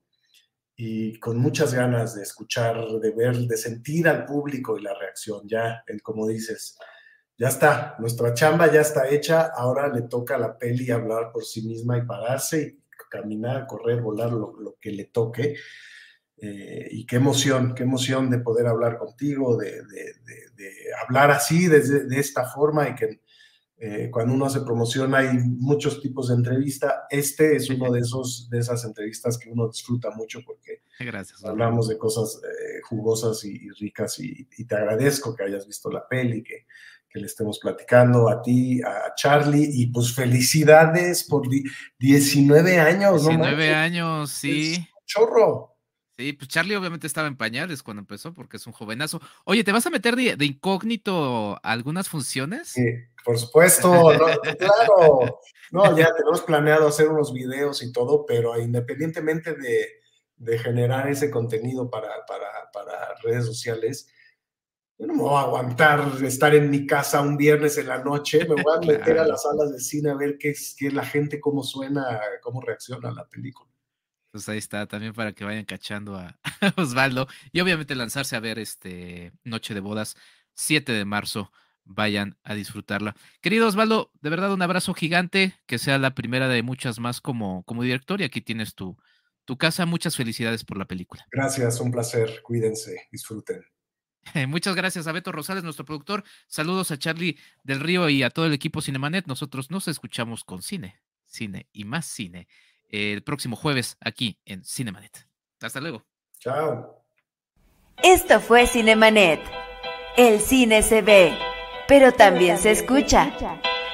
y 0.76 1.20
con 1.20 1.38
muchas 1.38 1.74
ganas 1.74 2.16
de 2.16 2.24
escuchar, 2.24 2.76
de 2.99 3.12
ver, 3.12 3.38
de 3.38 3.58
sentir 3.58 4.08
al 4.08 4.26
público 4.26 4.78
y 4.78 4.82
la 4.82 4.93
reacción. 4.97 5.47
Ya, 5.47 5.84
como 6.01 6.28
dices, 6.28 6.78
ya 7.38 7.49
está, 7.49 7.95
nuestra 7.99 8.34
chamba 8.34 8.72
ya 8.72 8.82
está 8.82 9.08
hecha, 9.10 9.51
ahora 9.56 9.88
le 9.88 10.04
toca 10.04 10.36
a 10.36 10.39
la 10.39 10.58
peli 10.58 10.89
hablar 10.91 11.32
por 11.32 11.45
sí 11.45 11.62
misma 11.62 11.97
y 11.97 12.06
pararse 12.06 12.82
caminar, 13.14 13.68
correr, 13.68 14.01
volar, 14.01 14.32
lo, 14.32 14.76
que 14.80 14.91
le 14.91 15.05
toque. 15.05 15.55
Eh, 16.38 16.88
y 16.91 17.05
qué 17.05 17.18
emoción, 17.18 17.74
qué 17.76 17.84
emoción 17.84 18.30
de 18.30 18.39
poder 18.39 18.68
hablar 18.68 18.97
contigo, 18.97 19.55
de, 19.55 19.82
hablar 21.05 21.32
así, 21.32 21.68
de, 21.68 22.05
de 22.05 22.20
esta 22.20 22.45
forma 22.45 22.89
y 22.89 22.95
que 22.95 23.22
eh, 23.86 24.09
cuando 24.09 24.34
uno 24.34 24.45
hace 24.45 24.61
promoción 24.61 25.14
hay 25.14 25.28
muchos 25.39 26.01
tipos 26.01 26.30
de 26.30 26.36
entrevista. 26.36 27.05
Este 27.09 27.57
es 27.57 27.70
uno 27.70 27.91
de 27.91 27.99
esos 27.99 28.49
de 28.49 28.59
esas 28.59 28.86
entrevistas 28.86 29.38
que 29.38 29.49
uno 29.49 29.68
disfruta 29.68 30.09
mucho 30.11 30.39
porque 30.45 30.84
Gracias, 30.99 31.43
hablamos 31.43 31.89
de 31.89 31.97
cosas 31.97 32.39
eh, 32.43 32.80
jugosas 32.84 33.43
y, 33.43 33.70
ricas 33.72 34.20
y, 34.20 34.45
te 34.45 34.76
agradezco 34.76 35.36
que 35.36 35.43
hayas 35.43 35.68
visto 35.68 35.91
la 35.91 36.07
peli, 36.07 36.43
que, 36.43 36.66
que, 37.14 37.20
le 37.20 37.28
estemos 37.28 37.59
platicando 37.59 38.28
a 38.30 38.41
ti, 38.41 38.82
a 38.82 39.14
Charlie 39.16 39.70
y 39.72 39.88
pues 39.88 40.14
felicidades 40.14 41.24
por 41.26 41.47
19 41.99 42.80
años. 42.80 43.26
19 43.26 43.74
años, 43.74 44.32
sí. 44.32 44.88
chorro. 45.05 45.74
Sí, 46.18 46.34
pues 46.34 46.47
Charlie 46.47 46.76
obviamente 46.76 47.07
estaba 47.07 47.28
en 47.28 47.36
pañales 47.36 47.82
cuando 47.82 48.01
empezó 48.01 48.34
porque 48.34 48.57
es 48.57 48.68
un 48.68 48.74
jovenazo. 48.74 49.20
Oye, 49.45 49.64
¿te 49.64 49.72
vas 49.72 49.86
a 49.88 49.89
meter 49.89 50.16
de, 50.16 50.45
incógnito 50.45 51.59
algunas 51.64 52.07
funciones? 52.07 52.68
Sí, 52.68 52.86
por 53.26 53.39
supuesto, 53.39 54.11
claro. 54.59 55.39
No, 55.72 55.97
ya 55.97 56.14
tenemos 56.16 56.41
planeado 56.43 56.88
hacer 56.88 57.07
unos 57.07 57.34
videos 57.34 57.82
y 57.82 57.91
todo, 57.91 58.28
pero 58.28 58.59
independientemente 58.59 59.55
de, 59.55 60.59
generar 60.59 61.09
ese 61.09 61.32
contenido 61.32 61.89
para, 61.89 62.09
para, 62.28 63.16
redes 63.24 63.45
sociales, 63.45 64.07
yo 65.04 65.08
no 65.08 65.16
me 65.16 65.24
voy 65.24 65.36
a 65.36 65.41
aguantar 65.41 66.24
estar 66.24 66.56
en 66.56 66.70
mi 66.70 66.88
casa 66.88 67.20
un 67.20 67.36
viernes 67.36 67.78
en 67.78 67.89
la 67.89 68.01
noche, 68.01 68.47
me 68.47 68.62
voy 68.62 68.74
a 68.74 68.80
meter 68.88 69.20
a 69.20 69.28
las 69.28 69.43
salas 69.43 69.74
de 69.74 69.80
cine 69.80 70.12
a 70.12 70.16
ver 70.16 70.38
qué 70.38 70.51
es, 70.51 70.76
qué 70.80 70.91
la 70.91 71.06
gente, 71.06 71.41
cómo 71.41 71.62
suena, 71.62 72.22
cómo 72.41 72.62
reacciona 72.62 73.10
a 73.10 73.12
la 73.12 73.28
película. 73.28 73.70
Pues 74.32 74.47
ahí 74.47 74.60
está, 74.60 74.88
también 74.88 75.14
para 75.14 75.34
que 75.34 75.43
vayan 75.43 75.66
cachando 75.66 76.16
a 76.16 76.39
Osvaldo. 76.78 77.28
Y 77.51 77.60
obviamente 77.60 77.95
lanzarse 77.95 78.38
a 78.38 78.39
ver 78.39 78.60
este 78.60 79.34
Noche 79.43 79.74
de 79.74 79.82
Bodas, 79.82 80.16
7 80.54 80.93
de 80.93 81.04
marzo. 81.06 81.51
Vayan 81.84 82.38
a 82.45 82.54
disfrutarla. 82.54 83.14
Querido 83.41 83.68
Osvaldo, 83.68 84.10
de 84.22 84.30
verdad 84.30 84.54
un 84.54 84.62
abrazo 84.62 84.93
gigante, 84.93 85.54
que 85.66 85.80
sea 85.80 85.97
la 85.97 86.16
primera 86.16 86.47
de 86.47 86.64
muchas 86.64 86.97
más 86.97 87.20
como, 87.20 87.64
como 87.64 87.84
director. 87.84 88.22
Y 88.22 88.24
aquí 88.24 88.39
tienes 88.39 88.74
tu, 88.74 88.95
tu 89.43 89.58
casa. 89.58 89.86
Muchas 89.86 90.16
felicidades 90.16 90.64
por 90.64 90.78
la 90.78 90.86
película. 90.86 91.28
Gracias, 91.30 91.82
un 91.82 91.91
placer. 91.91 92.41
Cuídense, 92.41 93.10
disfruten. 93.12 93.66
Muchas 94.47 94.76
gracias 94.76 95.07
a 95.07 95.11
Beto 95.11 95.32
Rosales, 95.32 95.63
nuestro 95.63 95.86
productor. 95.86 96.24
Saludos 96.47 96.91
a 96.91 96.97
Charlie 96.97 97.38
del 97.63 97.80
Río 97.80 98.09
y 98.09 98.24
a 98.24 98.30
todo 98.30 98.45
el 98.45 98.53
equipo 98.53 98.82
Cinemanet. 98.82 99.28
Nosotros 99.28 99.71
nos 99.71 99.88
escuchamos 99.88 100.43
con 100.43 100.61
cine, 100.61 100.99
cine 101.26 101.67
y 101.74 101.86
más 101.86 102.05
cine 102.05 102.47
el 102.89 103.24
próximo 103.24 103.55
jueves 103.55 103.97
aquí 104.01 104.39
en 104.45 104.63
Cinemanet. 104.63 105.28
Hasta 105.61 105.82
luego. 105.82 106.05
Chao. 106.39 107.03
Esto 108.03 108.39
fue 108.39 108.67
Cinemanet. 108.67 109.41
El 110.15 110.39
cine 110.39 110.84
se 110.84 111.01
ve, 111.01 111.36
pero 111.88 112.11
también 112.11 112.57
se 112.57 112.71
escucha. 112.71 113.34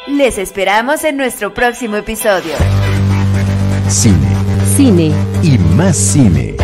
Les 0.08 0.38
esperamos 0.38 1.04
en 1.04 1.18
nuestro 1.18 1.54
próximo 1.54 1.96
episodio. 1.96 2.56
Cine. 3.88 4.36
Cine. 4.76 5.14
Y 5.44 5.58
más 5.58 5.96
cine. 5.96 6.56